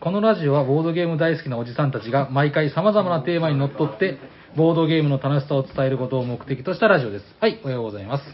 [0.00, 4.18] このラジオはボードゲーム大好きなおじさんたちが毎回様々なテーマにのっとって、
[4.56, 7.24] ボードゲームの楽しさを伝えることを目的としたラジオです。
[7.38, 8.24] はい、おはようございます。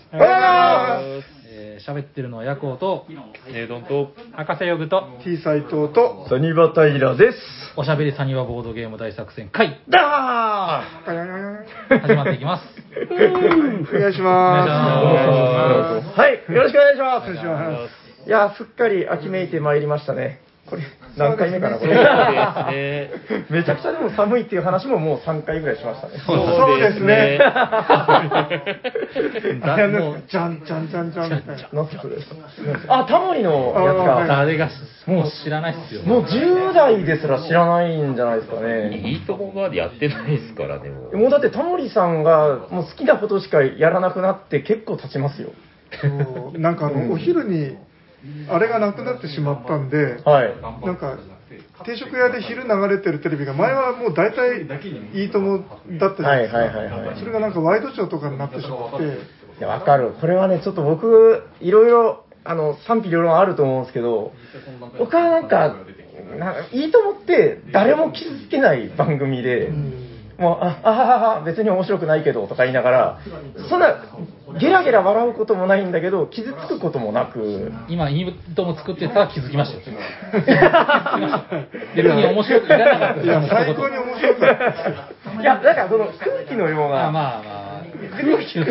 [1.52, 3.04] えー、喋ってるのはヤコウと、
[3.52, 7.38] ねどんと、博士ヨグと、T 斎藤と、サニバタイラです。
[7.76, 9.98] おしゃべりサニバボードゲーム大作戦会、だ
[12.00, 12.64] 始まっていきます。
[13.10, 14.68] お願いしお願いします。
[14.68, 17.30] まはい、よろしくお願いします。
[17.30, 17.99] お願いします。
[18.26, 20.40] いやー、すっかり秋めいてまいりましたね。
[20.70, 20.82] これ、
[21.16, 21.94] 何回目かな、これ。
[21.94, 22.02] です
[23.42, 23.46] ね。
[23.50, 26.14] めちゃくちゃでも寒いっていう話ももう3回ぐらいしましたね。
[26.24, 27.38] そうですね。
[27.38, 27.80] だ
[29.74, 31.68] あれもうね、じゃんじゃんじゃんじゃんみたいな。
[32.88, 34.24] あ、タモリのやつあか。
[34.28, 34.70] 誰が、
[35.06, 36.02] もう知らないっすよ。
[36.02, 38.96] もう10代ですら知らないんじゃないですかね。
[38.96, 41.16] いいともがやってないですからね、もう。
[41.16, 45.50] もうだってタモリさんがもう好きなことしかやらなくなって結構経ちますよ。
[46.54, 47.76] なんかあの、お昼に、
[48.48, 50.54] あれがなくなってしまったんで、はい。
[50.84, 51.18] なんか、
[51.84, 54.62] 定食屋で昼流れてるテレビが、前はもう大体
[55.14, 55.64] いいとも
[55.98, 56.58] だったじゃないですか。
[56.58, 60.12] はいはいはいはいそれがなんかワイドショーとかになってしまって、いや、わかる。
[60.20, 64.32] これはね、ちょっと僕、いろいろ、あの、賛否両論あると思うんですけど、
[64.98, 65.76] 僕はなんか、
[66.38, 69.70] ないいと思って、誰も傷つけない番組で、
[70.40, 73.18] もう、あ、あははは、別に面白くないけど、とか言いながら、
[73.68, 74.02] そんな、
[74.58, 79.98] ゲラゲラ笑うこともないんだけど、傷つくこともなく、今、イントも作ってたら気づきましたよ。
[81.94, 85.42] 別に面白くいらなかったいや、最高に面白かったですよ。
[85.42, 87.82] いや、だからその空気のようまあな、まあまあ、
[88.18, 88.66] 空気の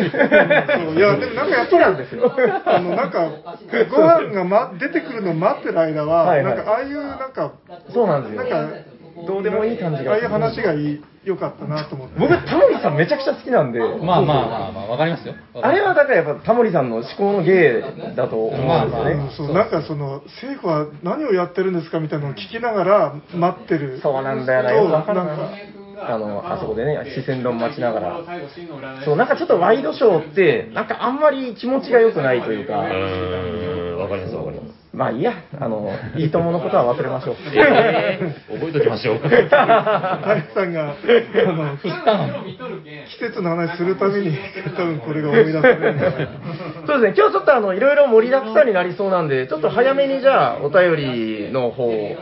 [0.96, 2.32] いや、でもなんかやっぱりなんですよ。
[2.66, 3.30] あの、なんか、
[3.90, 7.52] ご飯が、ま、出てくるの待ってる間は、はいはいなんか、ああいう、なんか、
[7.94, 8.70] そうなんですよなん。
[8.70, 8.74] か、
[9.26, 12.18] どうでもいい感じがああいう話がいい、良かったなと思って。
[12.18, 15.34] 僕、タモリさんめちゃくちゃ好きなんで、まあまあまあまあ、わかりますよ。
[15.60, 17.82] あれはだからやっぱタモリさんの思考の芸
[18.16, 19.14] だと思うんですよね。
[19.14, 25.80] まあそうなんかその政府は何をやってるんですかみたいなのを聞きながら待ってるそうなんだよな、とよくわかるななんか。
[26.02, 28.20] あの、あそこでね、視線論待ちながら。
[29.04, 32.86] そう、なんかちょっとワイドショーって、なんかあんまり気持ちが良くないといううか、
[34.00, 34.80] わかりますわかります。
[34.92, 37.36] まあいいや、あの、いいとものことは忘れましょう。
[37.54, 39.20] えー、覚えときましょう。
[39.22, 40.86] 大工さんがあ
[41.52, 41.92] の振っ。
[43.10, 44.36] 季節の話するために
[44.76, 45.80] 多分これが思い出される
[46.86, 52.16] そうですね、今日ちょっとあの、いろいろ盛りだくさんになりそうなんで、ちょっと早めにじゃあ、お便りの方を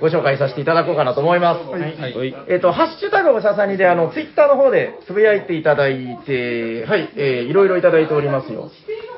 [0.00, 1.70] ご紹介させていただこうかなと思います。
[1.70, 2.34] はい。
[2.48, 8.70] えっ、と、ハッシュタグおしゃさにで、あの、ツイッターの方でつぶやいていただいて、はい、えー、いろいろいただいておりますよ。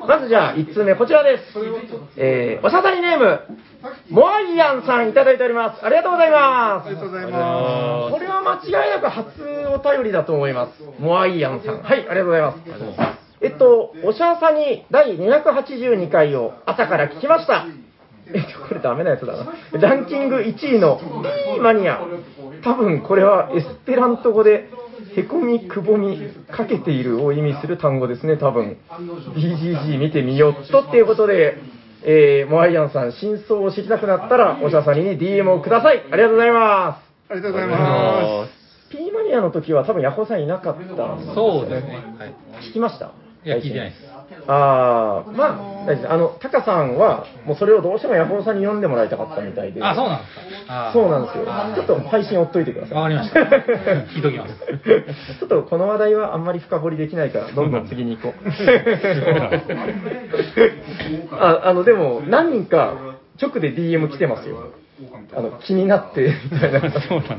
[0.06, 1.58] まずじゃあ、1通目、こちらです。
[2.16, 3.40] えー、おしゃさにネーム、
[4.10, 5.84] モアイアンさんいただいております。
[5.84, 6.94] ありがとうございますあり。
[6.94, 9.42] がとうございまこれは間違いなく初
[9.74, 10.82] お便りだと思います。
[10.98, 11.82] モアイアンさん。
[11.82, 13.22] はい、ありがとうございます。
[13.40, 17.66] えっと、おしゃさに第282回を朝から聞きました。
[18.32, 19.52] えっと、これダメなやつだな。
[19.72, 21.00] ランキング1位の
[21.60, 22.00] マニア。
[22.62, 24.68] 多分これはエスペラント語で、
[25.16, 26.18] へこみ、くぼみ、
[26.50, 28.78] かけているを意味する単語ですね、多分。
[29.34, 31.58] BGG 見てみよっとっていうことで、
[32.04, 36.02] えー、モアイアンさん、真相を知りたくなったら、おしゃさにに DM をください。
[36.10, 37.28] ありがとうございます。
[37.28, 38.46] すありがとうございま
[38.90, 40.86] ピーマニアの時は多分ヤホーさんいなかったね
[41.34, 41.94] そうですね。
[42.18, 42.34] はい。
[42.68, 43.12] 聞きました？
[43.44, 44.11] いや、聞いてないです。
[44.46, 49.82] ああ、まあ、大丈夫あの、タカさんは、もうそれをどうしてもヤホーさんに読んでもらいたかったみたいで。
[49.82, 50.34] あ、そうなんです
[50.66, 50.92] か。
[50.92, 51.44] そうなんですよ。
[51.76, 52.96] ちょっと配信追っといてください。
[52.96, 53.40] わかりました
[54.14, 54.54] 聞いときます
[55.38, 58.48] ちょっとこの話題はあんまり深掘りできないから、どんどん次に行こう。
[61.34, 62.94] ああの、でも、何人か
[63.40, 64.72] 直で DM 来てますよ。
[65.34, 66.80] あの、気になって、 みたいな。
[66.80, 67.34] そうなんだ。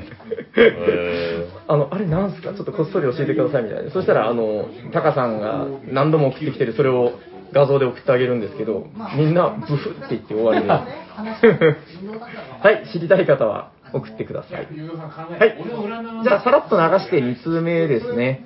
[0.55, 2.53] えあの、あれなんすか？
[2.53, 3.89] ちょっとこっそり教えてくださいみたいな。
[3.91, 7.13] そしたら、あの、タカさんが何度も送ってきてる、それを
[7.53, 8.87] 画像で送ってあげるんですけど、
[9.17, 10.67] みんなブフって言って終わりで。
[12.61, 14.67] はい、知りたい方は送ってください。
[15.39, 15.55] はい。
[16.23, 18.45] じゃあ、さらっと流して2通目ですね。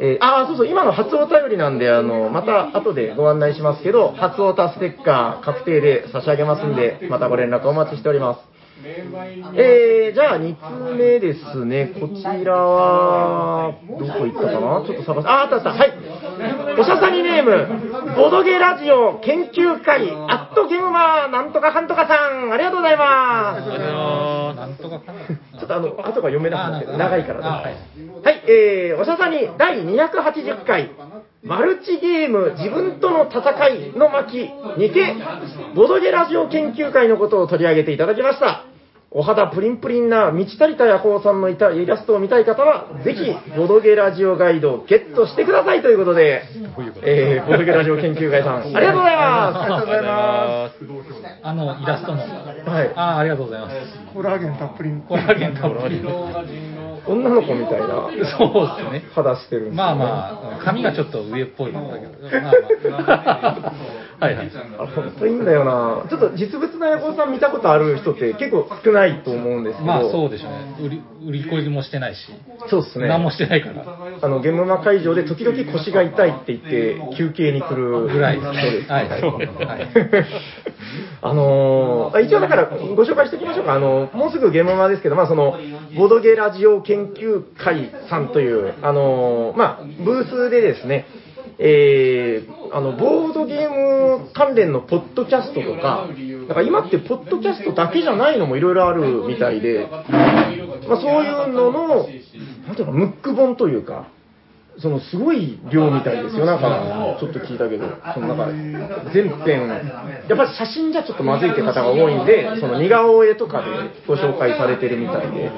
[0.00, 8.40] えーあー、そうそう、今の初お便りなんで、あの、また後でご案内しますけど、初おたステッカー確定で差し上げますんで、またご連絡お待ちしております。
[9.54, 11.92] えー、じゃあ2通目ですね。
[12.00, 14.84] こちらは、どこ行ったかな？
[14.84, 15.28] ちょっと探す。
[15.28, 15.70] あ、あったあった。
[15.70, 15.92] はい。
[16.80, 23.68] おしゃさにネーム、ボドゲラジオ研究会、アットゲームマーなんとかかんとかさん、ありがとうございます。
[24.56, 25.20] なんとかかな。
[25.74, 27.46] あの、後が読めなくなってあ長いからね。
[27.46, 27.50] あ
[28.22, 30.90] はい、えー、おしゃさに第280回、
[31.42, 34.50] マルチゲーム自分との戦いの巻。
[34.76, 35.14] にて、
[35.74, 38.71] ボドゲラジオ研究会のことを取り上げていただきました。
[39.14, 46.44] お肌プリンプリンな満ち足りたヤコウさんのいたイラストを見たい方は、ぜひ、ボドゲラジオガイドをゲットしてくださいということで、
[47.02, 49.58] えー、ボドゲラジオ研究会さん、ありがとうございます。
[49.58, 50.70] ありがとうございま
[51.42, 52.18] あの、イラストの。
[52.18, 53.74] はいあーありがとうございます。
[53.74, 54.14] す。
[54.14, 54.90] コラーゲンたっぷり。
[55.06, 56.00] コラーゲンたっぷり。
[57.06, 58.08] 女の子みたいな
[58.38, 59.04] そうですね。
[59.14, 63.72] 肌してるんですまあまあ、髪がちょっと上っぽいんだけど、まあまあ。
[64.20, 64.50] はいはい。
[64.78, 66.08] あ本当いいんだよな。
[66.08, 69.86] ちょっと実物のヤコウさん見たことある人って結構少ないと思うんですけど。
[69.86, 70.76] まあそうでしょうね。
[70.80, 72.20] 売り、売り込みもしてないし。
[72.70, 73.08] そうですね。
[73.08, 73.84] 何もしてないから。
[74.22, 78.92] あの、ゲームマ会場で時々腰が痛いって言って、休憩に来るぐらいです人です。
[78.92, 79.22] はいはい
[81.20, 83.74] あのー一応だからご紹介しておきましょうか。
[83.74, 85.56] あの、もうすぐゲームマですけど、まあその、
[85.96, 91.06] ボドゲラジオ研究会さんという、あのーまあ、ブースでですね、
[91.58, 96.08] えー、あの、ボードゲーム関連のポッドキャストとか、
[96.48, 100.04] だから今ってポッドキャストだけじゃないのもいろいろあるみたいで、ま
[100.96, 102.06] あそういうのの、
[102.66, 104.08] なんていうか、ムック本というか、
[104.78, 113.66] そのすごい量みたいですよ、なんか、ちょっと聞いたけど、そのなんか、全編、やっぱり写真じゃちょっとまずいって方が多いんで、その似顔絵とかで
[114.06, 115.50] ご紹介されてるみたいで、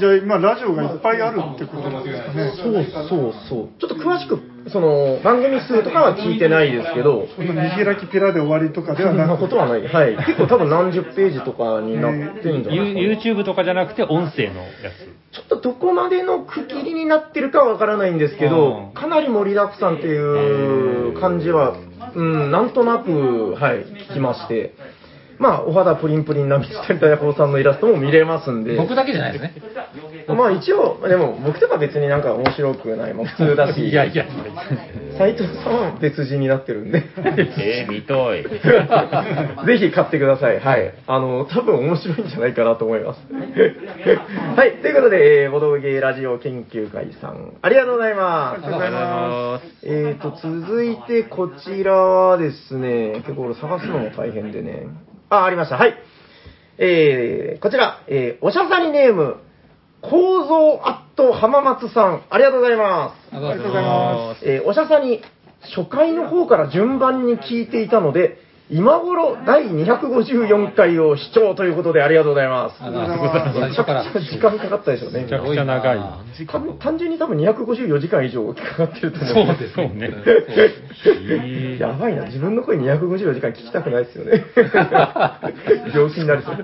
[0.00, 2.52] じゃあ今ラジオがいっぱいあるってことなんですかね。
[2.56, 13.40] そうそうそう、ちょっと詳しく、その番組数とかは聞いてないですけど、見開きペラで終わりとかではそんなことはない、はい、 結構多分何十ページとかになってるんじゃないですか、ね。
[13.40, 15.20] YouTube とかじゃなくて音声のやつ。
[15.32, 21.76] ちょっとどこまでの区切りになってるかはわからないんですけど、かなり盛りだくさんっていう感じは、
[22.14, 24.74] うん、なんとなく、はい、聞きまして、
[25.40, 29.54] まあ、お肌プリンプリンな道谷大砲さんのイラストも見れますんで、僕だけじゃないですね。
[30.28, 34.26] まあ一応、でも僕とか別になんか面白くない、 もう普通だし、いやいや、
[35.16, 37.02] 斎藤さんは別人になってるんで。
[37.16, 38.42] えー、見た い。
[39.66, 40.60] ぜひ買ってください。
[40.60, 40.92] はい。
[41.06, 43.20] あの、多分面白いんじゃないかなと思います。
[44.56, 44.72] はい。
[44.72, 48.56] ということで、えーボドゲーラジオ研究会さん、ありがとうございます。
[48.56, 49.66] ありがとうございます。
[49.84, 54.86] えーと、続いてこちらはですね、結構俺探すのも大変でね。
[55.30, 55.76] あ、ありました。
[55.76, 55.94] はい。
[56.78, 59.36] えー、こちら、えー、おしゃさりネーム、
[60.02, 63.36] 構造アット浜松さん、ありがとうございます。
[63.36, 65.22] ありがとうごございまえーおしゃさに
[65.76, 68.38] 初回の方から順番に聞いていたので、
[68.72, 72.76] 今頃第254回を視聴ということでありがとうございます。
[72.82, 73.58] ありがとうございます。
[73.60, 74.04] 最初から。
[74.04, 75.24] 時間かかったでしょうね。
[75.24, 75.98] めちゃくちゃ長い。
[76.78, 80.12] 単純に多分254時間以上かかってると思そうですねね。
[81.82, 84.44] やばいな、自分の声254時間聞きたくないですよね。
[85.92, 86.54] 病気になりそう。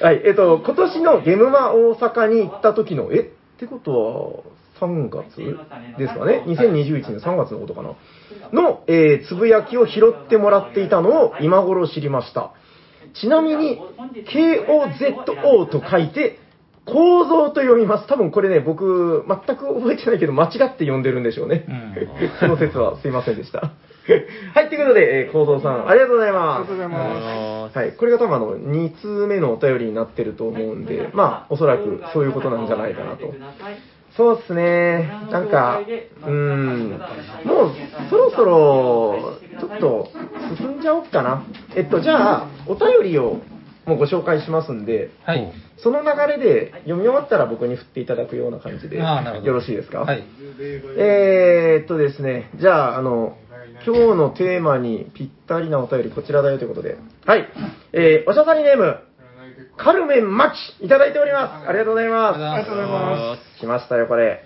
[0.00, 3.30] はい、えっと、今年のゲムマ大阪に行った時の、え？
[3.56, 5.58] ってことは、3月
[5.98, 7.90] ですかね ?2021 年3月のことかな？
[8.52, 12.52] の、えーつぶやきを拾ってもらっていたのを今頃知りました。
[13.14, 13.80] ちなみに、
[14.30, 16.38] KOZO と書いて、
[16.84, 18.06] 構造と読みます。
[18.08, 21.64] 多分これね、僕、全く覚えてないけど、間違って読んでるんでしょうね。
[21.68, 23.72] うん その説はすいませんでした。
[24.54, 26.80] はい、ということで、えー、構造さん、ありがとうございありがますとうご。
[26.80, 33.34] ざいまはい、これが多分あの、2通目のお便りになってると思うんで、まあ、おそらくそういうことなんじゃないかなと。
[34.16, 35.80] そうですね、なんか、
[36.22, 36.90] うーん、
[37.44, 37.72] もう
[38.08, 40.08] そろそろ、ちょっと
[40.56, 41.44] 進んじゃおうかな。
[41.74, 43.40] えっと、じゃあ、お便りを
[43.84, 45.52] もうご紹介しますんで、はい。
[45.78, 48.96] その流れで読み終わったら僕に振っていただくような感じで、
[49.44, 50.00] よろしいですか？
[50.00, 50.24] はい。
[50.98, 53.36] えーっとですね、じゃあ、あの、
[53.86, 56.96] 今日のテーマにぴったりなお便りこちらだよということで、
[57.26, 57.46] はい。
[57.92, 58.98] えー、おしゃさりネーム、
[59.76, 61.68] カルメンマキ、いただいております。
[61.68, 62.38] ありがとうございます。
[62.38, 62.44] す。
[62.44, 64.44] ありがとうございま来ましたよ、これ。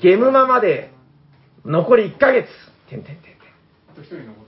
[0.00, 0.90] ゲムマまで、
[1.64, 2.48] 残り1ヶ月。
[2.88, 3.34] てんてんてんてん。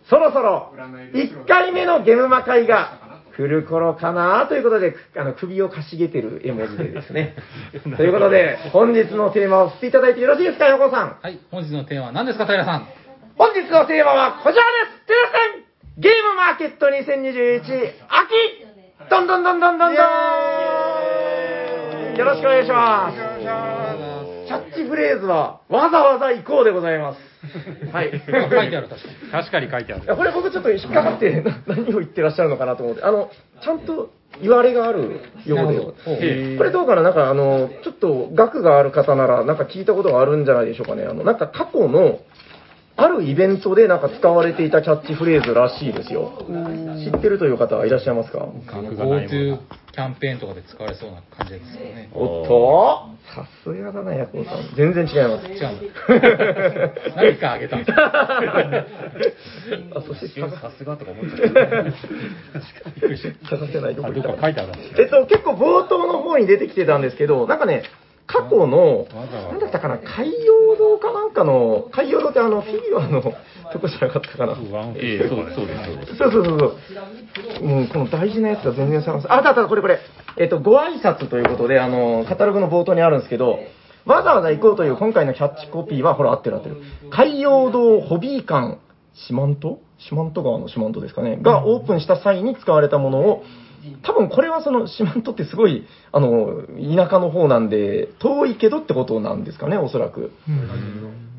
[0.09, 0.73] そろそろ、
[1.13, 7.35] 1回目のゲムマ会が来る頃かなということで、あの、首をかしげてる絵文字でですね。
[7.97, 11.17] ということで、本日のテーマを振っていただいてよろしいですか、横尾さん？
[11.21, 11.39] はい。
[11.51, 12.89] 本日のテーマは何ですか、平さん？
[13.37, 14.63] 本日のテーマはこちらで
[14.97, 15.67] す皆さん
[15.99, 17.61] ゲームマーケット2021
[18.09, 18.66] 秋
[19.09, 19.95] どんどんどんどんどんどん
[22.17, 23.17] よろしくお願いします
[24.47, 27.19] キャッチフレーズは、わざわざ行こうでございます。
[27.93, 28.11] はい。
[28.11, 28.17] 書
[28.63, 29.31] いてある、確かに。
[29.33, 30.17] 確かに書いてある。
[30.17, 41.05] これ僕ちょっと引っかかって何を言ってらっしゃるのかなと思って、あの、ちゃんと言われがあるようでなるほど、へこれどうかななんかあの、ちょっと額がある方ならなんか聞いたことがあるんじゃないでしょうかね。
[41.05, 42.21] あの、なんか過去の、
[42.99, 46.33] あるイベントでなんか使われていたキャッチフレーズらしいですよ。
[47.05, 49.59] 知ってるという方はいらっしゃいますか？GoTo の。
[49.93, 52.09] キャンペーンとかで使われそうな感じですよね。
[52.15, 53.11] おっと？
[53.35, 54.57] さすがだな、ヤコウさん。
[54.77, 55.47] 全然違います。
[55.47, 55.73] 違うの？
[57.17, 57.83] 何かあげた あ、
[60.07, 61.61] そしてさすがとか思っちゃった。
[63.57, 67.83] 探せないとこあ、どっか書いてあるんですえっと、結構冒頭の方に出てきてたんですけど、なんかね、
[68.27, 69.07] 過去の、
[69.51, 74.57] なんだったかな、海洋堂かなんかの、海洋堂ってあの、フィギュアのとこじゃなかったかな。
[74.97, 76.17] ええそうです、そうです、そうです。
[76.17, 76.77] そうそうそうそう。
[77.63, 79.33] うん、この大事なやつが全然探す。
[79.33, 80.01] あ、だった、これこれ。
[80.39, 83.61] えっと、ご挨拶ということで、あの、カタログの冒頭にあるんですけど、
[84.05, 86.77] わざわざ行こうという今回のキャッチコピーは、ほら、合ってる合ってる。
[87.11, 88.79] 海洋堂ホビー館
[89.15, 89.79] 四万十？
[89.99, 91.39] 四万十川の四万十ですかね。
[91.41, 93.45] がオープンした際に使われたものを、
[94.03, 96.63] 多分これはその四万十ってすごい、あの、
[96.97, 100.33] 田舎の方なんで、遠いけどってことなんですかね、おそらく。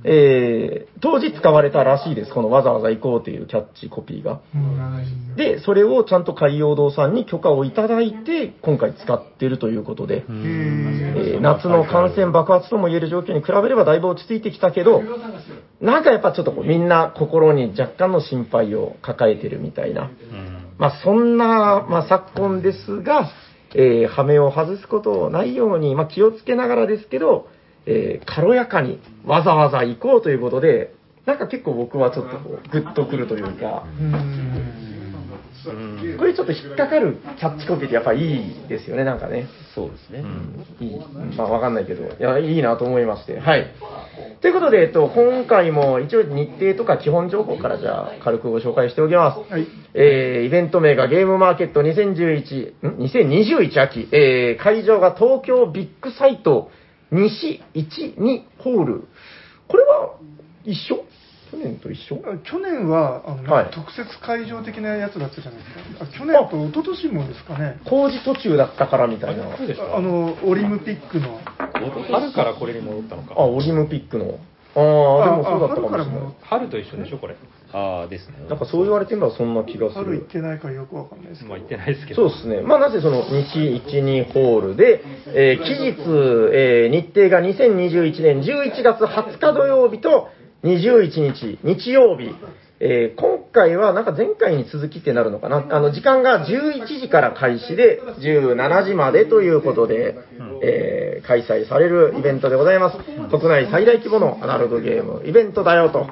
[0.03, 2.33] えー、当時使われたらしいです。
[2.33, 4.39] このわざわざ行こうというキャッチコピーが。
[5.35, 15.03] で、それをちゃんと海洋堂さんに許可をいただいて、今回使ってるということで、えー夏の感染爆発とも言える状況に比べればだいぶ落ち着いてきたけど、
[15.81, 19.93] なんかやっぱちょっとこうみんな心に若干の心配を抱えてるみたい。
[19.93, 20.09] な。
[20.77, 23.31] まあそんな、まあ昨今ですが、
[23.75, 27.47] えー、羽目を外すことないように、まあ気をつけながらですけど、
[27.85, 30.93] えー軽やかにわざわざ行こうということで、
[31.25, 33.85] なんか結構僕はちょっとこうグッとくるというか、
[36.17, 39.47] これちょっと引っかかるキャッチコピーってやっぱいいですよね、なんかね。
[39.75, 40.23] そうですね。
[40.79, 40.99] いい。
[41.35, 43.39] まあわかんないけど、いや、いいなと思いまして。
[43.39, 43.73] はい。
[44.41, 49.51] ということで、えっと、今回も一応日程とか基本情報からじゃあ軽くご紹介しておきます。
[49.51, 49.67] はい。
[49.93, 54.09] えー、イベント名がゲームマーケット2011、ん ?2021 秋。
[54.11, 56.69] えー、会場が東京ビッグサイト
[57.11, 59.07] 西12ホール。
[59.67, 60.15] これは
[60.65, 61.06] 一緒？
[61.51, 62.21] 去年と一緒？
[62.25, 66.05] あ去年はあの、はい特設会場的なやつだったじゃないですか。
[66.05, 67.79] あ去年と一昨年もですかね。
[67.89, 69.55] 工事途中だったからみたいな。
[69.57, 69.95] そうでした？
[69.97, 71.39] あの、オリムピックの。
[72.09, 73.35] 春からこれに戻ったのあ、か。
[73.45, 74.39] オリムピックの。
[74.75, 76.35] ああ、でもそうだったかもしれない春からも。
[76.41, 77.35] 春と一緒でしょ、これ。
[77.73, 78.45] ああ、ですね。
[78.47, 80.27] なんかそう言われてみればそんな気がする春行っ。
[80.27, 81.49] てないからよくわかんないですけど。
[81.49, 82.29] まあ言ってないですけど。
[82.29, 82.61] そうですね。
[82.61, 85.97] まあ、なぜその西12ホールで、えー期日、
[86.53, 90.29] えー日程が2021年11月20日土曜日と
[90.67, 92.35] 21日日曜日。
[92.79, 95.65] えー今回はなんか前回に続きってなるのかな？
[95.71, 100.15] あの、時間が11時から開始で17時までということで、
[100.61, 102.97] えー開催されるイベントでございます。
[103.31, 106.05] 国内最大規模のアナログゲームイベントだよと。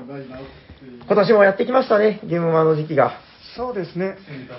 [1.08, 3.14] 今年もやってきましたね、ゲームマの時期が。
[3.56, 4.18] そうですね。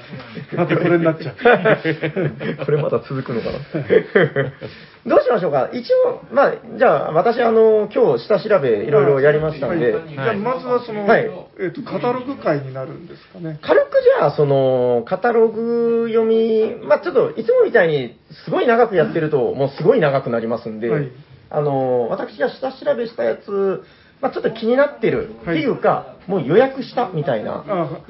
[0.57, 1.37] またこれになっちゃう？
[2.65, 3.59] これまだ続くのかな？
[5.07, 5.71] どうしましょうか？
[5.73, 10.09] 一応、まあ、じゃあ、私、あの、今日下調べいろいろやりましたんで、はい。
[10.09, 11.31] じゃあまずはその、はい。
[11.61, 13.59] えっ、と、カタログ会になるんですかね？
[13.63, 21.09] 軽くじゃあ、その、カタログ読み、まあ、ちょっと、いつもみたいに、すごい長くやってると、もうすごい長くなりますんで、はい。
[21.51, 23.85] あの、私が下調べしたやつ、
[24.21, 27.65] まあ、ちょっと気になってるっていうか、もう予約したみたいな。
[27.69, 28.01] あ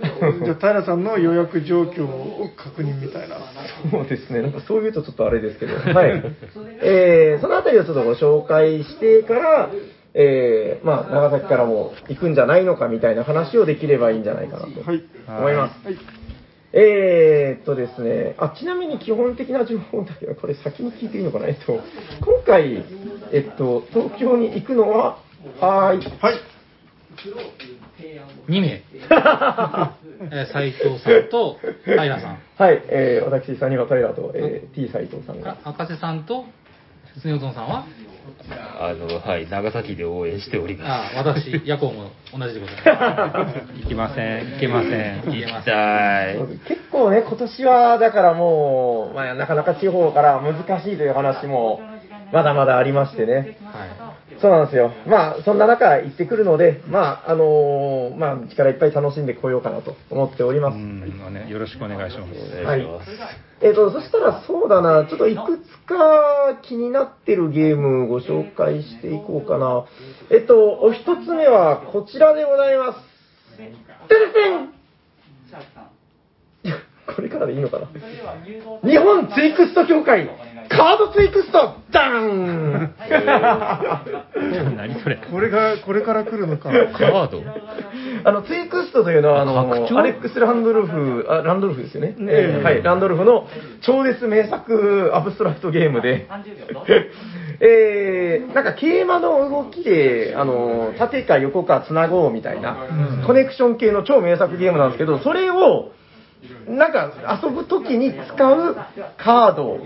[0.45, 3.39] じゃあ、平さんの予約状況を確認みたいな。
[3.91, 4.43] そうですね。
[4.43, 5.75] なんかそう言うとちょっとあれですけど。
[5.93, 6.23] はい。
[6.83, 9.71] えー、そのあたりをちょっとご紹介してから、
[10.15, 15.03] えー、まあ、長崎からも行くんじゃないのかみたいな話をできればいいんじゃないかなとはい。
[15.29, 15.87] 思います。
[15.87, 15.99] はい。
[16.73, 21.49] えーっとですね、あ、ちなみに基本的な情報だけど、これ先に聞いていいのかな？
[21.49, 21.81] えっと、
[22.21, 22.85] 今回、
[23.33, 25.19] えっと、東京に行くのは、
[25.61, 26.21] はーい。
[26.21, 26.41] はい。
[28.49, 35.57] 2名、 えー斉藤さんと平さん、はい、えー、私、サニバタイラと、えー、T 斎藤さんが。
[35.65, 36.45] 赤瀬さんと
[37.19, 37.87] スネ夫トンさんは、
[38.79, 45.23] あの、はい、長崎で応援しておりまあ私、ヤコウも同じでございま 行きません、行けません。
[45.23, 45.31] す。
[45.31, 46.37] 行きたい。
[46.69, 51.81] 結構ね、今年は、だからもう、まあ、なかなか地方から難しいという話も、
[52.33, 53.57] まだまだありましてね。
[53.61, 53.65] す。
[53.65, 54.06] は
[54.41, 54.93] そうなんですよ。
[55.07, 60.77] まあ、そんな中行ってくるので、まあ、あのーまあ、力いっぱい楽しんでこようかなと思っておりうます。
[60.77, 62.33] ね、よろしくお願いします。
[62.61, 62.87] お願い。
[63.63, 69.87] えっ、と、そしたらそうだな、ちょっといくつか気になってるゲームをご紹介していこうかな。
[70.31, 72.99] えっと、お一つ目はこちらでございます。
[73.57, 74.77] てれてん
[77.15, 80.27] これからでいいのかな日本ツイクスト協会
[80.69, 82.95] カードツイクストダーン！
[84.77, 85.17] 何それ。
[85.31, 86.71] これが、これから来るのか。
[86.71, 87.43] カード？
[88.25, 92.15] あの、ツイクストというのは、あの、アレックス・ランドルフ、あ、ランドルフですよね。
[92.19, 93.47] えええーはい、ランドルフの
[93.83, 96.27] 超絶名作アブストラクトゲームで、
[97.61, 102.77] えー、なんか競馬の動きで、あの、縦か横か繋ごうみたいな、
[103.27, 105.91] コネクション系の超名作ゲームなんですけど、それを、
[106.69, 108.77] なんか遊ぶときに使う
[109.17, 109.79] カード、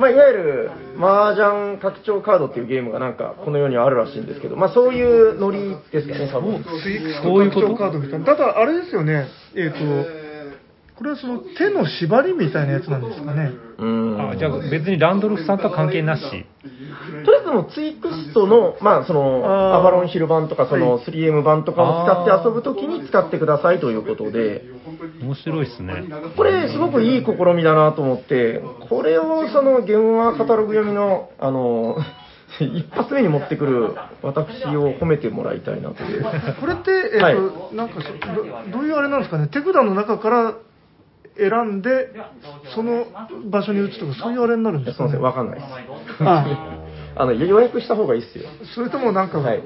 [0.00, 6.64] まあ、いわゆる麻雀拡張カードっていうゲームがなんかこの世にはあるらしいんですけど、まあ、そういうノリですかね、多分。
[6.82, 7.34] スイーツと？
[7.50, 8.24] 拡張カードみたいな。
[8.24, 9.28] ただ、あれですよね。
[9.54, 9.78] えっ、と、
[10.98, 13.52] これはその手の縛りみたいなやつなんですかね。
[13.78, 14.30] うん。
[14.30, 16.22] あじゃあ別にランドルフさんとは関係なし。
[16.22, 24.64] とりあえずもうツイクストの、まあその、アバロンヒル版とか、そのは 3M 版とかを使って遊ぶときに使ってくださいということで、
[25.22, 26.02] 面白いっすね。
[26.36, 31.96] これすごくいい試みだなと思って、これをそのゲームマカタログ読みの、あの、
[32.58, 36.24] 一発目に持ってくる私を褒めてもらいたいなという。
[36.60, 37.36] これって、えっ、と、はい
[37.76, 37.96] なんか
[38.72, 40.54] どういうあれなんですかね、手札の中から
[41.38, 42.10] 選んで、
[42.74, 43.06] その
[43.50, 46.24] 場所に打つとか、そういうあれになるんですか、ねすみません、わかんないです。
[46.24, 46.78] あ
[47.16, 48.44] あの、予約した方がいいっすよ。
[48.74, 49.62] それともなんか、はい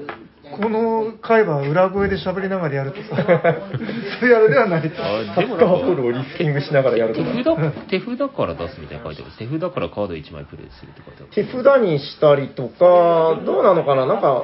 [0.61, 3.15] この会話裏声で喋りながらやるとか、
[4.19, 5.03] そういうあれではないと。
[5.03, 7.55] あサッカーボールをリフティングしながらやると手か。
[7.55, 9.31] 札、手札から出すみたいに書いてある。
[9.37, 11.29] 手札からカード1枚プレイするって書いてある。
[11.33, 14.05] 手札にしたりとか、どうなのかな？
[14.05, 14.43] なんか、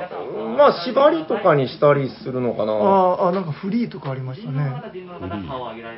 [0.57, 2.73] まあ、縛りとかにしたりするのかな？
[2.73, 4.57] ああ、なんかフリーとかありましたね。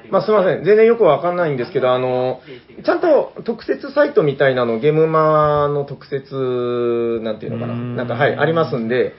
[0.09, 0.63] まあ、すみません。
[0.63, 2.41] 全然よくわかんないんですけど、あの、
[2.83, 7.73] ちゃんと特設サイトみたいなの、ゲームマの特設、なんていうのかな？
[7.73, 9.13] うんなんか、はい、ありますんで、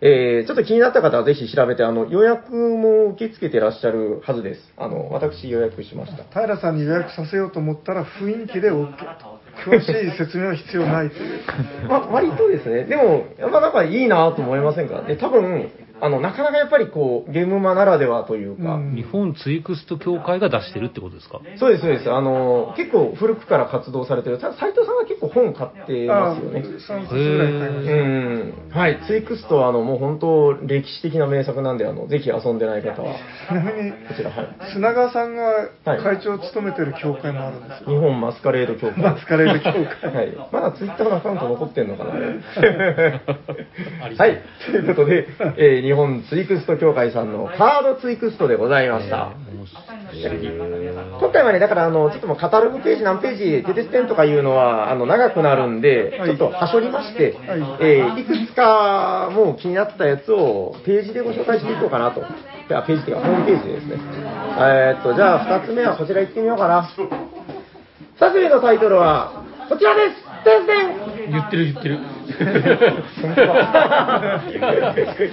[0.00, 4.60] えー、ちょっと気になった方はぜひ調べて、あの、予約も受け付けてらっしゃるはずです。
[4.76, 6.22] あの、私予約しました。
[6.40, 8.86] 平さんに予約させようと思ったら雰囲気で OK。
[9.66, 11.40] 詳しい説明は必要ないという。
[11.88, 15.02] まあ、割とですね、でも、やっぱなんかいいなと思いませんか？
[15.02, 15.68] で、多分、
[16.00, 21.40] あの、なかなかやっぱりこう、ゲームマならではというか、うん日本ツイクスト協会が出してるってことですか？
[21.56, 22.10] そうです、そうです。
[22.10, 26.60] あの、結構古くから活動されてる、た斉藤さんが結構本買ってますよね。
[26.60, 28.76] 3冊ぐらい買いまうした。
[28.76, 28.80] ん。
[28.80, 28.98] はい。
[29.06, 33.14] ツイクストは、あの、もう本当、歴史的な名作なんで、あの、ぜひ遊んでない方は、
[33.48, 34.48] ちなみに、こちら、はい。
[34.72, 35.42] 砂川さんが
[35.84, 37.88] はい会長を務めてる協会もあるんですよ。
[37.90, 39.02] 日本マスカレード協会。
[39.02, 40.36] マスカレード協会はい。
[40.52, 42.10] まだツイッターのアカウント残ってんのかな？
[44.18, 44.42] はい。
[44.70, 45.26] ということで、
[45.56, 49.32] えー日本ツイクスト協会さんのカードツイクストでございました。
[51.18, 62.22] 今回はね、だから、あの、ちょっともうカタログページ何ページ、テテステンとかいうのは、あの、長くなるんで、はいちょっとはしょりまして、はいえーいくつか、もう気になったやつを、ページでご紹介していこうかなと。
[62.22, 63.96] あ、ページっていうか、ホームページでですね。
[64.58, 66.86] えーっと、じゃあ、二つ目はこちら行ってみようかな。
[68.20, 70.27] 二つ目のタイトルは、こちらですてんてん
[71.30, 71.98] 言ってる言ってる。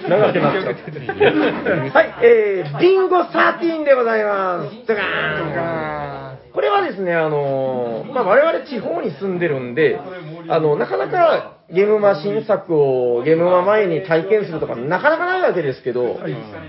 [0.10, 1.90] 長くなっちゃう。
[1.90, 4.76] はい、えー、ビンゴ13でございます。
[4.88, 10.00] ドカーンこれはですね、あのーまあ、我々地方に住んでるんで、
[10.48, 16.18] あの、なかなかゲームマ新作をゲームマ前に体験するとか、なかなかないわけですけど、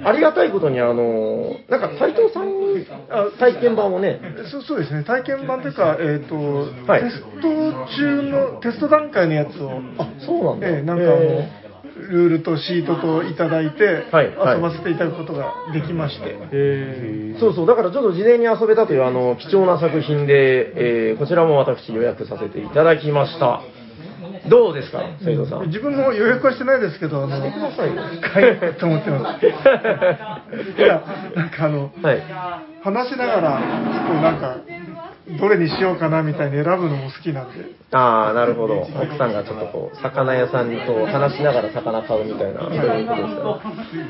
[0.04, 4.20] ありがたいことに、あのーなんか斎藤さんにあ体験版をね、
[4.50, 6.34] そうそうですね、体験版というか、えっ、と、
[6.90, 7.02] はい。
[7.02, 10.68] テスト中の、テスト段階のやつを、あ、そうなんだ。
[10.68, 11.65] ええなんかあの、え
[12.10, 23.62] ルールとシートといただいて、遊ばせていただくことができまして、ーそうそう、だからちょっと事前に遊べたというあの貴重な作品で、えーこちらも私予約させていただきました。
[24.48, 25.66] どうですか、斉藤さん？
[25.68, 29.46] 自分も予約はしてないですけど、あの、してくださいよ買いと思ってます。
[29.46, 29.48] い
[30.82, 31.02] や、
[31.34, 32.22] なんかあの、はい。
[32.82, 33.58] 話しながら、
[34.06, 34.56] こうなんか、
[35.40, 38.78] どれにしようかなみたいに選ぶのも好きなんで、ああ、なるほど。
[38.78, 43.34] 奥さんがちょっとこう、魚屋さんと話しながら魚買うみたいな、そういうことです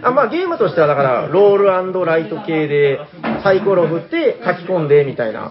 [0.02, 3.00] か、あまあ、ゲームとしては、だから、ロールライト系で、
[3.42, 5.50] サイコロ振って書き込んでみたいな。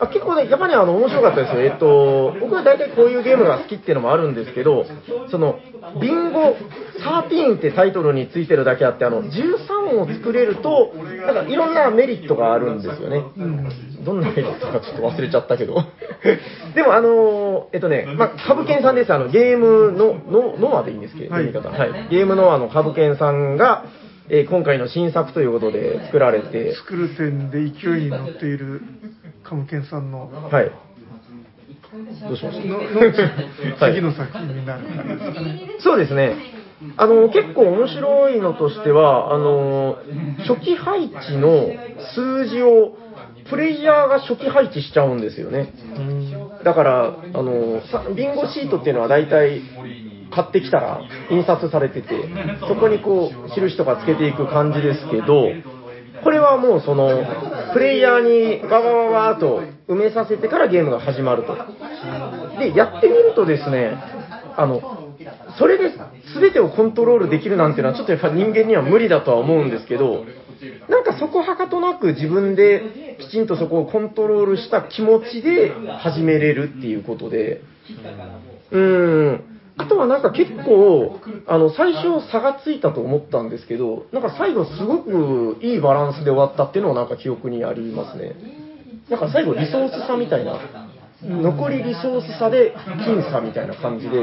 [0.00, 1.62] あ結構ね、やっぱりあの面白かったですよ。
[1.62, 4.86] えっと、僕は大体こういうゲームが好きっていうのもあるんですけど、
[5.30, 5.58] その、
[6.00, 6.56] ビンゴ
[7.00, 13.22] 13ってタイトルについてるだけあって、あの、13を作れると、なんかいろんなメリットがあるんですよね。
[14.04, 15.84] どんなメリットかちょっと忘れちゃったけど。
[16.74, 19.12] でもあのえっとね、まあ、株券さんです。
[19.12, 21.76] あの、ゲームの、の、ノアでいいんですけど、はい読み方。
[21.76, 22.08] はい。
[22.10, 23.84] ゲームノアの株券さんが、
[24.28, 28.80] えー今回の新作ということで作られて、作る点で勢いに乗っている
[29.50, 30.70] カムケンさんの、はい。
[32.22, 32.68] どうしました？
[32.68, 33.06] ののは
[33.88, 34.84] い次の作品になる。
[35.80, 36.36] そうですね。
[36.96, 39.96] あの、結構面白いのとしては、あの、
[40.46, 41.66] 初期配置の
[42.14, 42.96] 数字を、
[43.50, 45.72] プレイヤーが初期配置しちゃうんですよね。
[46.64, 49.60] だから、あの、さビンゴシートっていうのは大体、
[50.30, 51.00] 買ってきたら
[51.32, 52.08] 印刷されてて、
[52.68, 55.48] そこにこう、印とかつけていく感じですけど、
[56.22, 57.24] これはもうその、
[57.72, 61.56] プレイヤーにわわわわーと埋めさせてからゲームが始まると。
[62.58, 63.96] で、やってみるとですね、
[64.56, 65.14] あの、
[65.58, 65.94] それで
[66.34, 70.24] 全てをコントロールできるなんていうのはちょっとやっぱ人間には無理だとは思うんですけど、
[70.88, 77.62] なんかそこはかとなく自分できちんとそこをコントロールした気持ちで始めれるっていうことで、
[78.70, 79.59] うん。
[79.80, 88.34] あとはなんか結構、あの、最初差がついたと思ったんですけど、なんか最後すごくいいバランスで終わったっていうのはなんか記憶にありますね。
[89.08, 90.60] なんか最後リソース差みたいな、
[91.22, 94.18] 残りリソース差で僅差みたいな感じで、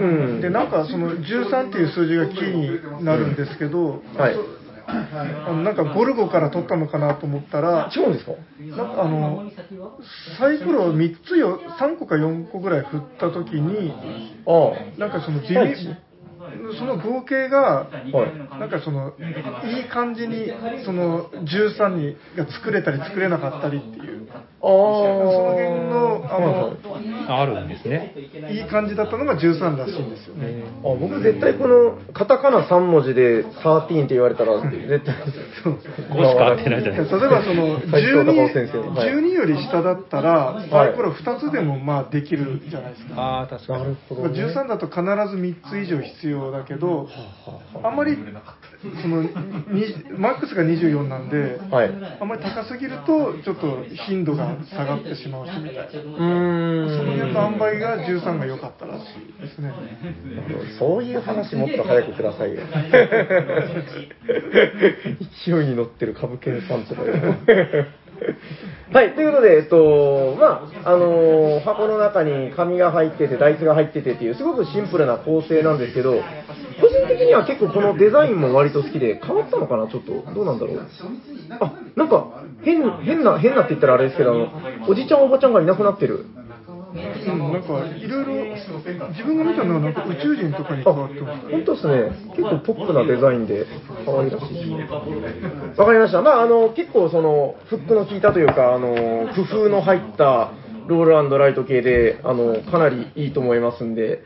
[0.00, 0.04] う
[0.38, 0.40] ん。
[0.40, 8.32] で、なんかその13っていう数字がキーになるんですけど、はいそあのなんかゴルゴから取ったのかなと思ったら、違うんですか？
[8.76, 9.50] なんかあの、
[10.38, 13.92] サイコロを3つよ、3個か4個ぐらい振ったときに、
[14.46, 15.96] あなんかそのビはいビ
[16.78, 18.16] その合計が、あ。
[18.16, 18.60] はい。
[18.60, 19.12] なんかその、
[19.64, 20.52] いい感じに、
[20.84, 24.40] その13にが作れたり作れなかったりっていう、ああ。
[24.60, 24.70] そ
[25.42, 26.76] の辺の、あの、
[27.28, 28.14] あるんですね。
[28.50, 30.64] いい感じだったのが13らしいんですよね。
[30.84, 35.14] あ僕絶対このカタカナ3文字で13って言われたら絶対
[35.64, 35.72] こ
[36.14, 37.16] こしか合ってないじゃないですか。
[37.18, 43.20] 例えばその斉藤隆夫先12、生はい12より下だったら、サイコロ2つでもまあできるじゃないですか。
[43.20, 43.96] ああ、確かに。
[44.08, 45.06] ほど、ね、13だと必ず
[45.36, 47.08] 3つ以上必要だけど、
[47.82, 48.16] あんまり
[49.02, 49.30] そのに
[50.18, 51.90] マックスが24なんで、はい。
[52.20, 56.98] あんまり高すぎると、ちょっと頻度が下がってしまうしみたいな、うーん。
[56.98, 59.72] その辺の塩梅が13が良かったらしいですね。
[60.78, 62.62] そういう話もっと早くくださいよ。
[65.44, 67.02] 勢いに乗ってる株券さんとか。
[67.02, 67.12] よ
[68.92, 76.12] はい、ということで、えっと、まあ、あのー箱の中に紙が入ってて、ダイスが入っててっていう、すごくシンプルな構成なんですけど、
[76.80, 80.12] 個人的には結構このデザインも割と好きで、変わったのかな、ちょっと。
[80.34, 80.80] どうなんだろう？
[81.60, 82.26] あ、なんか、
[82.62, 84.48] 変、変な、変なって言ったらあれですけど、あの、
[84.88, 86.26] おじちゃんおばちゃんがいなくなってる。
[86.96, 88.56] うん、なんかいろいろ、
[89.10, 91.48] 自分が見たのはなんか宇宙人とかにあ、変わってました。
[91.48, 92.32] 本当ですね。
[92.36, 93.66] 結構ポップなデザインで、
[94.04, 95.78] 可愛らしい。
[95.78, 96.22] わかりました。
[96.22, 100.52] まあ、あの、結構その、フックの効いたというか、あの、工夫の入った
[100.86, 104.22] ロールライト系で、あの、かなりいいと思いますんで、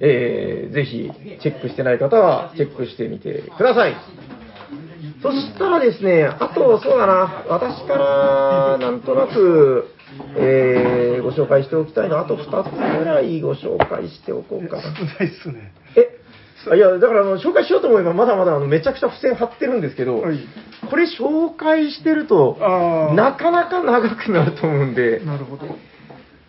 [0.00, 1.10] えー、ぜひ、
[1.40, 3.96] チェックしてない方は、チェックしてみてください。
[5.22, 9.93] そしたらですね、あと、そうだな、私から、なんとなく、
[10.36, 14.82] えー、ご紹介しておきたいのは、あと2つぐらいご紹介しておこうかな。
[14.82, 15.72] 少ないっすね。
[15.96, 16.24] え？
[16.70, 20.38] あいや、だからあの紹介しようと思えば、まだまだあのめちゃくちゃ付箋貼ってるんですけど、はい
[20.90, 22.58] これ紹介してると、
[23.14, 25.66] なかなか長くなると思うんで、なるほど。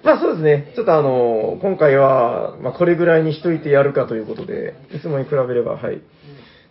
[0.04, 6.02] まあそうですね、ちょっとあの、今回は、まあ、これぐらいにしといてやるかということで、いつもに比べれば、はい。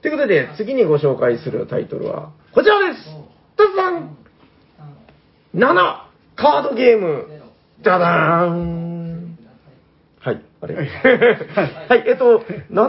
[0.03, 3.07] ということで、次にご紹介するタイトルは、こちらです
[3.57, 4.17] どうぞん
[5.55, 6.14] !7!
[6.37, 7.27] カードゲーム。
[7.83, 9.39] ダダーン。
[10.21, 10.75] はい、あれ。
[10.75, 10.87] はい。
[10.87, 12.87] はい、えっと、7カード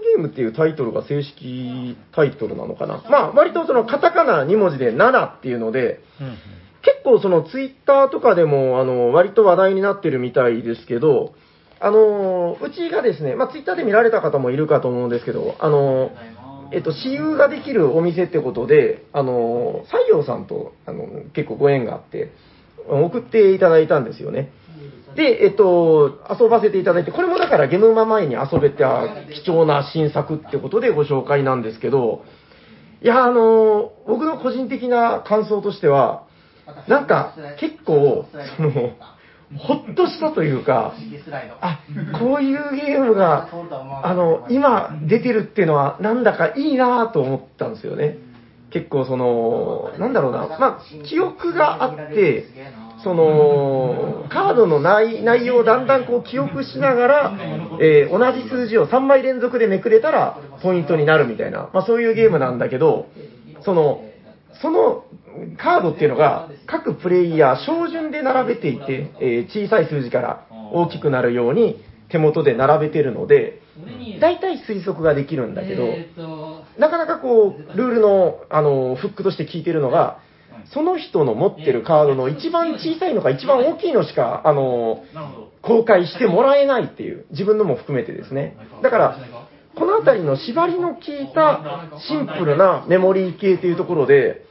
[0.00, 3.04] ゲームっていうタイトルが正式タイトルなのかな。
[3.08, 6.36] まあ、割とそのカタカナ2文字で7っていうので、うん。
[6.82, 11.34] 結構そのツイッターとかでも、あの、割と話題になってるみたいですけど、
[11.78, 16.10] あの、うちがですね、まあ、ツイッターで見られた方もいるかと思うんですけど、あの、
[16.72, 22.32] えっと、私有ができるお店ってことで、あの、西洋さんと、あの、結構ご縁があって、
[22.88, 24.52] 送っていただいたんですよね。
[25.14, 29.08] で、えっと、遊ばせていただいて、これもだからゲームマ前に遊べた
[29.44, 32.24] 貴重な新作ってことでご紹介なんですけど、
[33.02, 36.24] いや、あの、僕の個人的な感想としては、
[36.88, 38.70] なんか結構、その、
[39.58, 40.94] ほっとしたというか、
[41.60, 41.80] あ、
[42.18, 43.48] こういうゲームが、
[44.02, 48.16] あの、今出てるっていうのはなんだかいいなと思ったんですよね。
[48.72, 52.46] 結構その、なんだろうな、まあ、記憶があって、
[53.02, 57.38] その、カードの内内容をだんだんこう記憶しながら、
[57.80, 63.06] えー同じ数字を3枚連続でめくれたらポイントになるみたいな、まあそういうゲームなんだけど、
[63.64, 64.04] その、
[64.60, 65.04] その
[65.58, 73.60] カードっていうのが各プレイヤー照準で並べていて、えー小さい数字から大きくなるように手元で並べてるので、
[74.20, 75.84] 大体推測ができるんだけど、
[76.78, 80.18] なかなかこう、ルールの、あの、フックとして聞いてるのが、
[80.72, 85.04] その人の持ってるカードの一番小さいのか一番大きいのしか、あの、
[85.60, 88.56] 公開してもらえないっていう、自分のも含めてですね。
[88.82, 89.18] だから、
[89.74, 94.44] このあたりの縛りの効いたシンプルなメモリー系というところで、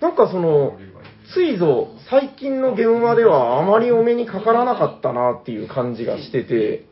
[0.00, 0.78] なんかその、
[1.32, 6.86] ついぞ、最近の現場ではあまりお目にかからなかったなっていう感じがしてて、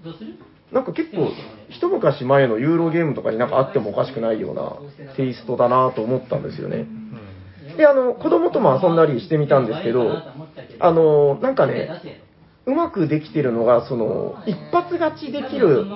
[0.72, 1.30] なんか結構、
[1.68, 4.78] 一昔前のユーロゲームとかになんかあってもおかしくないような
[5.16, 6.86] テイストだなと思ったんですよね。
[7.76, 10.22] で、あの、子供とも遊んだりしてみたんですけど、
[10.80, 11.88] あの、なんかね、
[12.66, 15.86] うまくできてるのが、その、一発勝ちできる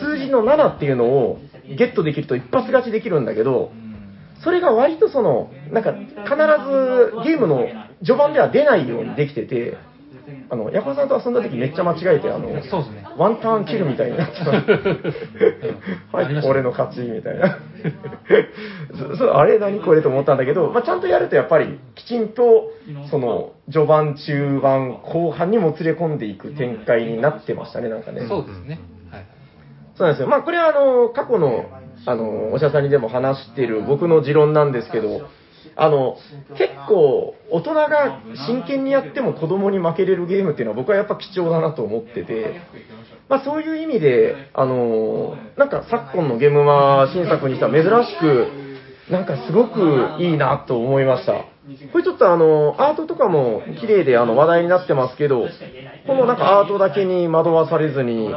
[0.00, 1.38] 数字の7っていうのを
[1.76, 3.72] ゲットできると一発勝ちできるんだけど、
[4.42, 6.06] それが割とその、なんか必
[7.24, 7.66] ずゲームの
[8.04, 9.76] 序盤では出ないようにできてて、
[10.50, 13.01] あの、ヤコさんと遊んだ時めっちゃ間違えて、あの、そうですね。
[13.16, 16.16] ワンターンキルみたいになってます。
[16.16, 17.58] はい、俺の勝ちみたいな。
[19.18, 22.70] そあれ何これと思ったんだけど、まあ、ちゃんとやるとやっぱりきちんと、
[23.10, 28.26] その、序盤、中盤、後半にもつれ込んでいく展開になってましたね、なんかね。
[28.28, 28.80] そうですね。
[29.10, 29.26] はい。
[29.96, 30.28] そうなんですよ。
[30.28, 31.66] まあ、これはあの、過去の、
[32.06, 35.28] あの、おしゃさんにでも話してる僕の持論なんですけど、
[35.76, 36.16] あの、
[36.56, 42.60] 結構、大人が真剣にやっても子供に負けれるゲームっていうのは僕はやっぱ貴重だなと思ってて、
[43.28, 48.48] まあそういう意味で、あの、なんか昨今のゲームは新作にしては珍しく、
[49.10, 51.44] なんかすごくいいなと思いました。
[51.92, 55.46] これちょっとあの、アートとかも綺麗であの話題になってますけど、
[56.06, 58.30] このなんかアートだけに惑わされずに、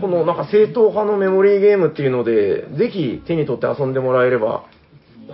[0.00, 4.64] このなんか正統派のメモリーゲームっていうので、ぜひ手に取って遊んでもらえれば、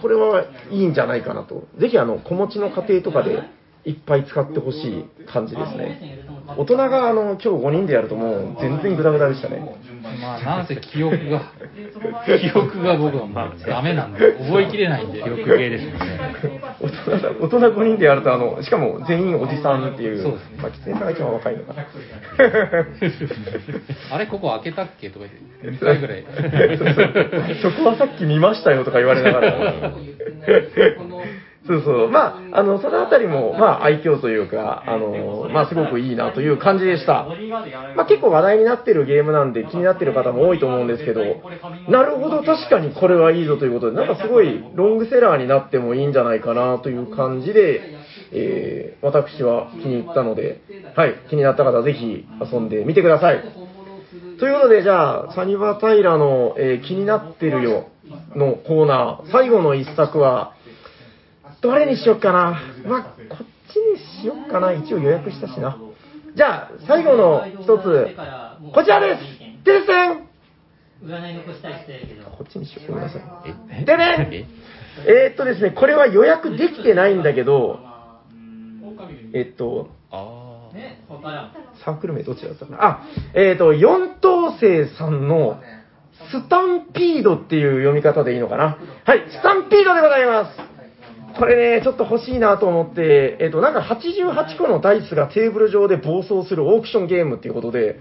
[0.00, 1.66] これはいいんじゃないかなと。
[1.78, 3.42] ぜひあの、子持ちの家庭とかで
[3.84, 6.18] いっぱい使ってほしい感じですね。
[6.56, 9.60] 大人があの、今日5人でやるともう全然グダグダでしたね。
[10.20, 11.52] まあ、なんせ記憶が、
[12.40, 13.34] 記憶が僕はもう
[13.66, 15.22] ダメなんで、覚えきれないんで。
[15.22, 16.06] 記憶系ですもんね。
[16.80, 21.82] 大人だ大人5人でやると、あの、しかも全員おじさんっていう、そうですねまあ、キツネさんが一番若いのかな。
[24.14, 25.24] あれ、ここ開けたっけとか
[25.62, 26.22] 言って、2回ぐらい。
[26.78, 26.88] そう
[27.62, 29.92] そうそこはさっき見ましたよとか言われながら。
[31.66, 32.10] そうそう。
[32.10, 37.26] まあ、あの、そのあたりも、まあ、愛嬌というか、あの、まあ、すごくいいなという感じでした。
[37.96, 41.22] まあ、結構話題になってるゲームなんで気になってる方も多いと思うんですけど、
[41.88, 47.80] なるほど、確かにこれはいいぞということで、なんかすごいロングセラーになってもいいんじゃないかなという感じで、
[48.32, 50.62] えー、私は気に入ったので、
[50.96, 53.40] はい、気になった方ぜひ遊んでみてください。
[54.38, 57.86] ということで、じゃあ、サニバタイラの、えー気になってるよ
[58.34, 60.54] のコーナー、最後の一作は、
[61.62, 62.60] どれにしよっかな？
[62.84, 64.72] まあ、こっちにしよっかな。
[64.72, 65.78] 一応予約したしな。
[66.34, 68.16] じゃあ、最後の一つ、
[68.74, 69.22] こちらです
[69.64, 70.28] 停戦
[71.04, 72.30] 占い残したりしてるけど。
[72.30, 72.92] こっちにしよう。
[72.92, 73.22] ごめんなさい。
[73.70, 74.46] えでね、
[75.06, 77.78] えーっとですね、これは予約できてないんだけど、
[79.32, 80.74] えっと、ああ。
[80.74, 81.52] ね、他や。
[81.84, 82.84] サークル名どっちだったかな？
[82.84, 83.02] あ、
[83.34, 85.60] えっ、と、四等星さんの
[86.30, 88.78] スタンピードっていう読み方でいいのかな？
[89.04, 90.61] はい、スタンピードでございます。
[91.42, 97.98] これね、ちょっと欲しいなと思って、えっ、と、なんか88個のダイスがテーブル上で暴走するオークションゲームっていうことで、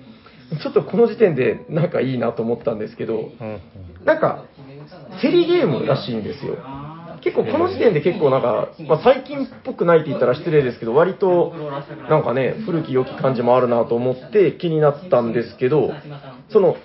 [0.61, 3.59] ちょっとこの時点でなんかいいなと思ったんですけど、うん
[4.05, 4.45] なんか、
[5.23, 6.57] 競りゲームらしいんですよ。
[7.23, 11.51] 結構この時点で結構なんか、まあ、最近っぽくないって言ったら失礼ですけど、割と
[12.11, 15.89] なんかね、古き良き感じもあるなと思って気になったんですけど、
[16.51, 16.75] その、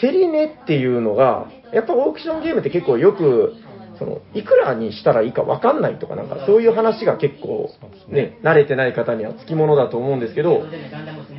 [0.00, 3.54] 競り値っていうのが、やっぱオークションゲームって結構よく、
[3.98, 7.70] その、いくらにしたらいいか分かんないとかなんかそういう話が結構
[8.08, 10.64] ね、慣れてない方にはつきものだと思うんですけど、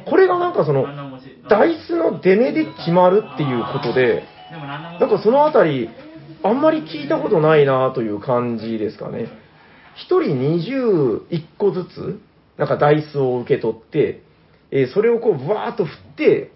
[0.10, 0.86] これがなんかその、
[1.50, 4.24] ダイスの出目で決まるっていうことで、
[5.00, 5.90] なんかそのあたり、
[6.44, 9.28] あんまり聞いたことないなという感じですかね。
[9.96, 12.20] 一人21個ずつ、
[12.58, 14.22] なんかダイスを受け取って、
[14.72, 16.52] えーそれをこう、ブワーっと振って、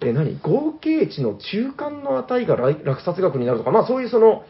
[0.00, 0.38] えー何？
[0.40, 4.44] 合計値の中間の値が落落札額になるとか、まあそういうその、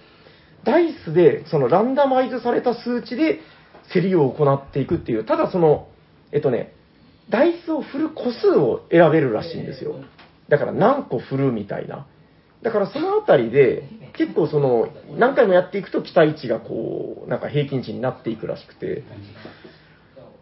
[0.64, 3.40] ダイスで、そのランダマイズされた数値で
[3.92, 5.88] 競りを行っていくっていう、ただその、
[6.32, 6.74] えっとね、
[7.30, 9.96] ダイスを振る個数を選べるらしいんですよ。
[10.48, 12.06] だから何個振るみたいな。
[12.62, 19.04] だからそのあたりで、結構その、何回もやっていくと期待値がこう、なんか平均値になっていくらしくて、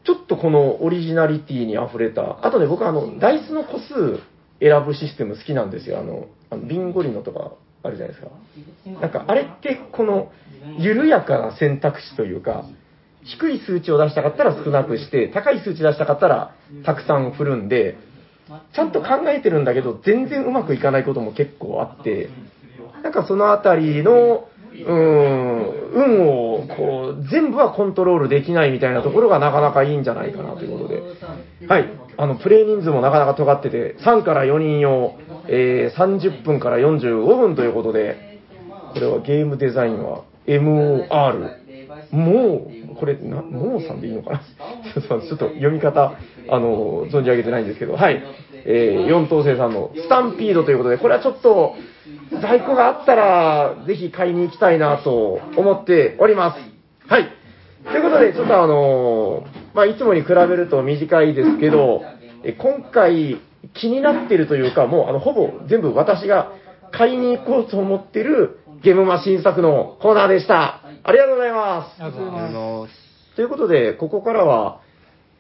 [0.05, 4.19] ちょっとこのオリジナリティに溢れた、あとね、僕あの、ダイスの個数
[4.61, 5.99] 選ぶシステム好きなんですよ。
[5.99, 7.53] あの、あのビンゴリノとか
[7.89, 9.01] あるじゃないですか。
[9.01, 10.31] なんかあれってこの、
[10.79, 12.65] 緩やかな選択肢というか、
[13.25, 17.97] 低い数値を出したかったら少なくして、高い数値出したかったらたくさん振るんで、
[18.75, 22.31] ちゃんと考えてるんだけど、全然うまくいかないことも結構あって、
[23.03, 24.49] なんかそのあたりの、
[24.87, 31.03] うん、運を、こう、全部はコントロールできないみたいなところがなかなかいいんじゃないかなということで。
[31.67, 31.89] はい。
[32.17, 35.15] あの、プレイ人数もなかなか尖ってて、3から4人用、
[35.49, 38.41] えー、30分から45分ということで、
[38.95, 41.69] これはゲームデザインは MOR。
[42.11, 44.41] もう、これ、な、もうさんでいいのかな？
[45.03, 46.13] ちょっと読み方、
[46.49, 48.23] あの、存じ上げてないんですけど、はい。
[48.71, 51.75] えー、四等星さんのスタンピードということで、これはちょっと、
[52.43, 56.59] 在庫があったら、ぜひ買いに行きたいなと思っております。
[57.09, 57.29] はい。
[57.85, 62.03] ということで、ちょっとあのーまあ、いつもに比べると短いですけど、
[62.45, 63.41] え今回
[63.73, 66.53] 気になってるというか、もうあの、ほぼ全部私が
[66.93, 70.83] 買いに行こうと思ってるゲームマ新作のコーナーでした。
[71.05, 72.03] ありがとうございます。
[72.03, 73.37] ありがとうございます。
[73.37, 74.81] ということで、ここからは、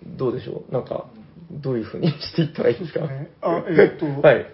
[0.07, 0.73] どうでしょう？
[0.73, 1.05] なんか、
[1.51, 3.01] どういうふうにしていったらいいですか？
[3.07, 4.47] ねあえーっとはい。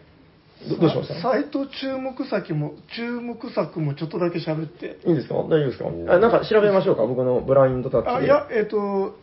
[0.68, 1.20] どどうしました？
[1.20, 4.98] サイト注目先も、注目作もちょっとだけ喋って。
[5.04, 5.34] いいんですか？
[5.34, 5.88] 大丈夫ですか？
[6.14, 8.12] あなんか調べましょうか僕のブラインドタッチで。
[8.12, 9.16] あ、いや、えっ、と、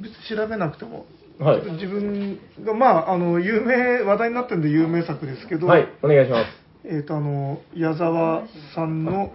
[0.00, 1.04] 別に調べなくても。
[1.40, 6.48] はい自分が、まあ、あの、有名、話題になってるんで有名作ですけど、はい、お願いします。
[6.84, 8.42] えっ、と、あの、矢沢
[8.74, 9.32] さんの、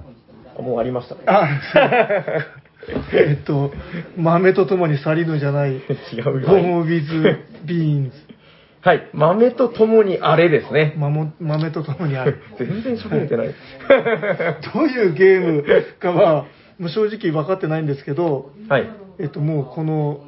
[0.58, 1.22] あもうありましたね。
[1.28, 1.48] あ、
[3.14, 3.72] えっと、
[4.18, 5.80] 豆とともに去りぬじゃない、違
[6.16, 6.48] うよ。
[6.48, 8.34] ボービズ・ビーンズ、
[8.82, 10.94] はい、豆とともにあれですね。
[10.98, 12.40] まも豆とともにある。
[12.60, 13.48] 全然喋れてない。
[14.74, 15.66] どういうゲーム
[16.00, 16.46] かは、
[16.78, 18.90] もう正直分かってないんですけど、はい。
[19.20, 20.26] えっと、もうこの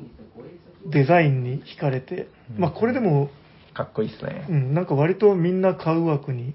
[0.86, 3.30] デザインに惹かれて、まあこれでも、
[3.74, 4.54] かっこいいですねう。
[4.54, 6.54] ん、なんか割とみんな買う枠に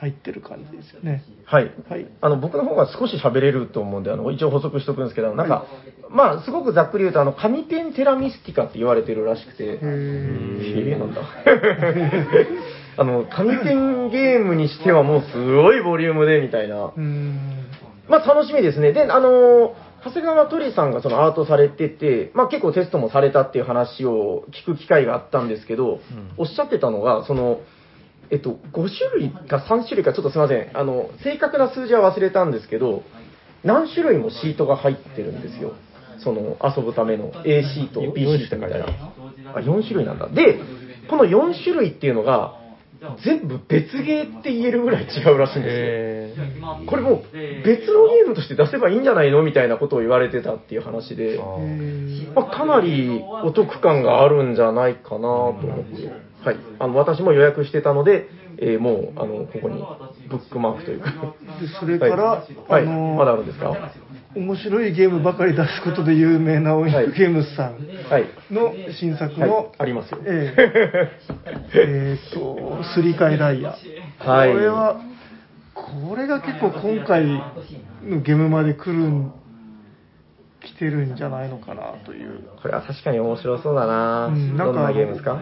[0.00, 1.24] 入ってる感じですよね。
[1.44, 1.72] はい。
[1.88, 2.06] はい。
[2.20, 5.66] あの、僕の方が少し喋れると思うんで、あの、一応補足しとくんですけど、なんか、
[6.08, 11.22] まあ、すごくざっくり言うと、あの、紙ペンテラミスティカって言われてるらしくて、へえなんだ。
[12.96, 16.92] あの、紙ペンゲームにしてはもうすごいボリュームで、みたいな。
[18.08, 18.92] まあ楽しみですね。
[18.92, 26.00] で、あの長谷川鳥さんがそのアートされてて、まあ結構テストもされたっていう話を聞く機会があったんですけど、
[26.36, 27.60] おっしゃってたのが、その、
[28.30, 30.70] えっと、5種類か3種類かちょっとすみません。
[30.76, 33.02] あの、正確な数字は忘れたんですけど、
[33.64, 35.72] 何種類もシートが入ってるんですよ。
[36.18, 38.86] その、遊ぶための A シート、B シートみたいな。
[39.54, 40.28] あ、4種類なんだ。
[40.28, 40.60] で、
[41.08, 42.58] この4種類っていうのが、
[43.24, 46.46] 全部別ゲーって言えるぐらい違うらしいんですよ。
[46.86, 47.22] これもう
[47.64, 51.38] 別のゲームとして出せばいいんじゃないのみたいなことを言われてたっていう話で、
[52.34, 56.06] まあ、かなりお得感があるんじゃないかなと思って、
[56.44, 58.28] はい、あの私も予約してたので、
[58.60, 59.80] えーもうあのここに
[60.28, 61.12] ブックマークというか、
[61.60, 62.82] でそれから、はい、はい。
[62.82, 63.92] あのまだあるんですか？
[64.38, 67.74] 面白いゲームばかり出すことで有名なオインクゲームズさん
[68.10, 69.50] はい、の新作はい。
[69.50, 70.18] の、、ありますよ。
[70.24, 71.10] ええ。
[71.74, 73.76] えーっと、すり替えダイヤ。
[74.18, 74.52] はい。
[74.52, 75.00] これは、
[75.74, 79.32] これが結構今回のゲームまで来るん、
[80.60, 82.48] 来てるんじゃないのかなという。
[82.62, 85.40] これは確かに面白そうだな、うんなんかどんなゲームですか？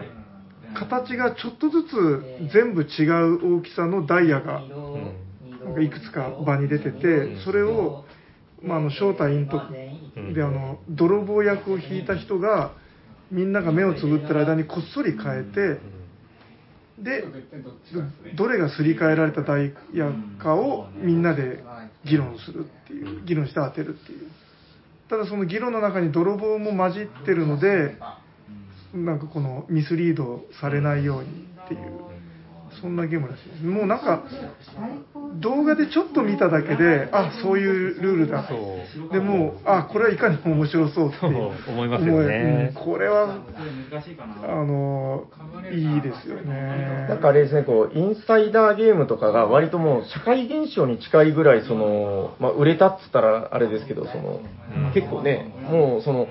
[0.75, 4.61] 形がちょっとずつ全部違う大きさのダイヤが
[5.63, 8.05] なんかいくつか場に出てて、それを、
[8.61, 12.73] まあ、あの正体隠匿であの泥棒役を引いた人が
[13.31, 15.79] みんなが目をつぶってる間にこっそり変えて
[17.01, 17.21] で
[18.35, 21.63] どどれがすり替えられたダイヤかをみんなで
[22.03, 24.27] 議論するっていう議論して当てるっていう。
[25.09, 27.95] ただその議論の中に泥棒も混じってるので
[28.93, 32.16] なんかこのミスリードされないようにっていう
[32.81, 33.63] そんなゲームらしいです。
[33.63, 34.23] もうなんか
[35.39, 38.47] 動画でちょっと見ただけであそういうルールだ。
[39.11, 42.73] でもうあこれはいかにも面白そうって思いますよね。
[42.75, 43.39] うんこれは
[44.43, 45.25] あの
[45.71, 47.07] いいですよね。
[47.09, 54.41] なんかあれですね、こう、インサイダーゲームとかが割ともう社会現象に近いぐらい、その、まあ、売れたっつったらあれですけど、その、
[54.93, 56.27] 結構ね、もうその、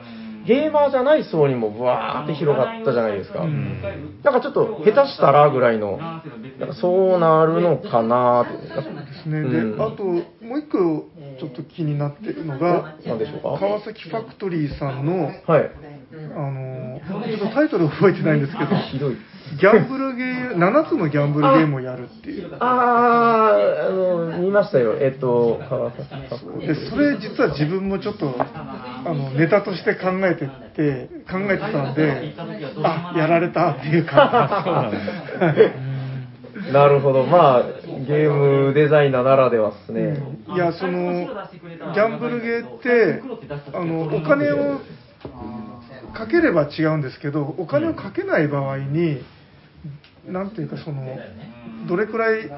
[0.46, 3.44] ゲーマーじゃない層にもブワーって広がったじゃないですか。
[3.44, 3.82] ん
[4.22, 8.52] なんかちょっと下手したらぐらいの、なんかそうなるのかなって。
[8.52, 11.06] ですね、うんであともう一個
[11.38, 13.59] ちょっと気になってるのが何でしょうか？
[13.61, 15.70] 川崎ファクトリーさんのはい。
[16.12, 19.16] あのちょっとタイトル覚えてないんですけどひどい。
[19.61, 24.94] ギャンブルゲーム7つのギャンブルゲームをやるっていうあー、あの、見ましたよ。
[25.00, 25.96] えっと、川で
[26.90, 32.35] それ実は自分もちょっとあのネタとして考えてって考えてたんで
[32.82, 35.96] あやられたっていう感じ
[36.72, 37.24] なるほど。
[37.24, 40.16] まあ、ゲームデザイナーならではですね。
[40.54, 43.22] いやそのギャンブルゲーって
[43.74, 44.80] あのお金を
[46.14, 49.20] かければ違うんですけどお金をかけない場合に
[50.29, 51.19] なんていうかその
[51.89, 52.49] どれくらい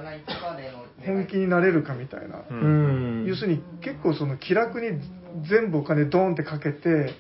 [1.05, 3.25] 本気になれるかみたいな、うん。
[3.27, 5.01] 要するに結構その気楽に
[5.49, 7.15] 全部お金ドーンってかけて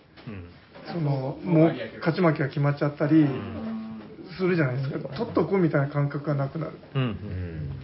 [0.86, 3.26] そのもう勝ち負けが決まっちゃったり。
[4.36, 5.08] するじゃないですか。
[5.16, 6.72] 取っとこうみたいな感覚がなくなる。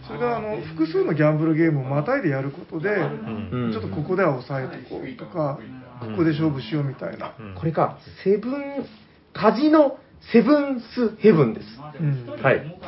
[0.07, 3.71] それがあの複数のギャンブルゲームをまたいでやることで、うん。
[3.73, 5.59] ちょっとここでは抑えてこうとか、
[5.99, 8.85] ここで勝負しようみたいな、これか、セブン、
[9.33, 9.97] カジノ
[10.31, 11.67] セブンスヘブンです。
[11.99, 12.79] うんはい。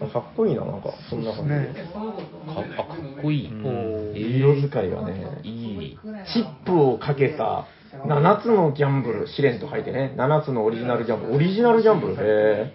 [0.00, 1.56] あかっこいいな、なんか、そんな感じで。
[1.60, 1.74] ね
[2.46, 3.48] かあかっこいい。
[3.48, 5.98] 色使いがね、いい。
[6.32, 7.66] チップをかけた
[8.04, 12.74] 7つのギャンブル、試練と書いてね、7つのオリジナルギャンブル、オリジナルギャンブル、へえ。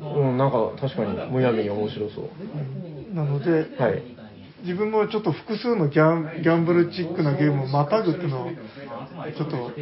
[0.00, 3.14] うん、なんか確かにむやみに面白そう。
[3.14, 4.02] なので、はい。
[4.62, 9.72] 自分もちょっと複数のギャンギャンブルチックなゲームをまたぐっていうのを、ちょっとうっ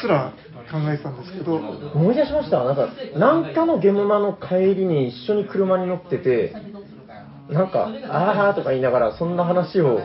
[0.00, 0.32] すら
[0.70, 2.64] 考えてたんですけど、思い出しました。
[2.64, 2.88] なんか、
[3.18, 6.54] なんかのゲムマの帰りに一緒に車に乗ってて、
[7.50, 10.00] なんか、あーとか言いながら、そんな話を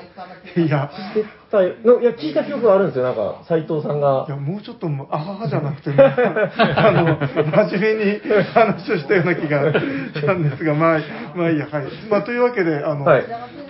[0.57, 1.73] いや、してたいや、
[2.11, 3.05] 聞いた記憶があるんですよ。
[3.05, 4.37] なんか、斎藤さんがいや、。
[4.37, 7.17] もうちょっとあははじゃなくて、 あの、
[7.67, 8.19] 真面目に
[8.53, 10.99] 話をしたような気がしたんですが、まあ、
[11.35, 11.85] まあいいや、はい。
[12.09, 13.25] まあ、というわけで、あの、はい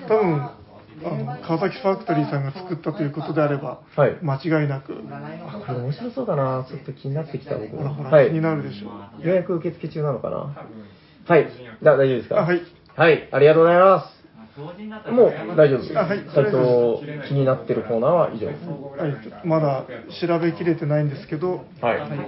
[0.07, 6.65] 多分、あの、川崎ファクトリーさんが作ったということであれば、はい間違いなく、あこれ面白そうだな。
[6.67, 7.77] ちょっと気になってきた、僕も。
[7.77, 8.29] ほらほら、はい。
[8.29, 9.27] 気になるでしょう。
[9.27, 10.37] 予約受付中なのかな
[11.27, 11.47] はい。
[11.83, 12.39] じゃあ大丈夫ですか？
[12.39, 12.61] あはい。
[12.95, 14.17] はい、ありがとうございます。
[15.11, 15.99] もう大丈夫。
[15.99, 18.67] あはい斎藤気になってるコーナーは以上です。
[18.67, 19.85] はい、まだ
[20.19, 21.99] 調べきれてないんですけど、はい。
[21.99, 22.21] わかり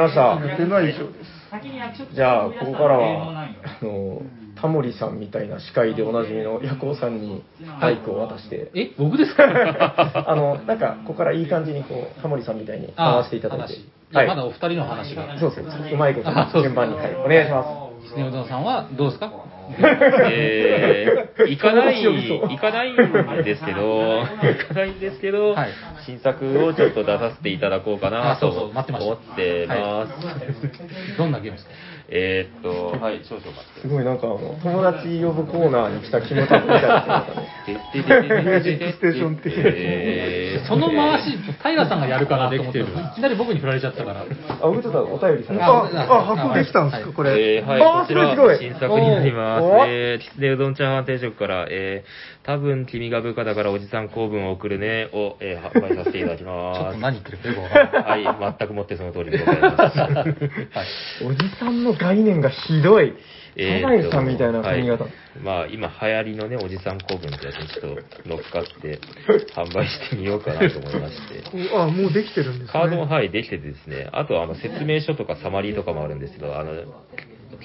[0.00, 0.34] ました。
[0.34, 2.14] っていうのは以上です。
[2.14, 4.22] じゃあ、ここからは、あの、
[4.60, 7.42] タモリさんみたいな司会でおなじみのヤコウさんに
[7.80, 9.44] マイクを渡して、え、僕ですか？
[10.28, 13.62] あの、なんか、ここからいい感じにこう、タモリさんみたいにあ回していただいて。
[13.64, 13.76] 話。
[13.78, 13.84] い。
[14.12, 15.38] やまだお二人の話が。
[15.38, 16.72] そうそう、うまいことあそうです。
[16.72, 18.10] 順番に、はい、お願いします。
[18.12, 19.30] スネ夫さんはどうですか？
[20.32, 22.96] えー、行かない、行かないん
[23.44, 25.68] ですけど、行かないんですけど、はい。
[26.06, 29.12] 新作をちょっと出させていただこうかなとあそうそう待ってました。
[29.12, 31.18] 思ってます。
[31.18, 31.74] どんなゲームですか？
[32.12, 33.80] えーっと、はい、少々待って。
[33.82, 36.68] すごいなんか、あの、友達呼ぶコーナーに来た気持ちみたいな。
[36.68, 37.34] なんか
[37.66, 42.84] ねミュージックステーションってえーその回し、平さんがやるかなと思って、い
[43.14, 44.22] きなり僕に振られちゃったから。
[44.22, 44.26] あ、
[44.66, 47.56] 僕ちょっとお便りされてあ、あ、発表できたんですか、これ。
[47.56, 49.66] えーはい、あーこちらすごい新作になります。
[49.88, 56.94] えー、きつねうどんチャーハン定食から、えー、多分君が部下だからおじさん公文を送るねを、えー、販売させていただき ちょっます。
[56.94, 58.24] と何言ってるかよくわからない。
[58.24, 59.98] はい、全くもってその通りでございます。
[60.00, 60.10] はい。
[61.24, 63.14] おじさんの概念がひどい。
[63.56, 65.04] えーサザエさんみたいな髪型。
[65.04, 65.12] はい
[65.42, 69.00] まあ、今流行りのね、おじさん公文ってやつにちょっと乗っかって、
[69.54, 71.74] 販売してみようかなと思いまして。
[71.74, 72.72] おあ、もうできてるんですね。
[72.72, 76.72] カードも、はい、できててですね、あとはあの説明書とかサマリーとかもあるんですけど、あの、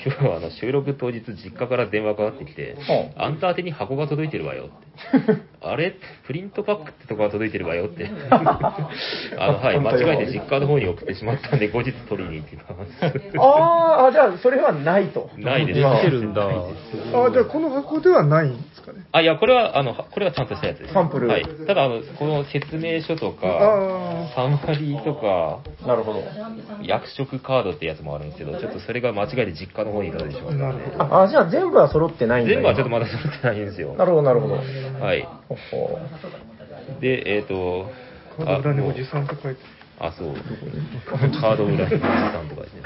[0.04, 4.86] 今日はあの収録当日実家から電話かかってきて、はあんた宛てに箱が届いてるわよって。
[5.62, 5.96] あれ？
[6.28, 8.10] プリントパックってとこが届いてるわよって。
[8.32, 13.36] あの、はい、間違えて実家の方に送ってしまったんで、後日取りに行きます。
[13.38, 15.30] あーあ、じゃあ、それはないと。
[15.38, 15.80] ないです。
[15.80, 16.48] 今来てるんだ。
[16.48, 16.52] あ、
[17.32, 19.06] じゃあこの箱ではないんですかね？
[19.12, 20.94] あ、いや、これは、あの、これはちゃんとしたやつです。
[20.94, 21.46] サンプルはい。
[21.68, 26.24] ただ、あの、この説明書とか、あサマリーとか、なるほど。
[26.84, 33.94] 役職カードってやつもあるんですけど、ちょっとそれが間違えて実家の方に届いてしまったんで、あ、あじゃあ全部は揃ってないんだ全部はちょっと今まだ揃ってないんですよ。
[33.96, 34.56] なるほど、なるほど。
[34.56, 34.62] は
[35.16, 35.28] い。
[35.48, 36.00] ほほ
[37.00, 37.88] で、えっ、と、
[38.40, 39.62] あ、カード裏にもうおじさんと書いて
[40.00, 40.34] あ、そう。
[41.40, 42.82] カード裏におじさんとかですね。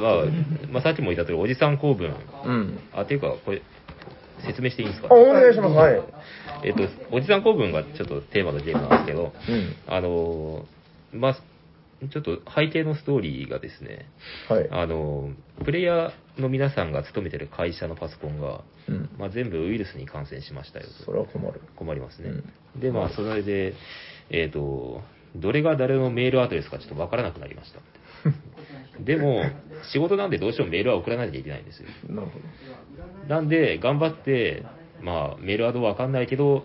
[0.00, 0.24] まあ、
[0.70, 2.14] まあ、さっきも言った通り、おじさん公文。
[2.44, 2.78] うん。
[2.92, 3.62] あ、っていうか、これ、
[4.46, 5.74] 説明していいんですかあ、お願いします。
[5.74, 6.00] はい。
[6.64, 9.76] えっ、と、おじさん公文がちょっとテーマのゲームなんですけど、うん。
[9.86, 10.78] あのー
[11.12, 11.36] まあ、
[12.12, 14.06] ちょっと背景のストーリーがですね、
[14.48, 14.68] はい。
[14.70, 19.10] あのープレイヤーの皆さんが勤めてる会社のパソコンが、うん。
[19.18, 21.04] まあ、全部ウイルスに感染しましたよと。
[21.04, 21.60] それは困る。
[21.76, 22.30] 困りますね。
[22.80, 23.74] で、まあ、それで、
[24.30, 25.02] えっ、と、
[25.34, 27.80] どれが誰のメールアドレスかちょっとわからなくなりました。
[29.02, 29.42] でも、
[29.92, 31.88] 仕事なんでどうしてもメールは送らないといけないんですよ。
[32.08, 32.38] なるほ
[33.26, 33.34] ど。
[33.34, 34.64] なんで、頑張って、
[35.02, 36.64] まあ、メールアドわかんないけど、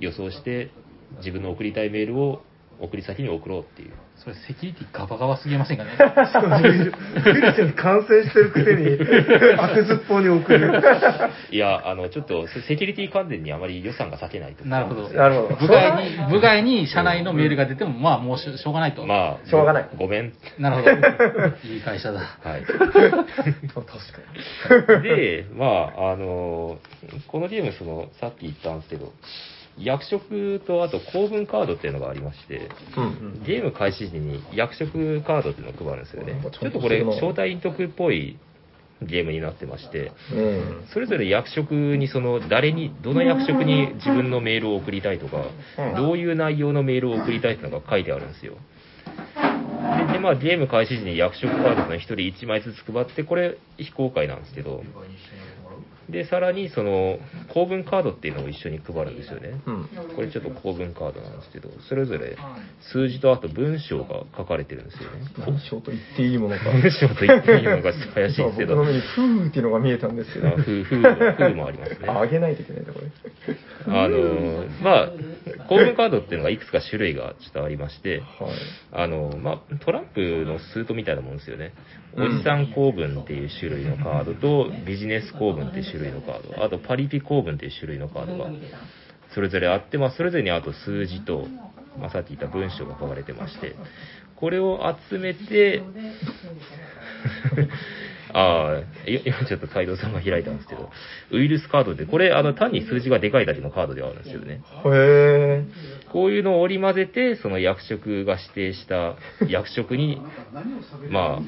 [0.00, 0.70] 予想して、
[1.18, 2.42] 自分の送りたいメールを
[2.80, 3.92] 送り先に送ろうっていう。
[4.16, 5.90] それセキュリティガバガバすぎませんかね？
[5.92, 6.92] ウイル
[7.26, 8.96] ウイルスに感染してるくせに、
[9.58, 10.82] 当てずっぽうに送る。
[11.50, 14.64] いや、あの、ちょっと、セキュリティ関連にあまり予算が割けないと。
[14.64, 15.08] なるほど。
[15.10, 19.04] なるほど部外に、部外に社内のメールが出ても、まあもうしょうがないと。
[19.04, 20.32] まあ、しょうがないごめん。
[20.58, 20.90] なるほど。
[21.68, 22.20] いい会社だ。
[22.20, 22.62] はい。
[22.64, 22.78] 確
[24.86, 26.78] かで、まあ、あの、
[27.28, 29.12] このゲーム、その、さっき言ったんですけど、
[29.78, 32.68] 役職とあと公文カードっていうのがありまして。
[33.46, 36.40] ゲーム開始時に役職カードっていうのを配るんですよね。
[36.44, 38.38] うんちょっとこれ、招待陰徳っぽい
[39.02, 40.84] ゲームになってまして、うん。
[40.92, 45.44] それぞれ役職にその誰に、どの役職に自分のメールを送りたいとか
[45.78, 48.54] うん、どういう内容のメールを送りたいっていうのが書いてあるんですよ。
[50.06, 54.82] で、でまあゲーム開始時に役職カードの1人1枚ずつ配って、これ非公開なんですけど、
[56.08, 57.18] で、さらにその
[57.52, 59.60] 公文カードっていうのを一緒に配るんですよね。
[59.66, 59.88] うん。
[60.14, 62.36] これちょっと公文カードなんですけど、それぞれ
[62.92, 65.26] 数字とあと文章が書かれてるんですよね。
[65.44, 66.64] 文章と言っていいものか。
[66.64, 70.48] 文章と言っていいのがちょっと怪しいですけど、僕の目にフーっていうのが見えたんですけど。
[70.48, 72.08] あふふ風もありますね。
[72.08, 73.06] あ、あげないといけないんだ、これ。
[73.86, 75.10] あのーまあ、
[75.68, 78.28] 公文カードっていうのがいくつか種類がちょっとありまして、はい。
[78.92, 81.72] あの、まあ、トランプのスートみたいなもんですよね。
[82.16, 88.50] おじさん公文っていう種類のカードと、ビジネス公文っていう種類のカード、あとパリピ公文っていう種類のカードが、
[89.34, 91.46] それぞれあって、まあ、それぞれにあと数字と、
[91.98, 93.74] まあ、さっき言った文章が書かれてまして、
[94.36, 95.82] これを集めて、
[98.34, 100.90] ああ、い 今ちょっと斎藤さんが開いたんですけど、
[101.30, 104.54] ウイルスカードって、これ、あの、単に数字がでかいだけのカードではあるんですよね。
[104.54, 105.64] へえ。
[106.10, 109.14] こういうのを織り交ぜて、その役職が指定した
[109.48, 110.20] 役職に、
[111.10, 111.42] まあ、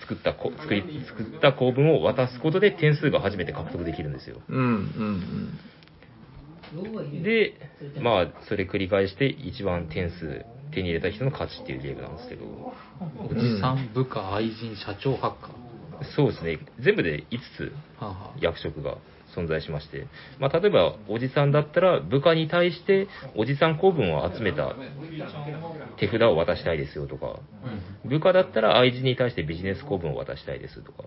[0.00, 4.40] 作ったこ、作り、作った公文を渡すことで点数が初めて獲得できるんですよ。
[4.48, 4.62] うん、う
[7.20, 7.52] ん、で、
[8.00, 12.44] まあ、それ繰り返して一番点数手に入れた人の勝ちっていうゲームなんですけど、
[13.30, 16.14] おじさん、部下、愛人、社長、ハッカー。
[16.16, 17.72] そうですね、全部で5つ
[18.40, 18.96] 役職が
[19.36, 20.06] 存在しまして、
[20.38, 24.74] まあ、例えば、おじさんだったら、部下に対して、おじさん公文を集めた
[25.98, 27.38] 手札を渡したいですよとか、
[28.04, 31.04] 部下だったら愛人に対してビジネス公文を渡したいですとか。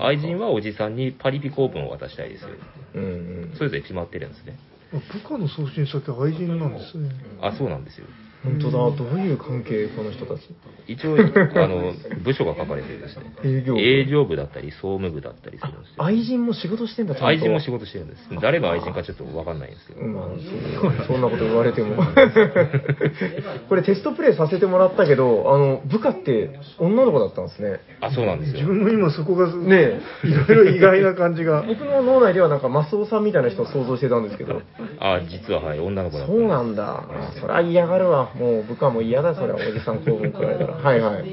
[0.00, 2.48] 愛人はおじさんにパリピ公文を渡したいですよ。
[2.94, 3.54] うん、うん。
[3.56, 4.58] それぞれ決まってるんですね。
[4.92, 7.10] 部下の送信先は愛人なんですね。
[7.42, 8.06] あ、そうなんですよ。
[8.44, 10.48] 本当だ、どういう関係、この人たち？
[10.86, 11.92] 一応、あの、
[12.24, 13.24] 部署が書かれてるんですね。
[13.44, 16.04] 営業部営業部だったり、総務部だったりするんですよ。
[16.04, 17.26] 愛人も仕事してんだ、ちゃんと。
[17.26, 18.22] 愛人も仕事してるんです。
[18.40, 20.02] 誰が愛人かちょっとわかんないんですけど。
[20.02, 21.96] まあ、そうそんなこと言われても。
[23.68, 27.80] これテストプレイさせてもらったけど、あの、部下って女の子だったんですね。
[28.00, 28.60] あ、そうなんですよ。
[28.60, 31.64] 自分も今そこが、ねいろいろ意外な感じが。
[31.68, 34.62] 僕の脳内ではなんかマスオさんみたいな人を想像してたんですけど。
[35.00, 36.84] あ、実ははい、女の子だったそうなんだ。
[36.88, 38.27] あそりゃ嫌がるわ。
[38.36, 40.74] もう部下も嫌だ、それはおじさん公文くらいだら。
[40.74, 41.24] はいはい。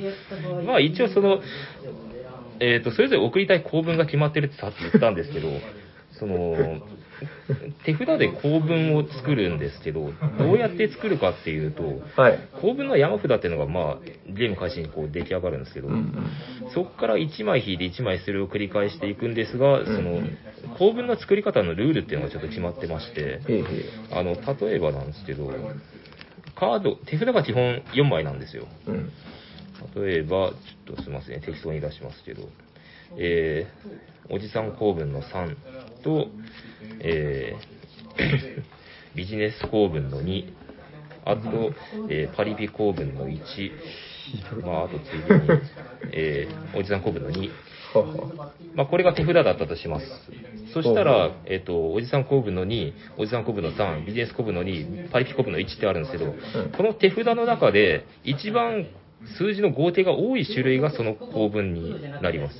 [0.65, 1.39] まあ一応その、
[2.59, 5.49] えっ、と、それぞれ送りたい公文が決まってるってさっき言ったんですけど、
[6.13, 6.55] その、
[7.85, 12.39] 手札で公文を作るんですけど、どうやって作るかっていうと、はい。
[12.61, 16.13] 公文の山札っていうのが、まあ、ゲーム開始にこう出来上がるんですけど、うん
[16.73, 20.21] そこから1枚引いて1枚それを繰り返していくんですが、その、
[20.77, 23.41] 公文の作り方のルールっていうのがちょっと決まってまして、
[24.11, 25.51] あの、例えばなんですけど、
[26.55, 28.67] カード、手札が基本4枚なんですよ。
[28.87, 28.91] え。
[28.91, 29.11] うん。
[29.95, 32.47] 例えば、ちょっとすみません、適当に出しますけど、
[33.17, 35.55] えー、おじさん公文の3
[36.03, 36.27] と、
[37.01, 38.63] えー、
[39.15, 40.53] ビジネス公文の2、
[41.25, 41.73] あと、
[42.09, 43.71] えーパリピ公文の1、
[44.63, 45.61] まあ、あとついでに、
[46.11, 47.49] えー、おじさん公文の2、
[47.99, 48.51] はは。
[48.75, 50.05] まあ、これが手札だったとします。
[50.73, 56.33] そしたら、えっ、と、おじさん公文の2、おじさん公文の3、ビジネス公文の2、パリピ公文の1ってあるんですけど、
[56.75, 58.87] この手札の中で、一番
[59.37, 62.55] 数字の合計が多い種類がその公文になります。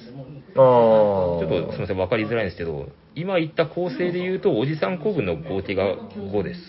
[0.56, 0.62] ああ。
[0.62, 6.60] ちょっとすみません、わかりづらいんですけど、今言った構成で言うと、おじさん公文の合計が5です。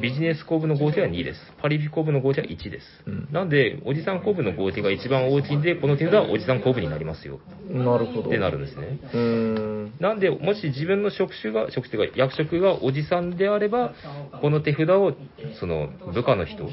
[0.00, 1.40] ビジネス公文の合計は2です。
[1.58, 2.86] パリピ公文の合計は1です。
[3.06, 7.40] うんなんで、おじさん公文の合計が一番大きいんで、この手札はおじさん公文になりますよ。
[7.70, 8.30] なるほど。
[8.30, 8.98] ってなるんですね。
[9.12, 9.94] うーん。
[10.00, 13.92] なんで、もし自分の職種が、職種というか役職がおじさんであれば、
[14.40, 15.14] この手札を、
[15.60, 16.72] その、部下の人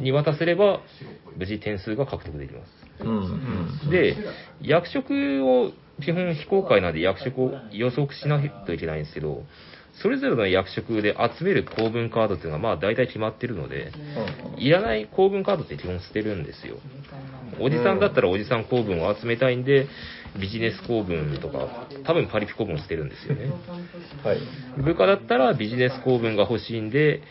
[0.00, 0.80] に渡せれば、
[1.36, 2.70] 無事点数が獲得できます。
[3.04, 3.10] うん。
[3.84, 3.90] うん。
[3.90, 4.16] で、
[4.60, 5.72] 役職を、
[6.02, 9.44] 基本非公開なんで役職を予測しないといけないんですけど、
[10.02, 13.92] それぞれの役職で集める公文カードっていうのはまあ大体決まってるので、
[14.58, 16.76] いらない公文カードって基本捨てるんですよ。
[17.60, 19.86] おじさんだったらおじさん公文を集めたいんで、
[20.40, 21.68] ビジネス公文とか、
[22.04, 23.52] 多分パリピ公文を捨てるんですよね。
[24.24, 24.38] はい。
[24.82, 27.22] 部下だったらビジネス公文が欲しいんで、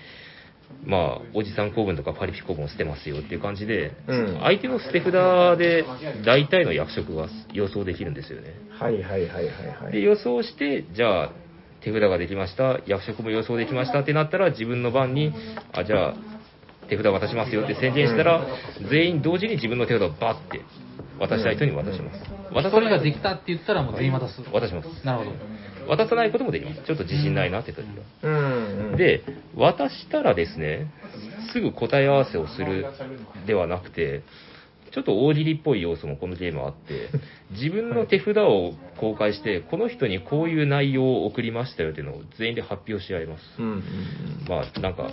[0.86, 5.11] まあ、おじさん公文とかパリピ公文を捨てますよっていう感じで、うん相手の捨て札
[5.57, 5.86] で
[6.26, 8.53] 大体の役職が予想できるんですよね。
[8.69, 9.47] はいはいはいはい
[9.84, 9.93] はい。
[9.93, 11.32] で、予想して、じゃあ、
[11.84, 15.34] 手札ができました、役職も予想できましたってなったら、自分の番に、
[15.73, 16.15] あ、じゃあ、
[16.89, 18.45] 手札渡しますよって宣言したら、
[18.89, 20.61] 全員同時に自分の手札をバッて
[21.19, 22.19] 渡したい人に渡します。
[22.53, 24.41] 渡それができたって言ったらもう全員渡す。
[24.51, 25.05] 渡します。
[25.05, 25.32] なるほど。
[25.88, 26.82] 渡さないこともできます。
[26.86, 28.03] ちょっと自信ないなって時は。
[28.23, 29.23] うんうん。、で、
[29.55, 30.88] 渡したらですね、
[31.53, 32.86] すぐ答え合わせをする
[33.47, 34.21] ではなくて、
[34.91, 37.09] ちょっと大喜利っぽい要素もこのゲームはあって、
[37.51, 43.43] 自分の手札を公開して、この人にこういう内容を送りましたよっていうのを全員で発表し合います。
[43.59, 43.81] うんうんうん。
[44.47, 45.09] まあ、なんか、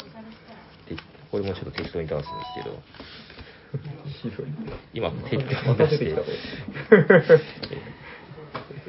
[0.88, 0.96] て
[1.30, 2.82] これもちょっと適当に出すんですけど。
[4.94, 6.14] 今、適当まに出して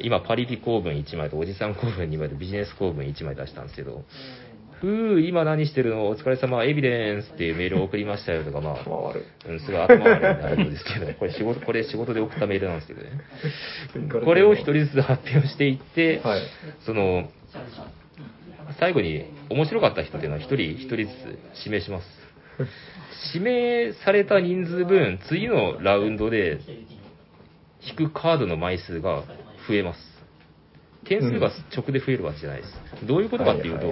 [0.02, 4.04] 今、パリピ公文1枚とおじさん公文2枚とビジネス公文1枚出したんですけど、
[4.80, 6.08] ふう、今何してるの？
[6.08, 8.74] お疲れ様、エビデンスっていうメールを送りましたよとか、まあ。
[9.48, 13.10] うん、すごい頭悪い内容ですけど、 これ仕事、これ仕事で送ったメールなんですけどね。
[14.24, 16.40] これを一人ずつ発表していって、はい。
[16.86, 17.30] その、
[18.78, 22.06] 最後に面白かった人っていうのは一人一人ずつ指名します。
[23.34, 26.58] 指名された人数分、次のラウンドで
[27.82, 29.24] 引くカードの枚数が
[29.68, 30.09] 増えます。
[31.04, 33.06] 点数が直で増えるわけじゃないです。
[33.06, 33.86] どういうことかっていうと、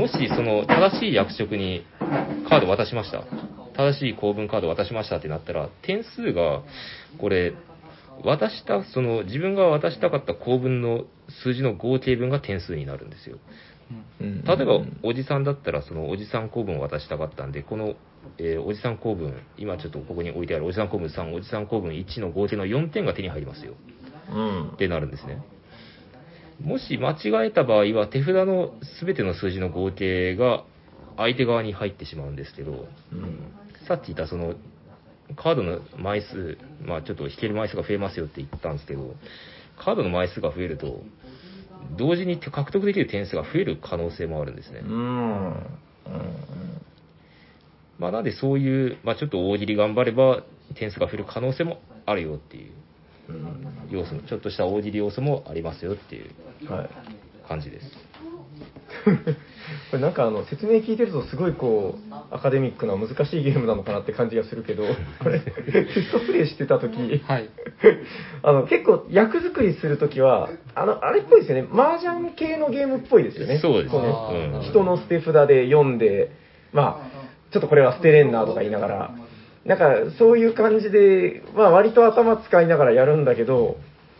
[0.00, 1.84] もしその正しい役職に
[2.48, 3.24] カード渡しました。
[3.76, 6.62] 正しい公文カード渡しましたってなったら、点数が、
[7.18, 7.52] これ、
[8.24, 11.04] 渡した、その自分が渡したかった公文の
[11.42, 13.38] 数字の合計分が点数になるんですよ。
[14.20, 17.94] うん例えば、おじさんだったら、そのおじさん公文を渡したかったんで、この、
[18.38, 23.74] えーおじさん公文、今ちょっとここに置いてあるおじさん公文3、おじさん公文1の合計の4点が手に入りますよ。
[24.32, 25.42] うんってなるんですね。
[26.60, 30.64] もし間違えた場合は、手札の全ての数字の合計が
[31.16, 33.54] 相手側に入ってしまうんですけど、うん。
[33.86, 34.54] さっき言ったその、
[35.36, 39.14] カードの枚数、まあちょっと引ける枚数が増えますよって言ったんですけど、
[39.78, 41.00] カードの枚数が増えると、
[41.96, 44.80] 同時に獲得できる点数が増える可能性もあるんですね。
[44.82, 45.46] うん。
[45.48, 45.62] うん。
[47.98, 50.42] まあなんでそういう、まあちょっと大喜利頑張れば
[50.74, 52.72] 点数が増える可能性もあるよっていう
[53.28, 53.72] うん。
[53.90, 56.30] 要素も、ちょっとした大喜利要素もありますよっていう。
[56.70, 56.90] はい。
[57.46, 57.86] 感じです。
[59.90, 64.84] これなんかあの説明聞いてるとすごいこうアカデミックな難しいゲームなのかなって感じがするけど
[65.22, 67.48] これテストプレイしてた時はい。
[68.42, 71.68] あの結構役作りするときはあのあれっぽいですよね。
[71.72, 73.58] 麻雀系のゲームっぽいですよね。
[73.58, 74.00] そうですね。
[74.62, 76.32] 人の捨て札で読んで
[76.72, 79.10] まあちょっとこれは捨てれんなとか言いながら
[79.66, 79.84] なんか
[80.18, 83.76] そういう感じでまあ割と頭使いながらやるんだけど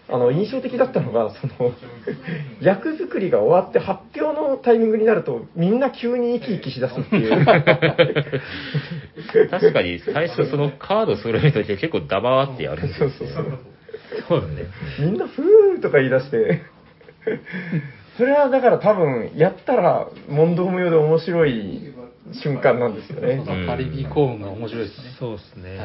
[0.08, 1.72] あの印象的だったのがその
[2.60, 7.44] 役作りが終わって発表のタイミングになるとみんな急に生き生きしだすっていう
[9.50, 13.14] 確かに最初そのカード揃えるとき結構ダバーってやるんですよ、ね。
[13.18, 13.58] そうそうそう
[14.28, 14.66] そうだね。
[14.98, 16.62] みんなふーとか言い出して、
[18.16, 21.92] それはだから多分、やったら問答無用で面白い
[22.32, 23.34] 瞬間なんですよね。
[23.34, 25.16] うんパリビ公文が面白いですね。
[25.18, 25.78] そうですね。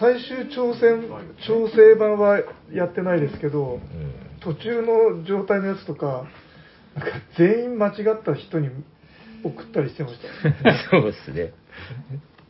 [0.00, 1.08] 最終挑戦
[1.46, 2.40] 調整版は
[2.72, 3.80] やってないですけどうん
[4.40, 6.26] 途中の状態のやつとか
[6.94, 8.70] なんか全員間違った人に
[9.44, 10.16] 送ったりしてまし
[10.62, 11.52] た そうですね。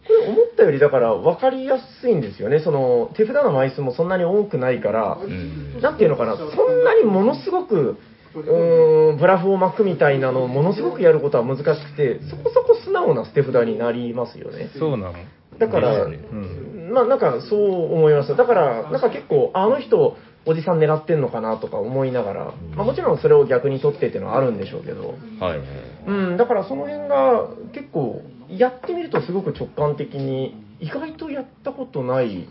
[0.07, 2.61] これ思ったよりだから分かりやすいんですよね。
[2.61, 5.81] その手札の枚数もそんなに多くないから、うん。
[5.83, 7.99] なんていうのかな、そんなにものすごく、
[8.35, 14.70] うーん、ブラフを巻くみたいなのをものすごくやることは難しくて、そこそこ素直な捨て札になりますよね。
[14.79, 15.14] そうなの？
[15.59, 16.93] だから、ねうん。
[16.93, 18.37] まあなんかそう思います。
[18.37, 20.16] だから、なんか結構、あの人、
[20.47, 25.66] おじさん狙ってんのかなとか思いながら、まあもちろんそれを逆に取ってっていうのはあるんでしょうけど、はいはい。
[26.07, 32.49] うん、だからその辺が結構、やってみるとすごく直感的に、意外とやったことない、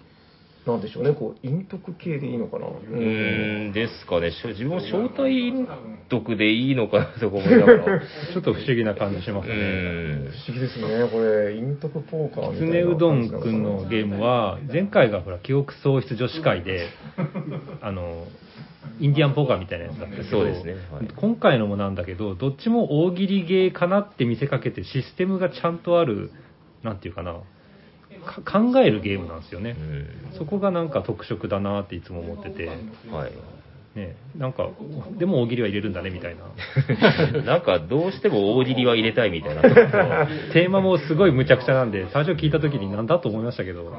[0.67, 2.67] なんでしょうね、こう、陰徳系でいいのかな？
[2.67, 4.31] うん、ですかね。
[4.31, 5.65] しょ自分も招待陰
[6.09, 8.01] 徳でいいのかなとか思いながら。
[8.33, 9.55] ちょっと不思議な感じしますうね。
[9.55, 10.29] ん。
[10.29, 16.87] 不思議ですね、これ、陰徳ポーカーみたいなねうどんくんのゲームは、前回がほら、記憶喪失女子会で、
[17.81, 18.25] あの、
[18.99, 26.31] インディアンポーカーみたいなやつだったけど、そうですねはい今回のもなんだけど、どっちも大喜利ゲーかなって見せかけて、システムがちゃんとある、
[26.83, 27.39] なんていうかな、か
[28.45, 30.33] 考えるゲームなんですよねう。
[30.33, 30.37] ん。
[30.37, 32.67] そこがなんか特色だなっていつも思ってて、
[33.11, 33.31] はい。
[33.97, 34.69] ね、なんか、
[35.17, 36.43] でも大喜利は入れるんだねみたいな。
[37.41, 43.91] なんか、どうしても大喜利は入れたいみたいなテーマもすごい無茶苦茶なんで、最初聞いた時になんだと思いましたけど、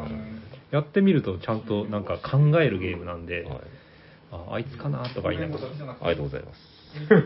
[0.71, 3.61] やってみるとちゃんとなんか考えるゲームなんで、はい。
[4.31, 5.67] ああいつかなとか言いながら、
[6.01, 6.78] ありがとうございます。
[7.07, 7.17] ど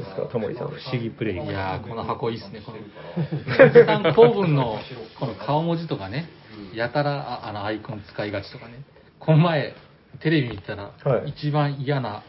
[0.00, 0.68] うですか、タモリさん。
[0.68, 1.34] 不思議プレイ。
[1.34, 2.60] いやー、この箱いいっすね。
[2.64, 4.78] この、さん公文の、
[5.18, 6.28] この顔文字とかね、
[6.74, 8.84] やたら、ああの、アイコン使いがちとかね。
[9.18, 9.74] この前、
[10.20, 12.22] テレビ見てたら、はい一番嫌な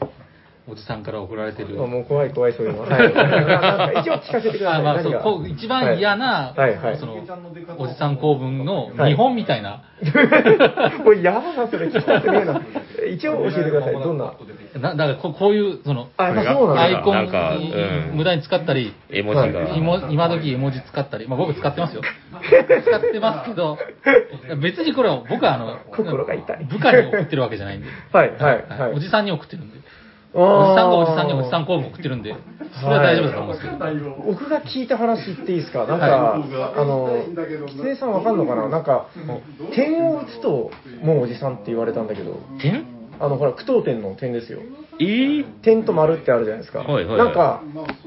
[0.70, 1.82] おじさんから送られてる。
[1.82, 2.90] あもう怖い怖い、そういうのは。
[2.90, 3.14] はい。
[3.14, 4.80] なんか一応聞かせてください。
[4.82, 7.16] あまあ、そうこう一番嫌な、はいはいはいその、
[7.78, 9.84] おじさん公文のはい見本みたいな、
[11.06, 12.62] これやだな、それ聞きたくねえな。
[13.10, 13.94] 一応教えてください。
[13.94, 14.34] どんな？
[14.80, 16.82] なだからこうこういう、その、あ、やっぱそうなんだ。
[16.84, 19.76] アイコンうん無駄に使ったり、絵文字が。
[20.12, 22.02] 今時絵文字使ったり、まあ僕使ってますよ。
[22.84, 23.78] 使ってますけど、
[24.62, 27.88] 別にこれは僕はあの、心が痛い部下に送ってるわけじゃないんで。
[28.12, 28.94] はい、はい、はい。
[28.94, 29.77] おじさんに送ってるんで。
[30.40, 32.36] おじさんがおじさんにおじさん公文送ってるんで、
[32.80, 33.78] それは大丈夫だと思うんですけど。
[34.24, 35.88] 僕が聞いた話言っていいですか？
[35.88, 36.38] なんか、あ
[36.86, 37.26] の、
[37.68, 38.70] きつねさんわかんのかな？
[38.70, 39.08] なんか、
[39.74, 40.70] 点を打つと、
[41.02, 42.86] もうおじさんって言われたんだけど、点？
[43.20, 44.60] あの、ほら、句読点の点ですよ。
[45.00, 46.80] えー、点と丸ってあるじゃないですか。
[46.80, 47.62] はいはいはいなんか、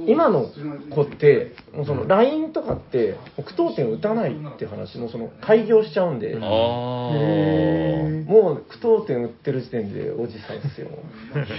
[0.07, 0.47] 今の
[0.91, 6.35] 子って、もうその LINE とかって、句読点打たないって話、もうその開業しちゃうんで。
[8.31, 10.89] もう句読点打ってる時点でおじさんっすよ。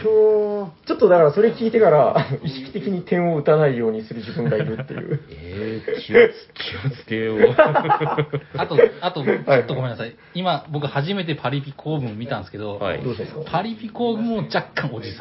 [0.02, 5.20] ひょーちょっとだからそれ聞いてから、意識的に点を打たないようにする自分がいるっていう。
[5.30, 7.40] えー、気をつ、気をつけよう。
[8.58, 10.16] あと、あと、ちょっとごめんなさい。
[10.34, 13.52] 今、僕初めてパリピ公文見たんですけど、はいどうしたんですか？
[13.52, 15.21] パリピ公文も若干おじさ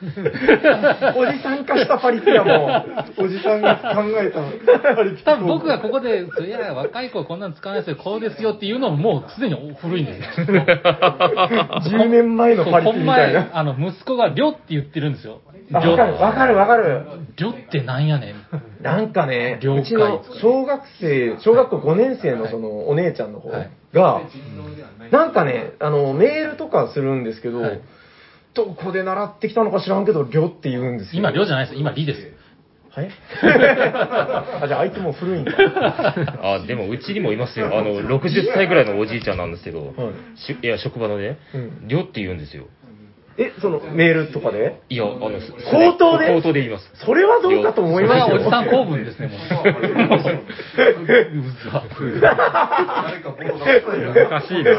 [1.16, 2.84] おじさん化したパリピはも
[3.18, 4.40] う、おじさんが考えた
[4.94, 10.46] パリピ多分僕がここで、いや、若い子はこんなの使わないですよ、こうですよっていうのももうすでに古いんですよ。
[10.46, 13.48] 10年前のパリピみたいな。
[13.52, 15.40] あの、息子がりょって言ってるんですよ。
[15.72, 17.02] あわかる、わかる、わかる。
[17.36, 18.82] りょってなんやねん。
[18.82, 24.22] なんかね、うちの小学生、小学校5年生のそのお姉ちゃんの方はいが、
[25.10, 27.80] なんかね、あの、メールとかするんですけど、はい
[28.54, 31.20] どこで習ってきたのか知らんけど、りょって言うんですよ。
[31.20, 31.78] 今、りょじゃないです。
[31.78, 32.32] 今、りです。
[32.90, 33.08] はい？
[34.62, 35.52] あ、じゃああいつもう古いんだ。
[36.42, 37.66] あ、でもうちにもいますよ。
[37.66, 42.64] あの、60歳ぐらいのおじいちゃんなんですけど、はいしいや、職場のねうん、りょって言うんですよ。
[43.38, 44.80] え、そのメールとかで？
[44.88, 46.26] いや、あの、口頭で？
[46.34, 46.90] 口頭で言います。
[46.94, 48.36] それはどうかと思それいますよ。
[48.36, 49.38] はおじさん 公文ですね、もう。
[54.30, 54.70] 難しいな。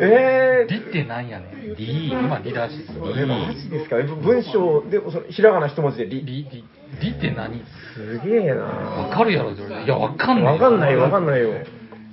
[0.00, 1.74] えー、りってなんやねん。
[1.76, 2.92] り、今、りらしいです。
[3.16, 3.98] えマジですか？
[3.98, 6.24] え文章でもそのひらがな一文字でり。
[6.24, 6.64] り、り、
[7.00, 7.62] りって何？
[7.94, 9.54] すげえなわかるやろい
[9.86, 10.54] や、わかんない。
[10.54, 11.50] わかんないよ、わかんないよ。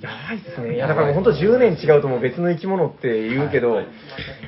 [0.00, 0.74] やばいっすね。
[0.74, 3.84] いや、だから本当10年違うともう別の生き物って言うけど、い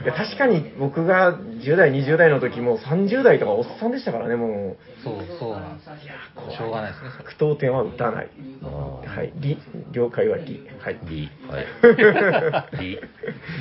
[0.04, 5.02] や確かに僕が10代、20代の時もう30代とかおっさんでしたからね、もう。
[5.02, 5.88] そう、そうなんです。
[6.56, 8.28] しょうがないですね、点は打たない。
[8.62, 9.32] はい。
[9.36, 9.58] り、
[9.92, 10.60] 了解はり。
[10.80, 10.98] はい。
[11.04, 12.76] り、はい。
[12.80, 13.00] り。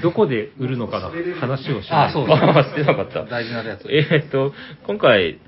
[0.01, 2.43] どこで売るのかな話をしあ、そうです。
[2.43, 3.23] あ、してなかった。
[3.23, 3.88] 大事なやつ。
[3.89, 4.53] えーっと、
[4.85, 5.39] 今回、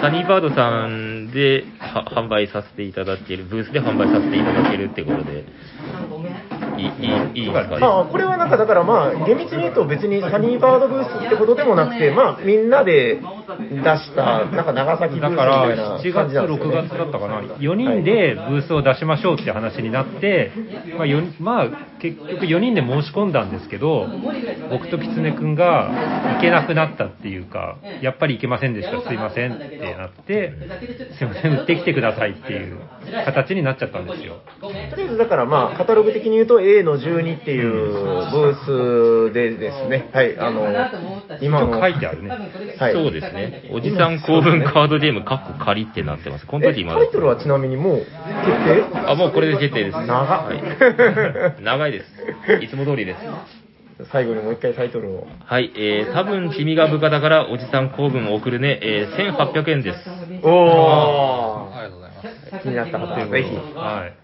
[0.00, 5.44] サニーバードさんで販売させていただける、ブースで販売させていただけるってことで、
[6.78, 6.86] い
[7.34, 7.50] い、いい。
[7.50, 13.22] まあ、これはなんかだからまあ、厳密に言うと別にサニーバードブースってことでもなくて、まあ、みんなで出
[13.98, 16.82] した、なんか長崎ブースみだからたいな7月、感じなんですよ、6ね。
[16.88, 20.52] 月だったかな、4人でブースを出しましょうって話になって、
[20.96, 21.66] まあ、よまあ、
[22.00, 24.06] 結局4人で申し込んだんですけど、
[24.70, 25.90] 僕と狐くんが
[26.36, 30.52] 行けなくなったっていうか、やっぱり行けませんでした、すいませんってなって、
[31.18, 32.78] すいません、売ってきてくださいっていう
[33.24, 34.40] 形になっちゃったんですよ。
[34.60, 37.92] とりあえずだからまあ、カタログ的に言うと A の12っていう
[38.30, 40.66] ブースでですね、はい、あの、
[41.40, 42.30] 今の、書いてあるね。
[42.78, 42.92] はい。
[42.92, 43.70] そうですね。
[43.72, 46.46] おじさん公文カードゲーム、カッコ仮ってなってます。
[46.46, 48.84] このえ時今タイトルはちなみにもう決定？
[49.06, 49.98] あ、もうこれで決定です。
[49.98, 51.62] 長っはい。
[51.62, 52.64] 長いです。
[52.64, 53.18] いつも通りです。
[54.12, 55.26] 最後にもう一回タイトルを。
[55.44, 59.98] はい、えー、多分君が部下だからおじさん公文を送るね、えー、1800円です。
[60.42, 61.68] お。
[61.74, 61.97] ー
[62.62, 63.54] 気になった方はぜひ。
[63.56, 64.14] はい。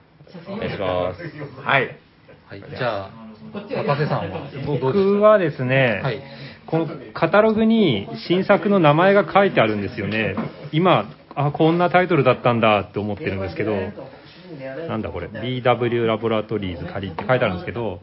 [0.49, 1.23] お願いします。
[1.61, 1.99] はい。
[2.47, 3.11] はい、じゃあ、
[3.55, 4.51] 若瀬さんは？
[4.67, 6.23] 僕はですね、はい
[6.67, 10.35] このカタログに新作の名前が書いてあるんですよね。
[10.73, 13.77] 今、あ、こんなタイトルだったんだって思ってるんですけど、
[14.89, 18.01] なんだこれ、BW ラボラトリーズ仮って書いてあるんですけど、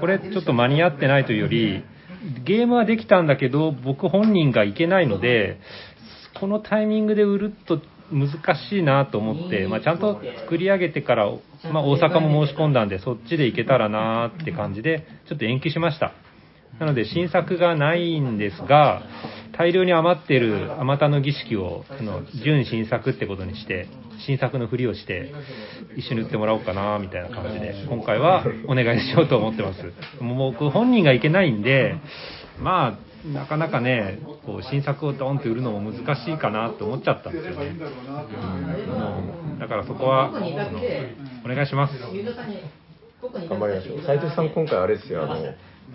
[0.00, 1.84] これちょっと間に合ってないというより、
[2.44, 5.58] ゲームはできたんだけど、僕本人がいけないので、
[6.40, 7.80] このタイミングで売ると
[8.12, 8.30] 難
[8.70, 11.30] しいなと思って、まあ、ちゃんと作り上げてから、
[11.72, 16.12] まあ、大阪も申し込んだんで、そっちでいけたらなって感じで、ちょっと延期しました。
[16.78, 19.02] なので、新作がないんですが、
[19.56, 23.88] 大量に余っているあまたの儀式を、あの、純新作ってことにして、
[24.26, 25.32] 新作のふりをして、
[25.96, 29.92] 一緒に売ってもらおうかな、みたいな感じで、今回はお願いしようと思ってます。
[30.22, 31.96] もう僕本人がいけないんで、
[32.58, 37.66] まあ、なかなかね、こう新作をドンと売るのも難しいかなと思っちゃったんですよね。
[37.66, 40.38] うんもうだからそこは、あの
[41.44, 41.94] お願いします。
[43.48, 44.02] 頑張りましょう。
[44.02, 45.36] 斉藤さん、今回あれですよ、あの、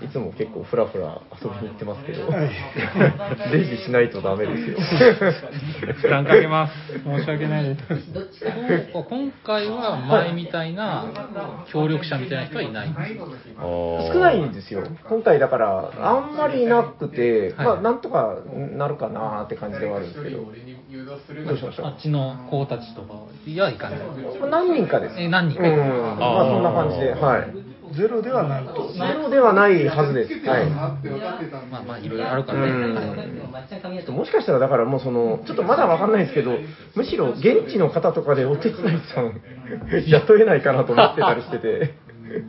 [0.03, 2.29] いつも結構ふらふら遊びに行ってますけど、
[3.51, 4.77] レジしないとダメですよ。
[5.93, 6.73] 負担かけます。
[7.03, 8.93] 申し訳ないです。
[8.93, 12.89] こ今回は前みたいな協力者みたいな人はいない
[14.13, 14.83] 少ないんですよ。
[15.09, 18.35] 今回だから、あんまりいなくて、はいまあ、なんとか
[18.77, 20.45] なるかなって感じではあるんですけど、
[21.47, 23.99] どうしましょうあっちの子たちとかいやいかない。
[24.51, 25.15] 何人かです。
[25.17, 26.19] え何人かうん。
[26.19, 27.66] まあ、そんな感じで、はい。
[27.97, 28.93] ゼロではないと。
[28.93, 30.47] ゼロではないはずです。
[30.47, 30.69] はい。
[30.69, 30.85] ま
[31.79, 34.11] あまあいろいろあるからね。
[34.11, 36.51] もしかしたらだからもうその、ちょっとまだわかんないですけど、
[36.95, 39.41] むしろ現地の方とかでお手伝いさん
[40.07, 41.95] 雇えないかなと思ってたりしてて、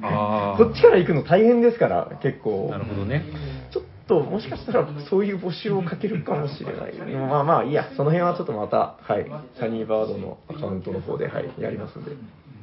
[0.02, 2.78] あこっちから行くの大変ですから、結構な。
[2.78, 3.24] るほどね。
[3.72, 6.94] ちょっと、もしかしたらそういう募集をかけるかもしれない。
[7.14, 9.26] まあまあ、いいや、その辺はちょっとまた、はい、
[9.58, 12.12] サニーバードのアカウントの方で、はい、やりますんで。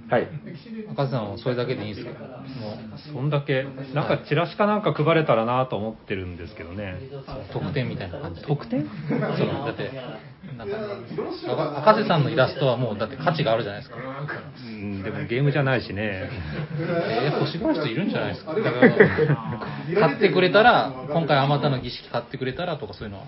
[0.07, 0.27] はい。
[0.91, 2.11] 赤瀬さんはそれだけでいいんですか？
[2.19, 2.77] も
[3.11, 6.99] そんだけ、なんかチラシかなんか配れたらなと思ってるんですけどね。
[7.11, 8.47] う特典みたいな感じで。
[8.47, 8.85] 特典？
[9.09, 9.19] そう。
[9.19, 9.91] だって
[10.57, 10.75] なんか
[11.81, 13.97] 赤赤瀬さんのイラストはもうだって価値があるじゃないですか。
[13.97, 16.29] うん、でもゲームじゃないしね。
[16.77, 18.53] えー、欲しがる人いるんじゃないですか？
[18.53, 23.25] だから買ってくれたら今回あまたの儀式買ってくれたらとかそういうのは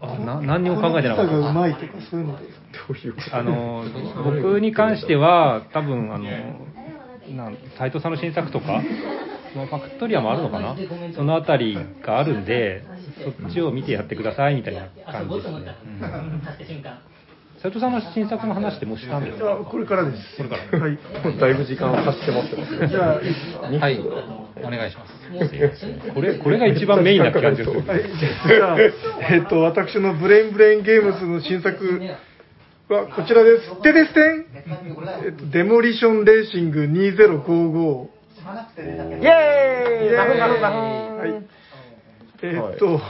[0.00, 1.60] あな何にも考えてなかっこの方がうた。
[1.60, 2.44] まいとかそういうので。
[2.44, 2.50] ど
[2.90, 3.84] ういうあの、
[4.24, 6.24] 僕に関しては、多分、あの、
[7.36, 8.82] なん斉藤さんの新作とか、
[9.56, 10.76] まあファクトリアもあるのかな？
[11.14, 12.82] そのあたりがあるんで、
[13.24, 15.76] そっちを見てやってくださいみたいな感じですね。
[16.58, 16.98] 足した瞬間。
[17.64, 19.52] 斉藤さんの新作の話ってもうしたんですか？
[19.54, 20.36] あこれからです。
[20.36, 20.98] これからはい。
[21.24, 22.88] もうだいぶ時間を走ってますね。
[22.88, 23.98] じゃあ、はい
[24.62, 27.72] お願いしますこれ、これが一番メインな気がする。
[27.86, 28.02] はい、
[28.46, 28.76] じゃあ、
[29.32, 32.02] えっと、 私のブレインブレインゲームズの新作
[32.90, 33.82] はこちらです。
[33.82, 34.44] でですてん
[35.24, 38.08] えっと、デモリションレーシング2055。
[38.76, 41.42] イェーイはい。
[42.42, 43.00] えっと、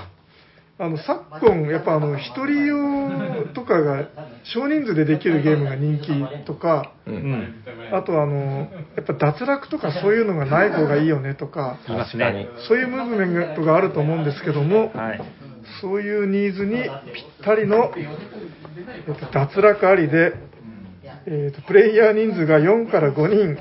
[0.79, 4.09] あの、昨今、やっぱあの、一人用とかが、
[4.43, 7.55] 少人数でできるゲームが人気とか、うん。
[7.93, 11.79] あとあの、やっぱ脱落とかそういうのがない方がいいよねとか。
[12.69, 15.21] そういうムーブメントがあると思うんですけども、はい。
[15.81, 16.91] そういうニーズにぴっ
[17.43, 20.35] たりの、えっと、脱落ありで、
[21.27, 23.55] えっと、プレイヤー人数が4から5人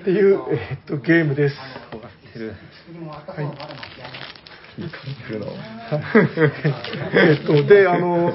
[0.00, 1.54] っていう、えっと、ゲームです。
[2.36, 2.38] い
[3.42, 3.48] い。
[7.12, 8.32] えっと、 で、あの、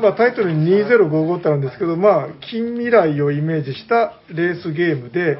[0.00, 5.38] まあ、タイトルに2055ってあるんですけど、まあ、近未来をイメージしたレースゲームで、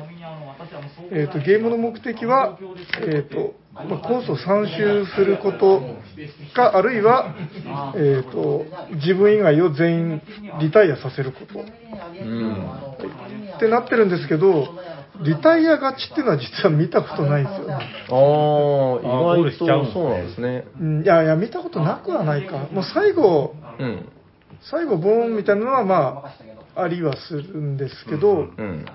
[1.11, 2.59] えっと、ゲームの目的は、
[3.07, 5.83] えっと、まあ、コースを3周すること
[6.55, 7.35] か、あるいは、
[7.97, 10.23] えっと、自分以外を全員
[10.61, 11.61] リタイアさせること。
[11.61, 11.65] う
[12.25, 12.93] ん。
[13.57, 14.69] ってなってるんですけど、
[15.21, 17.75] リタイア勝ちっていうのは実は見たことないんですよね。
[17.75, 20.65] ああ、意外とそうなんですね。
[20.81, 22.69] うんいやいや、見たことなくはないか。
[22.73, 24.09] もう最後、うん。
[24.71, 26.33] 最後、ボーンみたいなのは、ま
[26.75, 28.87] あ、ありはするんですけど、うん。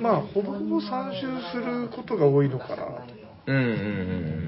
[0.00, 2.84] まあ、ほぼほぼ3周することが多いのかな。
[3.46, 4.46] うんうんうん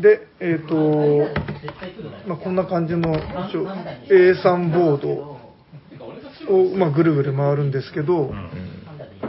[0.00, 1.28] で、えっ、と、
[2.26, 3.14] まあ、こんな感じの
[3.48, 3.66] 一応
[4.08, 5.36] A3 ボード
[6.54, 8.32] を、まあ、ぐるぐる回るんですけど、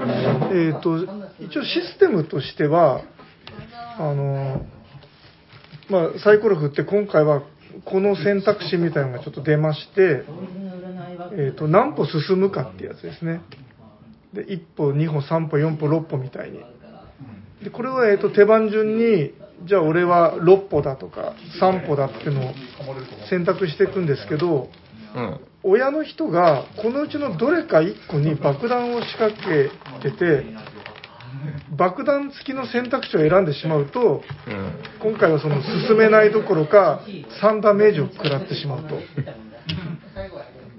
[0.07, 0.97] えっ、と、
[1.39, 3.01] 一応システムとしては、
[3.97, 4.65] あの、
[5.89, 7.43] まあ、サイコロ振って今回は
[7.85, 10.23] この選択肢みたいなのがちょっと出まして、
[11.37, 13.41] えっ、と、何歩進むかってやつですね。
[14.33, 16.59] で、1歩、2歩、3歩、4歩、6歩みたいに。
[17.63, 19.33] で、これは、えっ、と、手番順に、
[19.65, 22.53] じゃあ俺は6歩だとか、3歩だっていうのを
[23.29, 24.69] 選択していくんですけど、
[25.15, 25.39] うん。
[25.67, 29.69] 親の人がこのうちのどれか1個に爆弾を仕掛け
[30.09, 30.45] てて、
[31.75, 35.11] 爆弾付きの選択肢を選んでしまうと、うん。
[35.11, 37.01] 今回はその進めないどころか、
[37.41, 38.95] 3ダメージを食らってしまうと。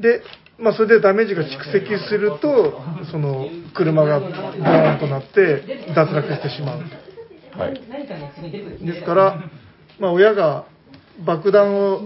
[0.00, 0.22] で、
[0.58, 2.80] まあ、それでダメージが蓄積すると、
[3.10, 6.80] その車がボーンとなって脱落してしまう。
[7.58, 8.86] はい。
[8.86, 9.50] ですから、
[9.98, 10.64] まあ、親が
[11.24, 12.00] 爆弾を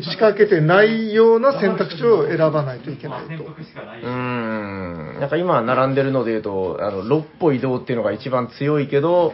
[0.00, 3.44] 仕掛けてないような選択肢を選ばないといけないと。
[3.44, 5.20] うーん。
[5.20, 9.32] なんか今並んでるので言うと、あの、6歩移動っていうのが一番強いけど、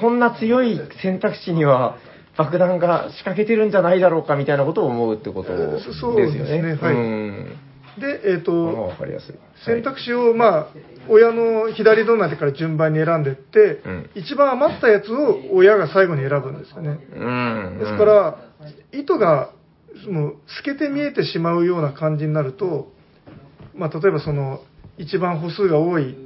[0.00, 1.98] こんな強い選択肢には
[2.36, 6.00] 爆弾が仕掛けてるんじゃないだろうかみたいなことを思うってことですよね。
[6.00, 7.56] そうですねはいうん。
[7.98, 9.34] で、えっ、まあとわ、かりやすい。
[9.64, 10.66] 選択肢を、まあ、
[11.08, 16.98] 親の左隣から順番に選んでって、うん一番余ったやつを親が最後に選ぶんですよね。
[17.14, 17.30] う
[17.74, 17.78] ん。
[17.78, 18.38] ですから、
[18.92, 19.50] 糸が
[20.08, 22.92] もう透けて見えてしまうような感じになると、
[23.74, 24.60] まあ、例えばその
[24.98, 26.16] 一番歩数が多い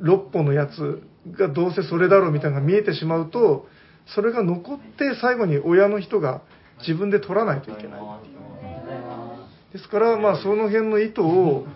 [0.00, 1.02] 6歩のやつ
[1.38, 3.66] がどうせそれだろうみたいなのが見えてしまうと、
[4.14, 6.42] それが残って最後に親の人が
[6.80, 8.00] 自分で取らないといけない。
[9.72, 11.66] ですから、まあ、その辺の意図を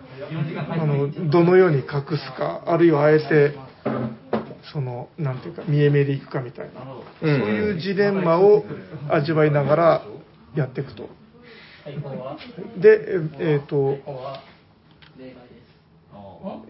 [0.69, 3.55] あのどのように隠すか、あるいはあえて、
[4.71, 6.81] その、なんていうか、見え目でいくかみたいな、
[7.21, 8.63] そういうジレンマを
[9.09, 10.01] 味わいながら
[10.55, 11.09] やっていくと。
[12.77, 13.97] で、えっ、と、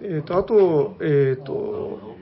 [0.01, 2.15] えっ、と、あと、えっ、と、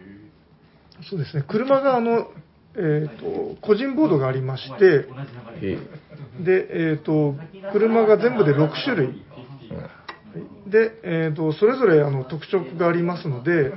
[1.10, 2.28] そうですね、車があの、
[2.76, 5.08] えっ、と、個人ボードがありまして、
[5.62, 5.78] え
[6.40, 7.36] で、えっ、と、
[7.72, 9.24] 車が全部で6種類。
[10.68, 13.74] で、えっ、と、それぞれあの特徴がありますので、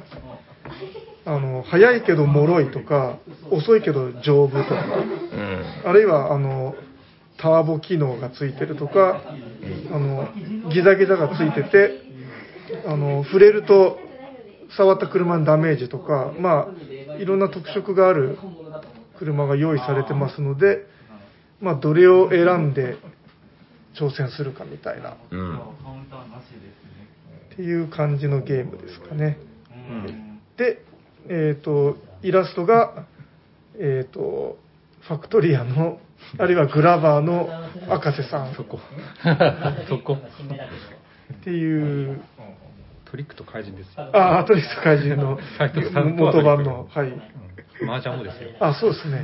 [1.25, 3.19] あの、速いけど脆いとか、
[3.51, 4.75] 遅いけど丈夫とか、
[5.85, 5.89] うん。
[5.89, 6.75] あるいは、あの、
[7.37, 9.23] ターボ機能がついてるとか、
[9.93, 10.29] あの、
[10.71, 12.03] ギザギザがついてて、
[12.87, 13.99] あの、触れると、
[14.77, 18.39] 触った車にダメージとか、まあ、いろんな特色がある
[19.19, 20.87] 車が用意されてますので、
[21.61, 22.97] まあ、どれを選んで
[23.95, 25.61] 挑戦するかみたいな、っうん。
[27.57, 29.39] ていう感じのゲームですかね。
[30.57, 30.83] で、
[31.29, 33.07] えっ、と、イラストが、
[33.79, 34.59] えっ、と、
[35.07, 35.99] ファクトリアの、
[36.39, 37.49] あるいはグラバーの
[37.89, 38.79] 赤瀬さんそこ。
[39.89, 40.19] そこ。
[41.33, 42.21] っていう、
[43.11, 44.11] トリックと怪人ですよ。
[44.13, 45.39] あ、アトリスト怪人の
[46.17, 47.13] 元版の、はい。
[47.87, 48.51] 麻雀もですよ。
[48.61, 49.23] あ、そうですね。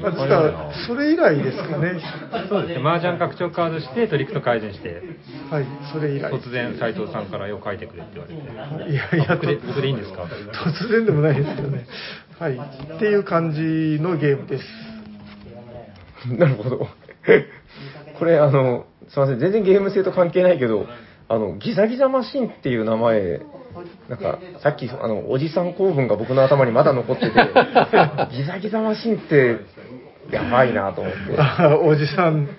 [0.00, 2.00] まあ、 実は、それ以来ですかね。
[2.48, 2.88] そうですね。
[2.88, 5.02] 麻雀拡張カードして、トリックと改善して、
[5.50, 6.32] はい、それ以来。
[6.32, 8.90] 突然斉藤さんから絵を描いてくれって言われて。
[8.90, 10.22] いやいや、僕で僕でいいんですか？
[10.24, 11.86] 突然でもないですけどね。
[12.38, 12.56] はい。
[12.96, 14.64] っていう感じのゲームです。
[16.38, 16.88] なるほど。
[18.18, 20.86] これ、あの、すいません、全然ゲーム性と関係ないけど、
[21.28, 23.40] あの、ギザギザマシンっていう名前、
[24.08, 27.30] なんか、さっき、あの、おじさん構文が僕の頭にまだ残ってて、
[28.36, 29.58] ギザギザマシンって、
[30.30, 31.18] やばいなと思って。
[31.38, 32.46] あ おじさん。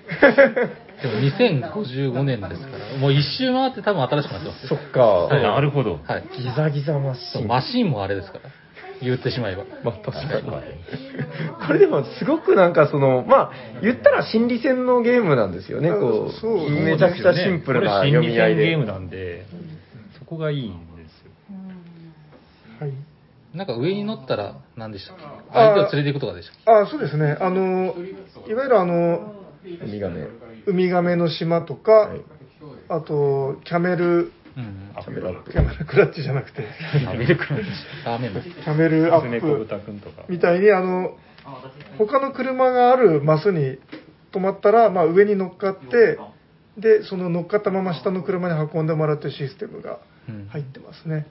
[1.02, 4.68] でも2055年ですから、もう一周回って多分新しくなってますよ。
[4.68, 6.00] そっか、なるほど。
[6.04, 6.24] はい。
[6.36, 7.48] ギザギザマシン。
[7.48, 8.50] マシンもあれですから。
[9.02, 9.64] 言ってしまえば。
[9.82, 10.50] まあ確かに。
[11.66, 13.52] これでもすごくなんかその、まあ
[13.82, 16.32] 言ったら心理戦のゲームなんですよね、こう。
[16.32, 18.62] そうめちゃくちゃシンプルな読み合いで。
[18.62, 19.46] 心理戦ゲームなんで、
[20.18, 20.72] そこがいい。
[22.80, 22.92] はい。
[23.56, 25.22] なんか上に乗ったら何でしたっけ？
[25.52, 26.70] 相手を連れて行くとかでしたっけ？
[26.70, 27.36] あ、そうですね。
[27.40, 27.94] あの、
[28.48, 30.26] いわゆるあの、ウミガメ。
[30.66, 32.20] ウミガメの島とか、はい
[32.88, 34.04] あと、キャメル、
[34.56, 34.90] うん。
[35.02, 35.58] キャメラップキ。
[35.58, 36.66] ャメルクラッチじゃなくて、
[37.08, 37.58] アメリカン
[38.04, 38.40] ダメも。
[38.44, 40.24] キャメルアップブタくんとか。
[40.28, 41.16] みたいに、あの、
[41.96, 43.78] 他の車があるマスに
[44.32, 46.18] 止まったら、まあ、上に乗っかって、
[46.76, 49.98] で、その乗っかったまま下の車に運んでもらうというシステムが
[50.28, 51.26] うん入ってますね。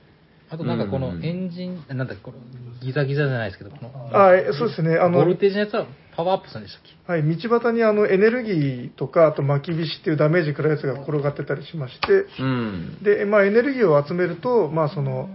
[0.54, 2.38] あとなんかこのエンジン、なんだっけ、この
[2.80, 4.98] ギザギザじゃないですけど、この、あえそうですね。
[4.98, 7.12] あの、ボルテージのやつはパワーアップするんでしたっけ？
[7.12, 13.00] はい、道端にあのエネルギーとか、あと巻き菱っていうダメージ食らうやつが転がってたりしまして、うん。
[13.02, 15.28] で、まあ、エネルギーを集めると、まあ、その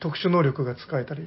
[0.00, 1.22] 特殊能力が使えたり、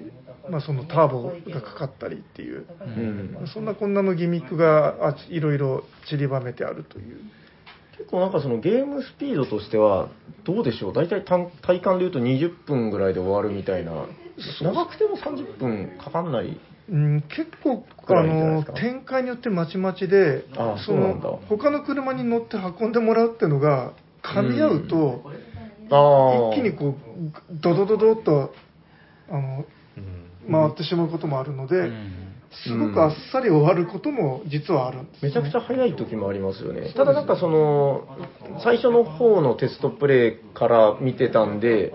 [0.48, 3.48] まあ、そのターボがかかったりっていう、うん。
[3.52, 7.18] そんなこんなのギミックがあいろいろ散りばめてあるという。
[8.00, 10.10] 結構なんかそのゲームスピードとしては、
[10.46, 10.94] どうでしょう？
[10.94, 14.06] 大体単体感で言うと20分ぐらいで終わるみたいな。
[14.62, 16.58] 長くても30分かかんない。
[16.90, 23.94] うん、結構あの展開によってまちまちでああそそうなんだの他の車に乗って運んでもらうっていうのが
[24.24, 25.22] 噛み合うと、
[25.92, 26.56] ああ。
[26.56, 26.96] 一気にこう
[27.52, 28.54] ドドドドっと
[29.30, 29.66] あの
[29.98, 36.94] うん回ってしまうこともあるので、うんすごくあっさり終わることも実はあるんです、めちゃくちゃ早い時もありますよね。
[36.96, 38.08] ただなんかその、
[38.64, 41.94] 最初の方のテストプレイから見てたんで、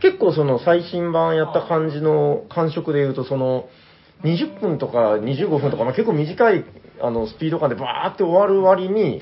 [0.00, 3.68] 結構その最新版やった感じの感触で言うと、その、
[4.24, 6.64] 20分とか25分とか、まあ、結構短い
[7.00, 9.20] あのスピード感でバーって終わる割に、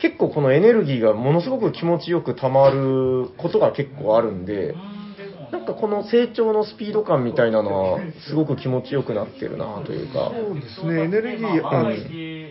[0.00, 4.74] 結構このエネルギーがものすごく気持ちよく溜まることが結構あるんで、
[5.52, 10.30] なんかこの成長のスピード感みたいなのは、すごく気持ちよくなってるなというか。
[10.30, 11.84] そうですねエネルギーあ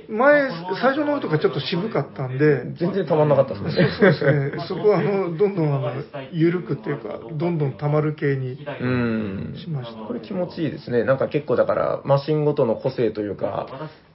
[0.10, 0.50] 前
[0.82, 3.90] 最初の方とかちょっと渋かったんで全然溜まんなかったですね。
[4.00, 5.92] そうですね そこはあのどんどんあの
[6.32, 9.56] 緩くっていうかどんどん溜まる系にうん。
[9.56, 11.04] しましたこれ気持ちいいですね。
[11.04, 13.68] なんか結構だから、マシンごとの個性というか、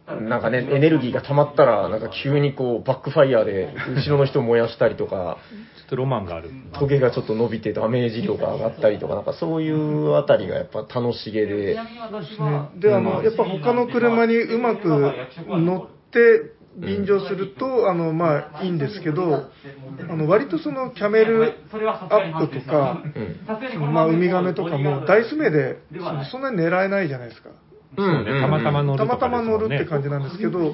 [0.07, 5.39] なんかね、エネルギーが溜まったら、なんか急にこう、バックファイヤーで、後ろの人を燃やしたりとか、
[5.97, 6.51] ロマンがある。
[6.73, 11.75] トゲがちょっ乗びてダメージ量が上がったりとか、なんかそういうあたりがやっぱ楽しげで、で
[12.37, 12.69] すね。
[12.81, 14.89] であのやっぱ他の車にうまく
[15.49, 19.51] 乗って便乗すると、あのまあいいんですけど
[20.09, 23.03] あの割とそのキャメルアップとか、
[23.93, 25.79] まあ、ウミガメとかもダイス目で
[26.31, 27.51] そんなに狙えないじゃないですか
[27.97, 30.65] うんたまたま乗るたまたま乗るって感じなんですけど、ああ、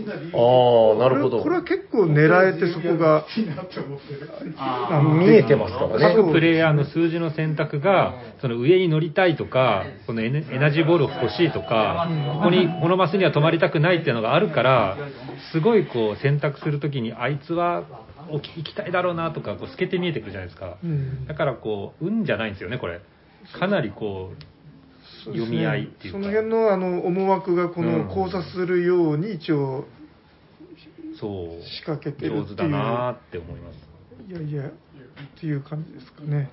[0.98, 1.42] なるほど。
[1.42, 3.26] これは結構狙えてそこが
[4.56, 6.14] あの見えてますからね。
[6.16, 14.96] 各プレイヤーの数字の選択が、その上に乗りたいとか、このエネエナジーボール欲しいとか、ここに、このマスには止まりたくないっていうのがあるから、
[15.52, 17.84] すごいこう選択するときに、あいつは
[18.30, 20.76] 行き行きたいだろうなとか、こう透けて見えてくるじゃないですか。
[20.82, 21.26] うん。
[21.26, 23.00] だからこう、運じゃないんですよね、これ。
[23.58, 24.44] かなりこう、
[25.24, 29.84] そうですね読み合いっていうかその辺のあの思惑がこうんの交差するように一応
[31.18, 33.76] そう、仕掛けてる上手っていうだなって思います。
[34.28, 34.72] いやいやっ
[35.38, 36.50] ていう感じですかね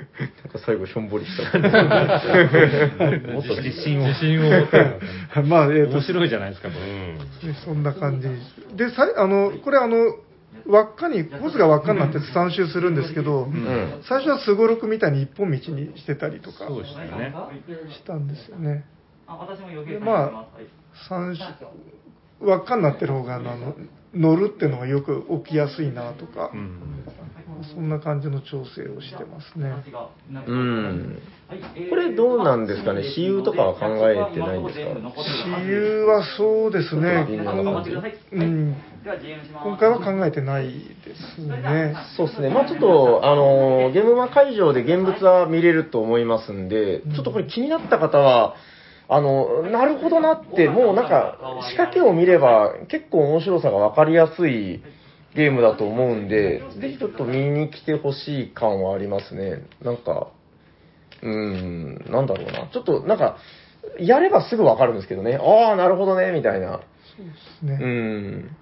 [0.00, 1.58] なんか最後しょんぼりした。
[3.32, 4.06] もっと自信を。
[4.08, 4.66] 自信を
[5.46, 6.86] まあ、えっ、と面、白いじゃないですか、これ。
[6.86, 7.48] うん。
[7.52, 8.28] ねそんな感じ
[8.76, 10.16] でさいあのこれあの
[10.70, 14.02] 輪っかにコースが輪っかになって3周するんですけど、ん。
[14.08, 17.34] 最初はすごろくみたいに一本道にしてたりとかそうでしたよね。
[17.92, 18.84] したんですよね。
[19.84, 20.48] でまあ
[21.08, 21.42] 三周
[22.40, 23.74] 輪っかになってる方があの
[24.14, 26.50] 乗るっていうのがよく起きやすいなとか。
[26.54, 27.04] う、ん。
[27.64, 29.72] そんな感じの調整をしてますね
[30.46, 31.18] うん。
[31.90, 33.02] これどうなんですかね？
[33.02, 35.00] 私有とかは考えてないんですか？
[35.16, 37.26] 私有はそうですね、
[38.32, 38.76] うん、
[39.64, 41.94] 今回は考えてないですね。
[42.16, 42.50] そうですね。
[42.50, 48.54] まあちょっと、あのーゲームマ会場で現物は見れると思いますんで、ちょっとこれ気になった方は、
[49.08, 51.36] あの、なるほどなって、もうなんか、
[51.70, 54.82] 仕掛けを見れば結構面白さがわかりやすい
[55.34, 59.62] ゲームだと思うんで、ぜひちょっと見に来てほしい感はありますね。
[59.82, 60.28] なんか、
[61.22, 62.68] うーん、なんだろうな。
[62.72, 63.36] ちょっとなんか、
[63.98, 65.36] やればすぐわかるんですけどね。
[65.36, 66.80] ああ、なるほどね、みたいな。
[67.62, 68.56] ねうん。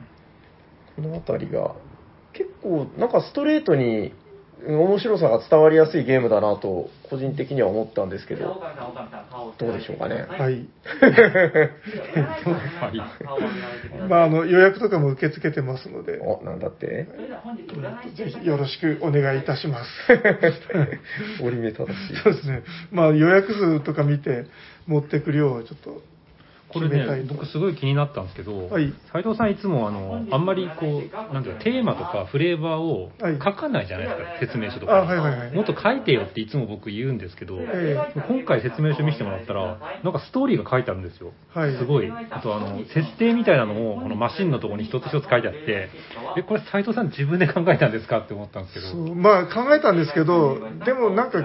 [0.97, 1.75] この辺りが、
[2.33, 4.28] 結構、なんかストレートにうん
[4.67, 8.57] 面白さが伝わりやすいゲームだなと、個人的には思ったんですけど、
[9.59, 10.27] どうでしょうかね。
[10.39, 10.67] はい。
[12.81, 13.03] はい。
[14.09, 17.07] まあ、あの、予約とかも受け付けてますので、お、なんだって？
[18.17, 19.91] ぜひよろしくお願いいたします。
[21.43, 22.17] 折り目正しい。
[22.23, 22.63] そうですね。
[22.91, 24.47] まあ、予約数とか見て
[24.87, 26.03] 持ってくるようちょっと
[26.69, 26.89] これ。
[26.89, 37.97] ね僕すごい気になったんですけど、はい斉藤さんいつもあの、あんまりこう、なんていうか、テーマとかフレーバーをはい書かないじゃないですか、説明書とかはいはいはいもっと書いてよっていつも僕言うんですけど、え
[38.29, 41.33] 今回説明書見せてもらったら、なんかストーリーが書いてあるんですよ。
[41.55, 42.11] はいすごい。
[42.11, 45.89] あとあの、設定みたいなのも、このマシンのところに一つ一つ書いてあって、
[46.37, 49.15] え、これ斉藤さん自分で考えたんですかって思ったんですけど。
[49.15, 51.39] まあ考えたんですけど、でもなんか、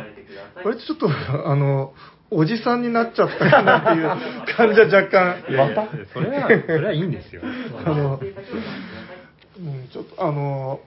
[0.63, 1.09] 割とちょっと、
[1.49, 1.93] あの、
[2.31, 5.87] おじさんになっちゃったかなっていう感じは若干、 また？
[6.13, 7.41] それは、それはいいんですよ。
[7.85, 8.23] あの、う
[9.61, 10.79] ん、ちょっと、あの、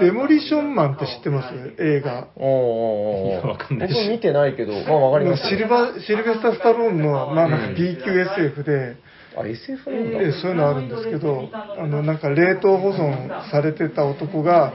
[0.00, 1.74] デモリションマンって知ってます？
[1.78, 2.28] 映画。
[2.36, 5.46] おーおーおーいやわかんないし僕見てないけど、まあわかります。
[5.48, 8.96] シルバーシルベスター・スタローンの、まあ、なんかうん B 級 SF で、
[9.36, 10.20] あ、SF なんだ。
[10.22, 14.72] えそういうのあるんですけど、あの、なんか冷凍保存されてた男が、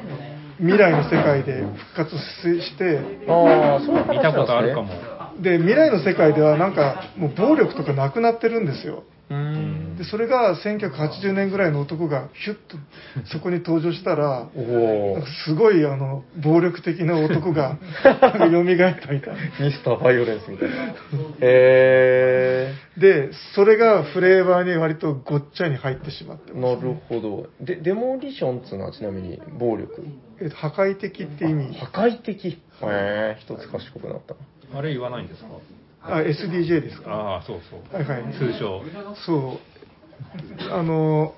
[0.60, 1.64] 未来の世界で
[1.96, 4.18] 復活して、ああ、そういう話なんですね。
[4.18, 4.90] 見たことあるかも。
[5.42, 9.04] で、未来の世界ではなんか、もう暴力とかなくなってるんですよ。
[9.30, 9.96] うーん。
[9.98, 12.78] で、それが1980年ぐらいの男がヒュッと
[13.32, 14.48] そこに登場したら、
[15.46, 19.66] すごいあの、暴力的な男がなんか蘇ったみたいな。
[19.66, 20.76] ミスターバイオレンスみたいな。
[21.42, 26.56] へで、それがフレーバーに割とごっちゃに入ってしまってー。
[26.58, 26.84] ます。
[26.84, 27.50] なるほど。
[27.64, 30.06] で、デモリションっつうのはちなみに暴力？
[30.42, 31.78] えっと、破壊的って意味。
[31.78, 32.48] 破壊的？
[32.48, 34.36] へえ、一つ賢くなった。
[34.74, 35.50] あれ言わないんですか？
[36.04, 37.12] あ、SDJ ですか？
[37.12, 37.96] ああ、そうそう。
[37.96, 38.34] はいはい。
[38.34, 38.82] 通称。
[39.26, 40.74] そう。
[40.74, 41.34] あの、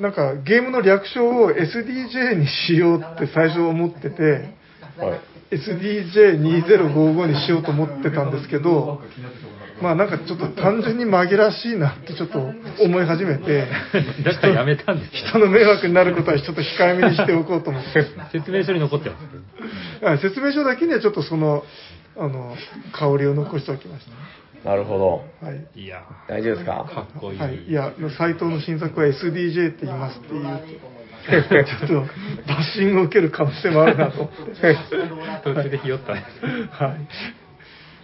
[0.00, 4.22] なんかゲームの略称を SDJ にしようって最初思ってて、
[4.98, 5.20] はい。
[5.52, 9.00] SDJ2055 にしようと思ってたんですけど、
[9.82, 13.66] まあなんかちょっと単純に紛らわしいなってちょっと思い始めて、
[14.24, 19.16] だからやめたんですよ人の迷惑になることはちょっと控えめにしておこうと思って、 説明書に残ってま
[20.00, 20.06] す。
[20.06, 21.64] あ説明書だけにはちょっとその、
[22.16, 22.56] あの、
[22.92, 24.06] 香りを残しておきまし
[24.64, 25.24] なるほど。
[25.40, 25.46] た。
[25.46, 25.66] はい。
[25.74, 26.84] いや大丈夫ですー、か？
[26.92, 27.38] かっこいい。
[27.38, 32.12] はい、いや、斎藤の新作は SDJ って言いますって言うと、ちょっと
[32.48, 34.76] バッシングを受ける可能性もあるなと思って。
[35.44, 36.24] 途中でひよったね。
[36.70, 37.08] はい。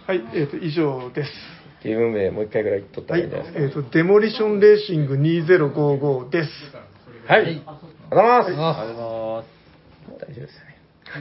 [0.05, 1.31] はい、えっ、と、以上です。
[1.83, 6.49] ゲーム名もう一回ぐらい言っとったはいらいいんじゃないです、えっ、と、デモリションレーシング2055です。
[6.71, 7.33] か。
[7.33, 7.41] はい。
[7.41, 8.47] ありがとうございます。
[8.47, 9.53] ありがとうございます。
[10.19, 10.73] 大丈夫ですよね。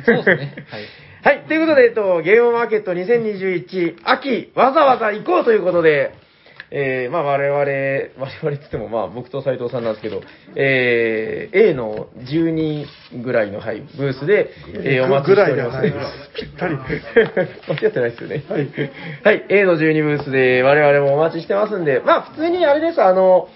[0.05, 0.67] そうですね。
[0.71, 1.37] はい。
[1.37, 1.47] はい。
[1.47, 6.15] ということで、えっと、ゲームマーケット2021秋、わざわざ行こうということで、
[6.75, 7.61] えー、まあ我々、
[8.19, 10.23] 我々ってっても、まあ僕と斉藤さんなんですけど、
[10.57, 15.79] えー、A の12ぐらいの、はい、ブースで、えー、お待ちぐらしておりま。
[15.79, 16.31] いではないですす。
[16.35, 16.77] ぴったり。
[17.69, 18.45] 間違ってないですよね。
[18.49, 18.69] はい。
[19.23, 23.49] はい、A の12ブースで我々もお待ちしてますんで、まあ普通にあれです、あの、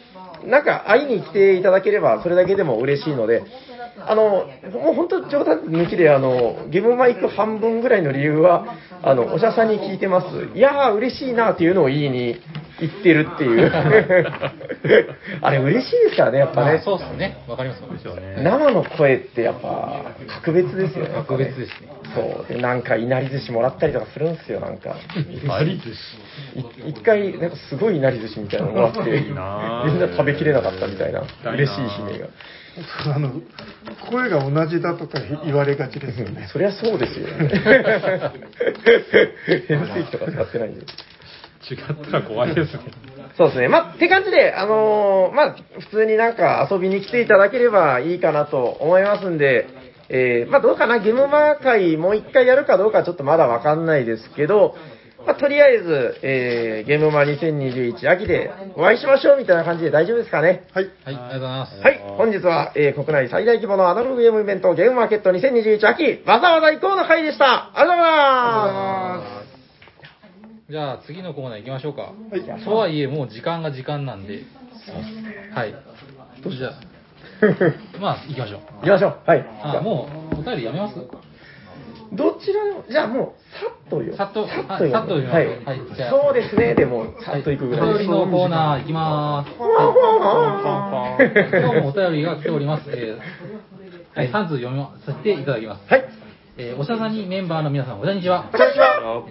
[0.44, 3.42] なんか会いに来ていただければそれだけでも嬉しいので、
[3.98, 10.56] あの、もう本当冗談抜きで、あの、ゲームマイク半分ぐらいの理由は、あの、おしゃさんに聞いてます。
[10.56, 12.36] いやー嬉しいなっていうのを言いに
[12.80, 13.72] 言ってるっていう。
[15.40, 16.80] あれ嬉しいですからね、やっぱね。
[16.84, 17.36] そうですね。
[17.48, 17.80] わかります。
[18.16, 18.42] ね。
[18.42, 21.14] 生の声ってやっぱ格別ですよね。
[21.14, 21.88] 格別ですね。
[22.14, 22.52] そう。
[22.52, 24.96] で、なんか、いなり寿司もらったりとかするんですよ、なんか。
[25.48, 25.66] はい。
[25.68, 25.80] い
[26.86, 32.26] 一回、なんかすごいいなり寿司みたいなのもらって、みんな食べきれなかったみたいな、嬉しい悲鳴が。
[33.14, 33.40] あの、
[34.10, 36.48] 声が同じだとか言われがちですよね。
[36.52, 37.48] そりゃそうですよね。
[39.68, 40.80] 変声機とか使ってないんで。
[41.68, 42.80] 違ったら怖いですね。
[43.36, 43.68] そうですね。
[43.68, 49.66] まあ、って感じで、あのーまあ、普通になんか遊びに来ていただければいいかなと思いますんで、
[50.08, 54.76] えーまあ、どうかな、ゲームマー会もう一回やるかどうかちょっとまだわかんないですけど、
[55.26, 60.64] まあ、とりあえず、えーゲームマー2021秋でお会いしましょうみたいな感じで大丈夫ですかね。
[60.72, 60.84] はい。
[60.84, 61.80] はい、ありがとうございます。
[61.80, 67.70] はい、本日は、えー国内最大規模のアナログゲームイベント、ゲームマーケット2021秋、わざわざ行こうの会でした。
[67.76, 70.70] ありがとうございます。
[70.70, 72.02] じゃあ次のコーナー行きましょうか。
[72.02, 74.42] はいとはいえもう時間が時間なんで。
[75.54, 75.70] はい。
[75.70, 76.72] じゃあ、
[78.00, 78.60] まあ行きましょう。
[78.80, 79.16] 行きましょう。
[79.26, 79.44] はい。
[79.62, 80.96] あ、もうお便りやめます？
[82.12, 84.16] どちらでも、じゃあもう、さっとよ。
[84.16, 85.24] さっとさっとはいさっとはい。
[85.24, 85.40] は
[85.74, 87.98] いじゃあそうですね、でも、さっといくぐらいお。
[87.98, 89.56] 便りのコーナー行きまーす。
[89.56, 89.66] 今
[91.74, 92.90] 日もお便りが来ております。
[92.90, 95.92] えー、はい、3通読みさせていただきます。
[95.92, 96.04] はい。
[96.58, 98.48] えーおしゃさにメンバーの皆さん、こんにちは。
[98.50, 98.85] こんにちは。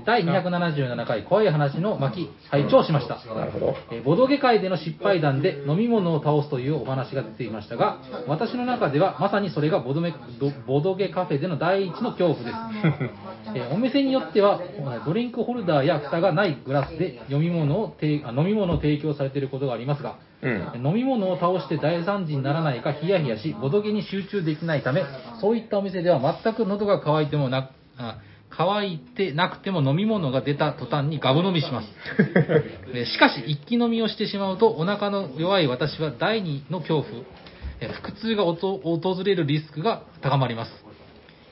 [0.05, 3.15] 第277回怖い話の巻、拝聴しました。
[3.33, 3.75] なるほど。
[3.91, 12.55] えーボドゲ界での失敗談で飲み物を倒すというお話が出ていましたが、私の中ではまさにそれがボドメドボドゲカフェでの第一の恐怖です。
[13.55, 14.59] えーお店によっては、
[15.05, 20.85] ドリンクホルダーや蓋がないグラスで飲み物を飲み物を提供されていることがありますが、うん。
[20.85, 25.03] 飲み物を倒して大惨事にならないかヒヤヒヤし、ボドゲに集中できないため、
[25.41, 28.17] そういったお店では全く喉が渇いてもな、あ
[28.57, 31.87] 乾いてなくても飲み物が出た途端にガブ飲みします。
[32.93, 37.23] えしかし、一気飲みをしてしまうと、お腹の弱い私は第二の恐怖、
[37.81, 40.85] え腹痛がおと訪れるリスクが高まります。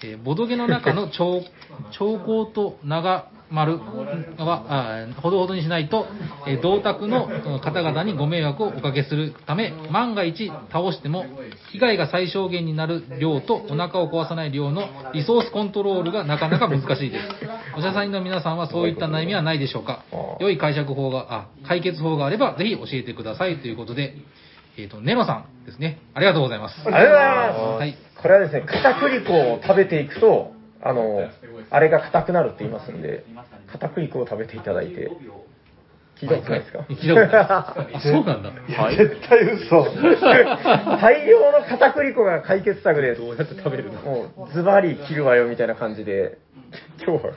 [0.04, 1.44] えーボドゲの中の兆
[1.92, 6.08] 兆候と長丸はあほどほどにしないと、
[6.48, 11.26] えー同卓のうん方々にご迷惑をおかけするため、万が一倒しても、
[11.72, 17.28] 被害が最小限になる量とお腹を壊さない量のリソースコントロールがなかなか難しいです。
[17.78, 20.04] おしゃさんの皆さんはそういった悩みはないでしょうか
[20.40, 24.16] 良い解釈法が、あ、解決法があれば、ぜひ教えてくださいということで、
[24.78, 26.00] えっ、と、ネロさんですね。
[26.16, 26.82] ありがとうございます。
[26.86, 27.80] ありがとうございます。
[27.80, 27.96] はい。
[28.20, 30.53] これはですね、片栗粉を食べていくと、
[30.86, 31.30] あの、
[31.70, 33.24] あれが硬くなるって言いますんで、
[33.72, 35.12] 片栗粉を食べていただいて、
[36.20, 36.80] 聞いたことないですか？
[36.90, 37.96] 聞いたことない。
[37.96, 38.52] あ、そうなんだ。
[38.82, 38.98] はい。
[38.98, 39.84] 絶対嘘。
[41.02, 43.22] 大量の片栗粉が解決策です。
[43.22, 44.02] どうやって食べるの？
[44.02, 46.38] もう、ズバリ切るわよみたいな感じで、
[47.06, 47.34] 今日は、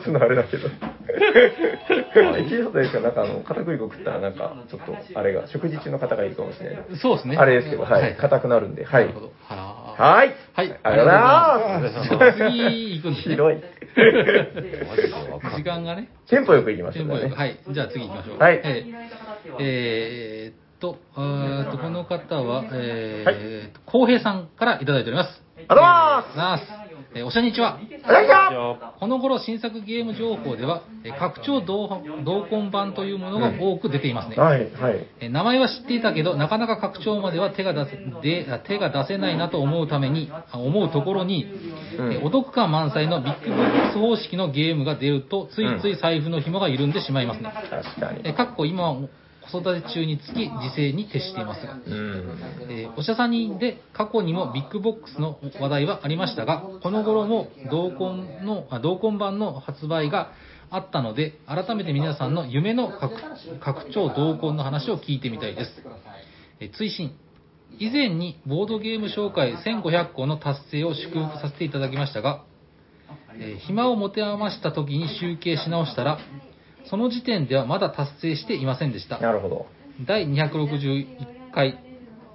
[0.00, 0.68] 雑なあれだけど。
[0.68, 3.00] 聞いたことないですか？
[3.00, 6.84] なんかあの、片栗粉食ったらなんか、ちょっと、あれが、食事中の方がいるかもしれない。
[7.00, 7.36] そうですね。
[7.38, 8.14] あれですけど、はい。
[8.16, 9.20] 硬くなるんで、はないるほ。
[9.20, 9.32] ど。
[9.48, 10.34] ははい。
[10.54, 11.04] はいありが
[11.62, 12.38] とうございます。
[12.38, 13.34] 次行くんですね。
[13.34, 13.60] 広い。
[15.56, 16.10] 時間がね。
[16.28, 17.36] テンポよくいきましょうテンポよくね。
[17.36, 17.58] はい。
[17.70, 18.38] じゃあ次行きましょう。
[18.38, 25.42] はいえーえーっと、えーっと、この方は、えーっと、浩平さんからいただいております。
[25.56, 26.75] ありがとうございます。
[27.16, 27.80] えーおしゃにちは。
[29.00, 31.88] この頃新作ゲーム情報では、えー拡張同
[32.24, 34.36] 同梱版というものが多く出ていますね。
[34.36, 35.06] はい、はい。
[35.20, 41.44] えー名前は知っていたけど、なかなか拡張までは手が出せであ手が出せないなと思うために、あ思うところに、
[41.98, 47.50] うんえーお得感満載のビッグボックス方式のゲームが出ると、ついつい財布の紐が緩んでしまいますね。
[47.70, 48.20] 確かに。
[48.24, 48.98] えーかっこ今は
[49.50, 51.74] 子育て中につき自制に徹していますが。
[51.74, 52.38] うん。
[52.68, 60.32] えーおしゃさにで過去にもビッグボックスの話題はありましたが、この頃も同梱の、あ同梱版の発売が
[60.70, 63.14] あったので、改めて皆さんの夢の拡
[63.60, 65.70] 拡張同梱の話を聞いてみたいです。
[66.60, 67.12] えー追伸
[67.78, 72.44] 以前にボードゲーム紹介1500個の達成を祝福させていただきましたが、
[73.38, 76.18] えー暇を持て余した時に集計し直したら、
[76.88, 79.18] その時点ではまだ達成していませんでした。
[79.18, 79.66] なるほど。
[80.06, 81.06] 第261
[81.54, 81.78] 回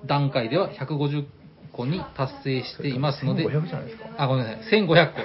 [0.06, 1.26] 段階では150
[1.72, 4.06] 個に達成していますので、1500じゃないですか。
[4.18, 5.22] あ、ごめんなさい、1500個。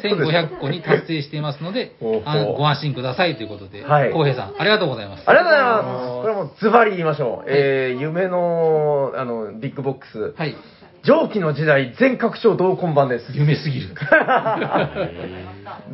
[0.08, 5.24] 1500個に達成していますのでほうほう、あご安心くださいということで、はい浩平さん、ありがとうございます。
[5.28, 6.22] ありがとうございます。
[6.22, 7.50] これもうズバリ言いましょう。
[7.50, 10.34] えー、夢の、あの、ビッグボックス。
[10.36, 10.54] はい。
[11.02, 13.32] 上記の時代全拡張同梱版です。
[13.32, 13.88] 夢すぎる。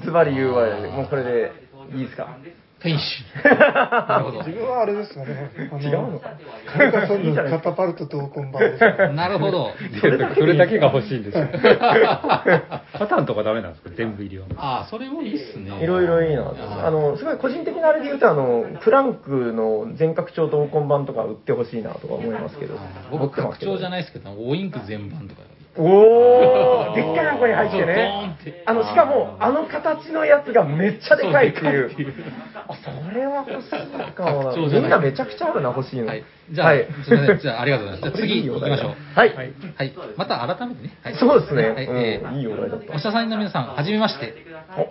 [0.03, 0.91] ズバリ言うわよ。
[0.91, 1.53] もうこれで
[1.95, 2.37] いいですか？
[2.87, 3.25] 天使。
[3.45, 4.39] なるほど。
[4.39, 5.51] 自分はあれですよね。
[5.73, 6.19] あ違うの？
[6.21, 6.31] か
[6.73, 9.13] カルカソンヌカタパルト同梱版ですよ。
[9.13, 9.73] なるほど。
[10.01, 11.47] それそれだけが欲しいんですよ。
[11.51, 13.91] パターンとかダメなんですか？
[13.97, 14.47] 全部入りは。
[14.57, 15.83] ああ、それもいいっすね。
[15.83, 16.53] いろいろいいな。
[16.85, 22.75] あの、すごい個人的なあれで言うと、あの、プランクの全拡張同梱版とか売ってほしいなとか思いますけど。
[23.11, 23.91] 僕、拡張じゃい。
[23.91, 25.43] ないですけど、オインク全版とか。
[25.79, 28.37] おーでっかい箱に入ってね。
[28.67, 31.91] あの、しかも、あの形のやつがめっちゃでかいっていう。
[32.69, 36.07] あ、それは欲しいか もみんなめちゃくちゃあるな、欲しいの。
[36.07, 36.25] はい。
[36.51, 37.39] じゃあ、はいすいません。
[37.39, 38.23] じゃあ、ありがとうございます。
[38.23, 38.91] じゃあ次、行きましょう。
[39.15, 39.35] はい。
[39.35, 39.53] はい。
[40.17, 40.91] また改めてね。
[41.03, 41.69] はい、そうですね。
[41.71, 42.99] はいえいいお題だったお。
[42.99, 44.35] しゃさんの皆さん、はじめまして。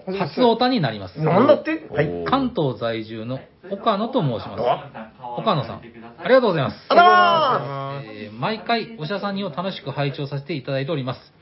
[0.08, 1.20] お初オタになります。
[1.22, 1.86] なんだって？
[1.92, 2.10] はい。
[2.26, 3.40] 関東在住の
[3.72, 4.62] 岡野と申します。
[5.38, 5.82] 岡野さん、
[6.18, 6.78] ありがとうございます。
[6.90, 11.36] あらえー毎回、おしゃさんにを楽しく拝聴させていただいております。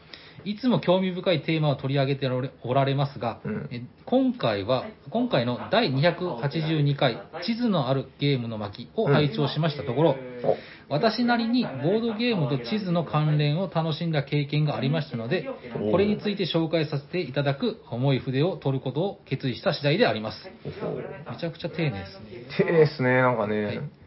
[0.46, 2.28] いつも興味深いテーマを取り上げて
[2.64, 10.58] おられますが、うんえ今回は、今回の第282回、地図のあるゲームの巻を拝聴しましたところ、お
[10.94, 15.50] 私なりにボードゲームと地図の関連を楽しんだ経験がありましたので、
[15.92, 20.38] これについて紹介させていただく重い筆を取ることを決意した次第であります。
[20.66, 22.46] めちゃくちゃ丁寧ですね。
[22.58, 23.66] 丁寧ですね、なんかね。
[23.66, 24.03] はいはい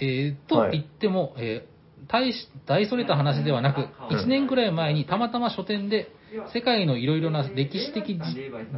[0.00, 1.74] えーと言っても、えー
[2.06, 3.78] 大し大それた話ではなく、
[4.10, 4.16] うん。
[4.18, 6.08] 1年くらい前にたまたま書店で
[6.52, 8.18] 世界のいろいろな歴史的じ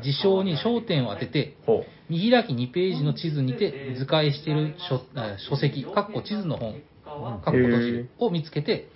[0.02, 8.88] 事象に焦点を当てて、ほ見開き2ページの地図にて図解している書あ書籍、かっこ地図の本、かっこ閉じるを見つけて、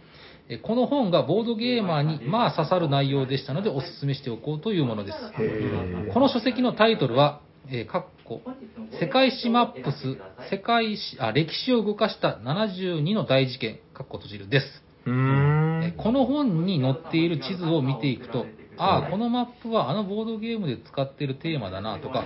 [0.49, 5.19] えこの本がボードゲーマーにまあ刺さる内容でしたのでお勧めしておこうというものです。
[6.13, 8.11] この書籍のタイトルは、えーかっこ
[9.01, 10.17] 世界史マップス、
[10.51, 14.67] 世界史、あ、歴史を動かした72の大事件、かっこ閉じるです。
[15.05, 15.11] こ
[16.13, 18.47] の本に載っている地図を見ていくと、
[18.77, 22.25] ああ、このマップはあのボードゲームで使っているテーマだなとか、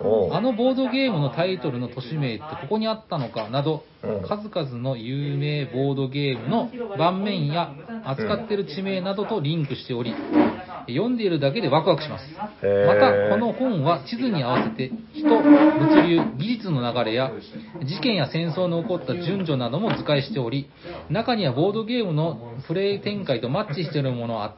[0.00, 7.72] あのボードゲームのタイトルの都市名ってここにあったのかなどうん、数々の有名ボードゲームの盤面や
[8.04, 10.14] 扱っている地名などとリンクしており、
[10.86, 12.24] 読んでいるだけでワクワクします。
[12.86, 17.32] また、この本は地図に合わせて人、物流、技術の流れや
[17.84, 20.68] 事件や戦争の起こった順序なども図解しており、
[21.10, 24.56] 中にはボードゲームのプレイ展開とマッチしているものはあ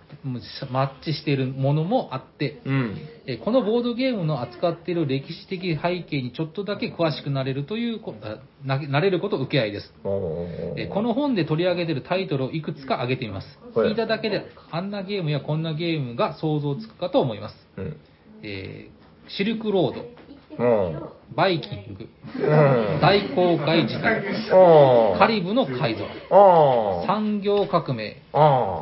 [0.71, 2.97] マッチしているものもあって、うん。
[3.27, 8.01] えーこのボードゲームの扱っている歴史的背景にちょっとだけ詳しくなれるという
[8.65, 9.93] ななれること受け合いです。
[10.05, 10.47] お
[10.77, 13.47] えーこの本で取り上げているタイトルをいくつか挙げてみます。
[13.75, 17.55] はい聞いただけであんなゲームやこんなゲームが想像つくかと思います。
[17.77, 17.97] うん。
[18.43, 19.01] えー
[19.31, 21.03] シルクロード、うん。
[21.37, 22.09] バイキング、
[22.39, 23.01] うん。
[23.01, 27.05] 大航海時代、あカリブの海賊、あ。
[27.07, 28.17] 産業革命。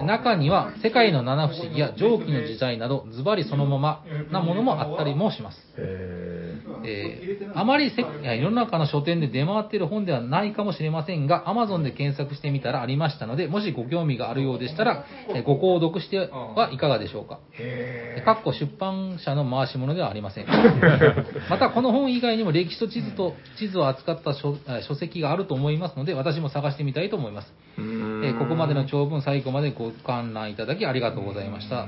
[0.07, 5.59] 中には世界の七不思議や蒸気の時代などズバリそのままなものもあったりもします。
[5.79, 6.55] へ
[6.85, 15.05] えーあまりせ世の中の書店で出回っている本ではないかもしれませんが、Amazon で検索してみたらありましたので、もしご興味があるようでしたら、
[15.35, 17.39] えーご購読してはいかがでしょうか。
[17.59, 20.47] えーかっこ出版社の回し物ではありません。
[21.49, 27.53] また、この本以外にも歴史と地図と地図を扱った書えー書籍があると思いますので、私も探してみたいと思います。
[27.77, 27.81] え。
[27.81, 31.87] ーここまでの長文、最後までご観覧いただきありがとうございました。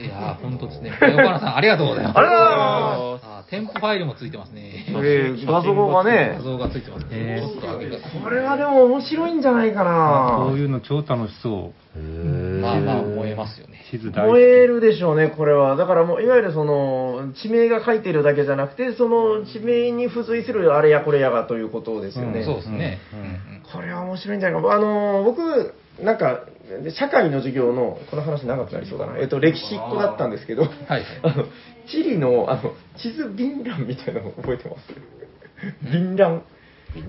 [0.00, 0.90] いやー、本当ですね。
[1.00, 2.18] 横原さん、ありがとうございます。
[2.18, 4.84] ありがとうございます添付ファイルもついてますね。
[4.88, 7.10] えー画像がね画、像がついてますね。
[7.12, 8.22] へー。
[8.22, 10.44] これはでも面白いんじゃないかな。
[10.48, 11.98] こういうの超楽しそう。
[11.98, 13.84] まあまあ、燃えますよね。
[13.92, 15.76] 燃えるでしょうね、これは。
[15.76, 22.40] だからもう、いわゆるその、地名が書いてるだけじゃなくて、その地名に付随するあれやこれやがということですよね。
[22.40, 22.98] うんそうですね。
[23.12, 24.72] うんこれは面白いんじゃないか。
[24.72, 26.40] あのー、僕、なんか、
[26.96, 29.18] 社会の授業の、この話長くなりそうだな。
[29.18, 30.68] えっと、歴史っ子だったんですけど、は
[30.98, 31.44] いあの、
[31.90, 35.92] チリの、あの、地図便覧みたいなの覚えてます？
[35.92, 36.42] 便覧。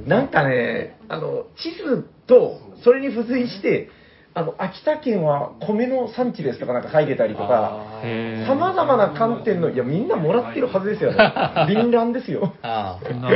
[0.08, 3.90] なんかね、あの、地図と、それに付随して、
[4.38, 11.34] あの、秋田県は米の産地ですとかなんか書いてたりとか、へー様々な観点の、いや、みんなもらってるはずですよね。
[11.74, 12.54] 便覧ですよ。
[12.62, 13.14] ああ。
[13.14, 13.30] な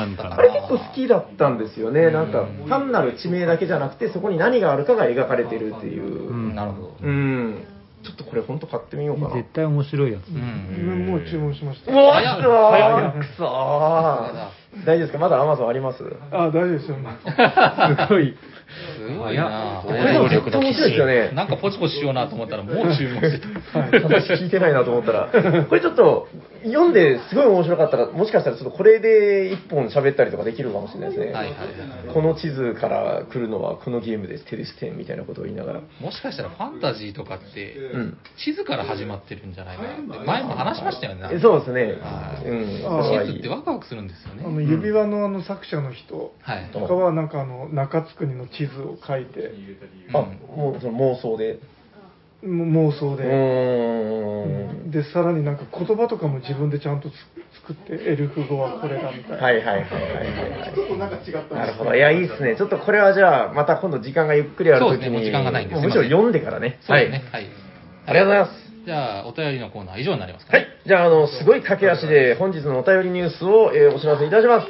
[0.00, 2.10] なんかあれ結構好きだったんですよね。
[2.10, 6.30] なんか、単なる地名だけじゃなくて、そこに何があるかが描かれてるっていう。
[6.30, 6.94] うんなるほど。
[7.02, 7.64] うん。
[8.06, 9.34] ちょっとこれ本当買ってみようかな。
[9.34, 10.28] 絶対面白いやつ。
[10.28, 10.68] うん。
[10.70, 11.90] 自分もう注文しました。
[11.90, 15.18] うわ早っ早くそー大丈夫ですか？
[15.18, 16.04] まだアマゾンあります？
[16.30, 16.96] あ、大丈夫ですよ。
[18.06, 18.36] すごい、
[18.98, 21.30] すごいなこれでも絶対面白いですよね。
[21.34, 23.78] なんかポチポチしようなと思ったら、もう注文してた。
[23.78, 26.28] はい、話聞いてないなと思ったら、これちょっと
[26.64, 31.26] 読んですごい面白かったら、もしかしたらちょっとこれで一本喋ったりとかできるかもしれないですね。
[31.26, 31.52] はいはいは
[32.10, 32.14] い。
[32.14, 35.80] この地図から来るのはこのゲームです、テレステンみたいなことを言いながら。
[36.00, 41.38] もしかしたらファンタジーとかってうん、地図から始まってるんじゃないかなって、前も話しましたよね。
[41.40, 41.82] そうですね。
[42.02, 43.26] はいうん。
[43.26, 44.42] 地図ってワクワクするんですよね。
[44.68, 46.70] 指輪のあの作者の人はい。
[46.72, 49.52] とかはなんかあの中津国の地図を書いて
[50.12, 50.22] あ、
[50.56, 51.58] もうその妄想で。
[52.42, 55.02] も妄想うで。
[55.02, 57.14] でさらになんか言葉とかも自分でちゃんとつ
[57.60, 60.24] 作ってエルフ語はこれだみたいな、はいはいはいはいは
[60.68, 61.54] い。
[61.54, 61.94] なるほど。
[61.94, 62.56] いや、いいっすね。
[62.56, 66.78] ちょっとこれはじゃあ、また今度時間がゆっくりあるときに、そうですねもう時間がないんですむしろ読んでからね。
[66.82, 67.24] そうですね。
[67.32, 67.46] はい。
[68.06, 68.65] ありがとうございます。
[68.86, 70.58] じゃあ、お便りのコーナーは以上になりますかね。
[70.60, 70.68] はい。
[70.86, 74.68] じゃあ、あの、すごい駆け足で本日のお便りニュースを、えーお知らせいたします。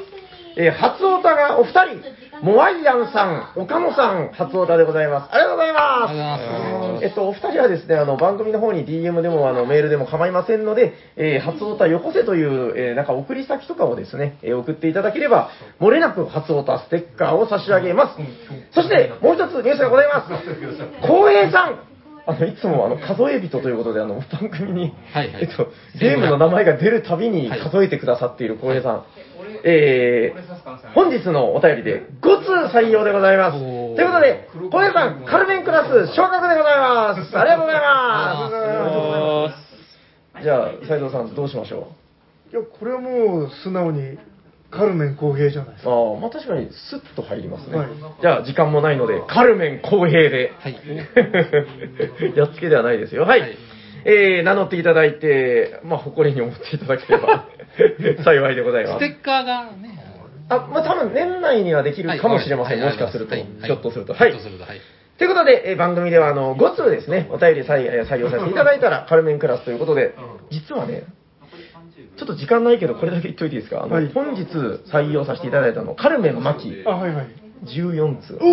[0.57, 2.01] えー初オタがお二人、
[2.41, 3.25] モアイアンさ
[3.55, 5.35] ん、岡野さん、初オタでございます。
[5.35, 7.05] ありがとうございます。
[7.05, 18.19] えっと、お二人はですね、あの、番組の方に DM でも、あの、メールでも構いませんので、えー初オタよこせという、えーなんか送り先とかをですね、えー送っていただければ、漏れなく初オタステッカーを差し上げます。
[18.73, 20.33] そして、もう一つニュースがございます。
[21.07, 21.96] 浩平さん
[22.27, 29.05] あの、いつもあの、数え人ということで、あの、番組に、はいはいえっと、ゲームの名前が出るたびに数えてくださっている浩平さん。
[29.63, 33.59] えー、本日のお便りで5通採用でございます。
[33.59, 37.37] ということで、浩平さん、カルメンクラス昇格でございます。
[37.37, 38.55] ありがとうございます。
[38.55, 41.87] ありがとうございますじゃあ、斉藤さん、どうしましょ
[42.51, 44.17] いやこれはもう素直に
[44.69, 47.77] カルメン公平じゃないですかうああ、まあ確かにスッと入りますね。
[47.77, 47.87] はい
[48.21, 50.53] じゃあ、時間もないので、カルメン公平で。
[50.59, 50.75] はい
[52.35, 53.23] やっつけではないですよ。
[53.23, 53.41] はい。
[53.41, 53.57] はい
[54.05, 57.47] えー、名乗っていただいて、まあ、誇りに思っていただければ
[58.23, 58.95] 幸いでございます。
[58.95, 59.99] ステッカーがね、
[60.49, 62.79] あ、まあ、多分年内にはできるかもしれません。
[62.79, 64.13] はいもしかすると、はいひょっとすると。
[64.13, 64.81] ひょっとすると、はい。
[65.17, 70.15] ということで、えー番組ではあの5通ですね、お便り採用させていただいたら、カルメンクラスということで、
[70.51, 71.03] 実はね、
[72.17, 74.43] ちょっと時間ないけど、これだけ言っといていいですか、あのはい本日
[74.91, 77.27] 採用させていただいたの、カルメン・マキ、あはいはい
[77.65, 78.37] 14通。
[78.39, 78.45] お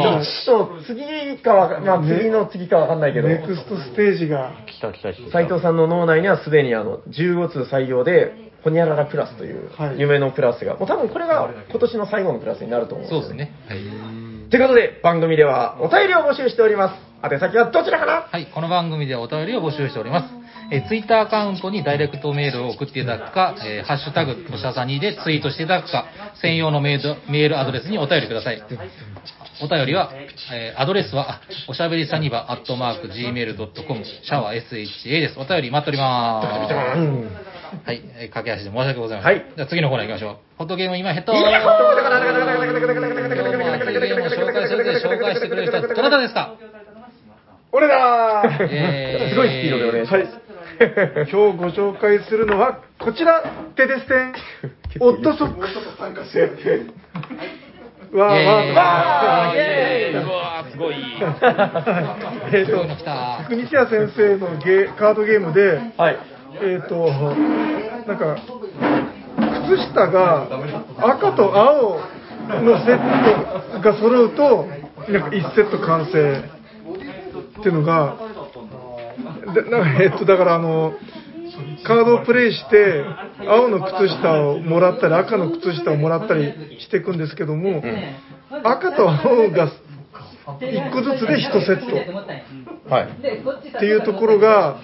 [0.00, 5.30] おちょっとちょっと次かわか、まあ、次の次かわかんないけど、ネクストステージが来た来た来た。
[5.30, 13.54] 斉藤さんの脳内にはすでにあの15通採用で、ホニャララクラスというはい夢のクラスが、もう多分これが今年の最後のクラスになると思うんよそうですね。
[13.68, 13.78] はい。
[14.50, 17.08] ということで、番組ではお便りを募集しております。
[17.22, 18.28] 宛先はどちらかな？
[18.28, 20.37] はい、この番組ではお便りを募集しております。
[20.70, 26.06] えー、ツイッターアカウントにダイレクトメールを送っていただくか、えーハッシュタグ、としゃさにでツイートしていただくか、
[26.42, 28.62] 専用のメールメールアドレスにお便りください。
[29.60, 30.10] お便りは、
[30.52, 35.38] えーアドレスは、あおしゃべりサニバ、アットマーク、gmail.com、シャワー SHA です。
[35.38, 36.42] お便り待っておりま
[36.94, 36.98] す。
[36.98, 37.30] うん
[37.84, 39.36] はい、えー駆け足で申し訳ございません。
[39.38, 40.36] はいじゃあ次のコーナー行きましょう。
[40.58, 41.70] ホットゲーム今ヘッド今日も
[43.72, 46.54] 熱いゲームを紹介するで紹介してくれる人はどなたですか？
[47.72, 50.37] 俺だーえーすごいスピードでお願いします。
[50.78, 50.86] 今
[51.24, 53.42] 日ご紹介するのはこちら
[53.74, 54.32] テデステン。
[55.00, 55.76] オットソックス。
[58.14, 59.54] わーわーイエーイわー。
[59.54, 60.22] イエーイ。
[60.22, 60.94] うわー、すごい。
[62.52, 62.86] えっと
[63.48, 66.16] 国谷先生のゲーカードゲームではい。
[66.62, 67.10] えっ、と
[68.06, 68.36] なんか
[69.68, 70.46] 靴下が
[70.98, 72.00] 赤と青
[72.62, 74.66] のセットが揃うと
[75.08, 76.42] なんか1セット完成
[77.58, 78.24] っていうのがで
[79.70, 80.94] なんかえっとだからあの
[81.84, 83.04] カードをプレイして
[83.46, 87.82] 青の靴下をもらったり赤の靴下をもらったりしていくんですけども、
[88.62, 89.70] 赤と青が
[90.60, 93.08] 1個ずつで1セットはい。
[93.08, 94.78] っていうところが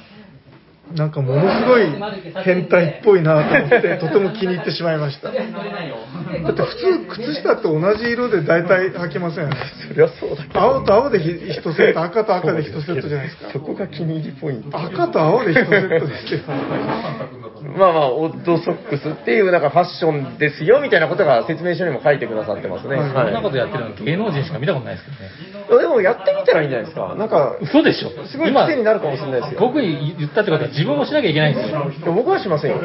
[0.92, 1.86] なんかものすごい
[2.44, 10.60] 変態っぽいなと思って とても気に入ってしまいましただって普通靴下と同じ色で大体履けませんそりゃそうだけど。
[10.60, 14.78] 青と青で1セット赤と赤で1セットじゃないですかそこが気に入りポイント。
[14.78, 16.40] 赤と青で1セットですよ
[17.76, 22.96] まあまあ、オッドソックスっていうなんかファッションですよみたいなことが説明書にも書いてくださってますね。
[22.96, 25.10] はいこんなことやってるの芸能人しか見たことないですけ
[25.72, 25.82] どね。
[25.82, 27.14] でもやってみたらいいんじゃないですか。
[27.16, 29.60] なんか、嘘でしょすごい癖になるかもしれないですよ。
[29.60, 32.12] 僕に言ったってことは自分もしなきゃいけないんですよ。
[32.12, 32.78] 僕はしませんよ。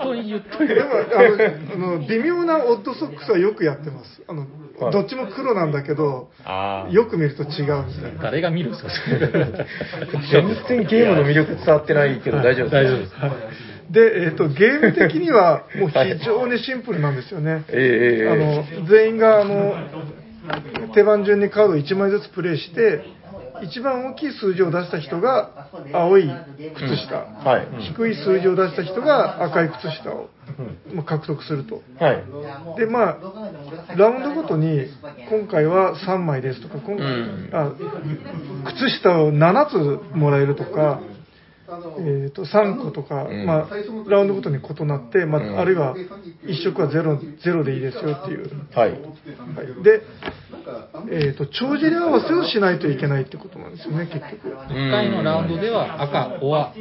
[0.00, 0.74] 人に言っといて。
[0.74, 0.82] で。
[0.82, 4.22] もあのあの微妙なオッドソックスはよくやってます。
[4.28, 4.46] あの、
[4.78, 4.92] はい。
[4.92, 7.84] どっちも黒なんだけどあよく見ると違う
[8.20, 8.90] 誰が見るんですか？
[10.32, 13.12] 全然ゲームの魅力伝わってないけど大丈夫大丈夫です。
[13.92, 19.74] で、えっとゲーム的にはもう非常にシンプルなんですよね、ええあの全員があの
[20.94, 23.02] 手番順にカードを1枚ずつプレイして
[23.62, 26.30] 一番大きい数字を出した人が青い
[26.74, 27.92] 靴下、はい。
[27.94, 30.28] 低い数字を出した人が赤い靴下を、
[30.92, 31.82] まあ獲得すると。
[31.98, 32.24] はい。
[32.78, 33.16] でまあ
[33.96, 34.86] ラウンドごとに、
[35.30, 37.50] 今回は3枚ですとか、今ん。
[37.52, 37.72] あ
[38.72, 39.66] 靴下を7
[40.10, 41.00] つもらえるとか、
[41.98, 43.68] えー、と3個とか、んまあ、
[44.08, 45.94] ラウンドごとに異なって、まああるいは
[46.44, 48.50] 1色はゼロゼロでいいですよっていう。
[48.74, 48.90] はい。
[48.92, 50.02] はい、で、
[51.10, 54.48] えー、と帳尻合わせをしないといけないってことなんですよね、結局。
[54.48, 56.72] 1回のラウンドでは赤、おわ、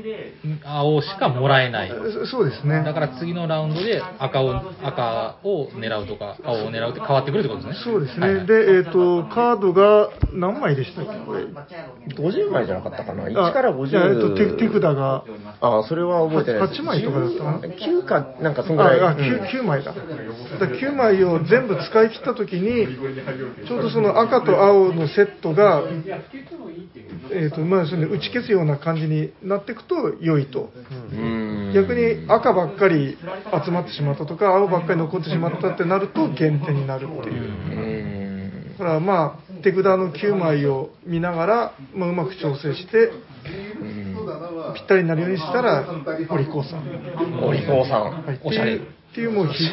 [0.63, 1.89] 青しかもらえない。
[1.89, 2.83] そそうですね。
[2.83, 7.83] だから次のラウンドで赤を赤を狙うとか、青を狙うって変わってくるってことですね。
[7.83, 8.27] そうですね。
[8.27, 11.45] はいはいで、えっ、と、カードが何枚でしたっけこれ。
[11.45, 14.74] 50枚じゃなかったかな ?1 あからいやえっ、と、手手50。
[14.81, 15.23] 札が、
[15.61, 16.81] あ、それは覚えてないです。
[16.81, 18.99] 8枚とかだったかな9か、なんかそんぐあらい。
[18.99, 19.93] あうん 9, 9枚だ。
[19.93, 20.05] だか
[20.65, 22.87] ら9枚を全部使い切ったときに、
[23.67, 25.83] ちょうどその赤と青のセットが、
[27.31, 30.71] えっ、と、まあ、その打ち消すような感じになっていくと良いと。
[31.11, 33.17] うん逆に赤ばっかり
[33.65, 38.19] 集まってしまったとか、青ばっかり残ってしまったってなると減点になるっていう。
[38.19, 38.24] うん
[38.77, 43.11] だからまあ、手札の9枚を見ながら、まあ、うまく調整して、
[44.75, 45.85] ぴったりになるようにしたら、
[46.29, 47.43] お利口さん。
[47.43, 48.25] お利口さん。
[48.25, 49.63] はい、おしゃれっていうっていうもうひ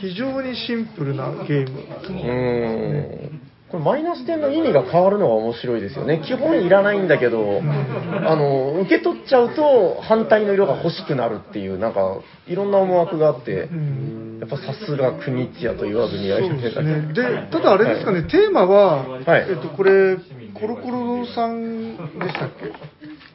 [0.00, 1.80] 非常にシンプルなゲーム。
[2.10, 6.22] うんこれマイナス点の意味が変わるのが面白いですよね。
[6.26, 12.18] 基本いらないんだけど、あの、受け取っちゃうと反対の色が欲しくなるっていう、なんか、
[12.48, 14.38] いろんな思惑があって、うん。
[14.40, 17.12] やっぱさすが国津屋と言わずにやりですね。
[17.12, 19.46] で、ただあれですかね、テーマは、はい。
[19.48, 20.16] えっと、これ、
[20.52, 22.50] コロコロ堂さんでしたっ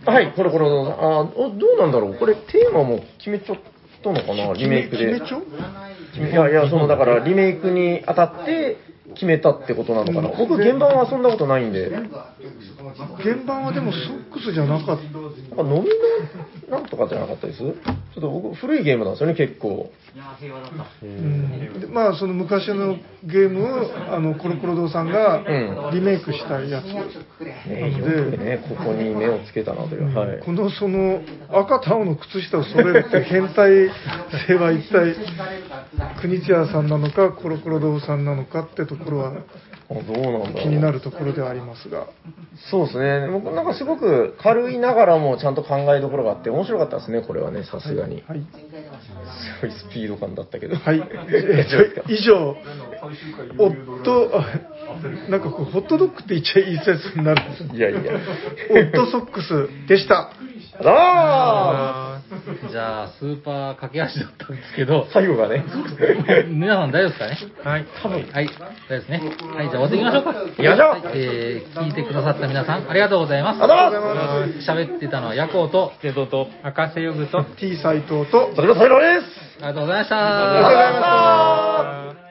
[0.06, 0.12] け？
[0.12, 2.16] はい、コロコロどうぞあおどうなんだろう？
[2.16, 3.58] これテーマも決めちゃっ
[4.04, 4.54] たのかな？
[4.54, 5.14] リメイクで。
[5.14, 5.42] 決めちょ
[6.12, 8.78] 決めいやいや、そのだからリメイクにあたって
[9.14, 10.36] 決めたってことなのかな？
[10.36, 12.34] 僕原版はそんなことないんで、なんか
[13.22, 15.04] 原版はでもソックスじゃなかった。
[15.04, 15.90] 飲み
[16.70, 17.60] のなんとかじゃなかったです？
[17.60, 17.74] ちょっ
[18.16, 19.92] と僕古いゲームなんですよね、結構。
[21.04, 26.86] うんでまあ、その昔のゲームを、あの、コロコロ堂さんがうんリメイクしたやつ。
[26.86, 30.16] ね、よくね、ここに目をつけたなという。
[30.16, 30.40] はい。
[30.40, 33.90] このその赤と青の靴下を揃えるって変態
[34.48, 35.16] 性は一体
[36.22, 39.34] 国津屋さんなのかコロコロ堂さんなのかってところは
[39.90, 42.08] あどうなんだ気になるところではありますが
[42.72, 43.28] そうですね。
[43.32, 48.24] 僕なんかすごく軽いながらもちゃんと考えどころがあって面白かったですね、これはね、さすがに。
[48.28, 50.76] はい、すごいスピード感だったけど。
[50.76, 50.98] はい
[51.30, 52.56] えっと以上
[53.58, 54.46] 夫あ
[55.30, 58.00] なんかこうホットドッグって言っちゃいい説になるんですよいやいや。
[58.72, 60.32] オットソックスでした
[60.84, 62.15] あ
[62.72, 65.64] じゃあ、スーパー駆け足だったんですけどあ、最後がね。
[66.50, 67.72] 皆さん大丈夫ですかね？
[67.72, 67.86] はい。
[68.02, 68.18] 多分。
[68.18, 68.54] はい、大丈
[68.88, 69.22] 夫ですね。
[69.56, 70.34] はい、じゃあ終わっていきましょうか。
[70.34, 73.64] 行きましょうはいえー聞いてくださった皆さん、ありがとうございます。
[73.64, 76.48] ありがとうございます喋ってたのはヤコウと、で、どうと。
[76.64, 80.16] 赤瀬ヨグと、T 斎藤とそれが最後ですありがとうございました。
[80.18, 82.25] ありがとうございました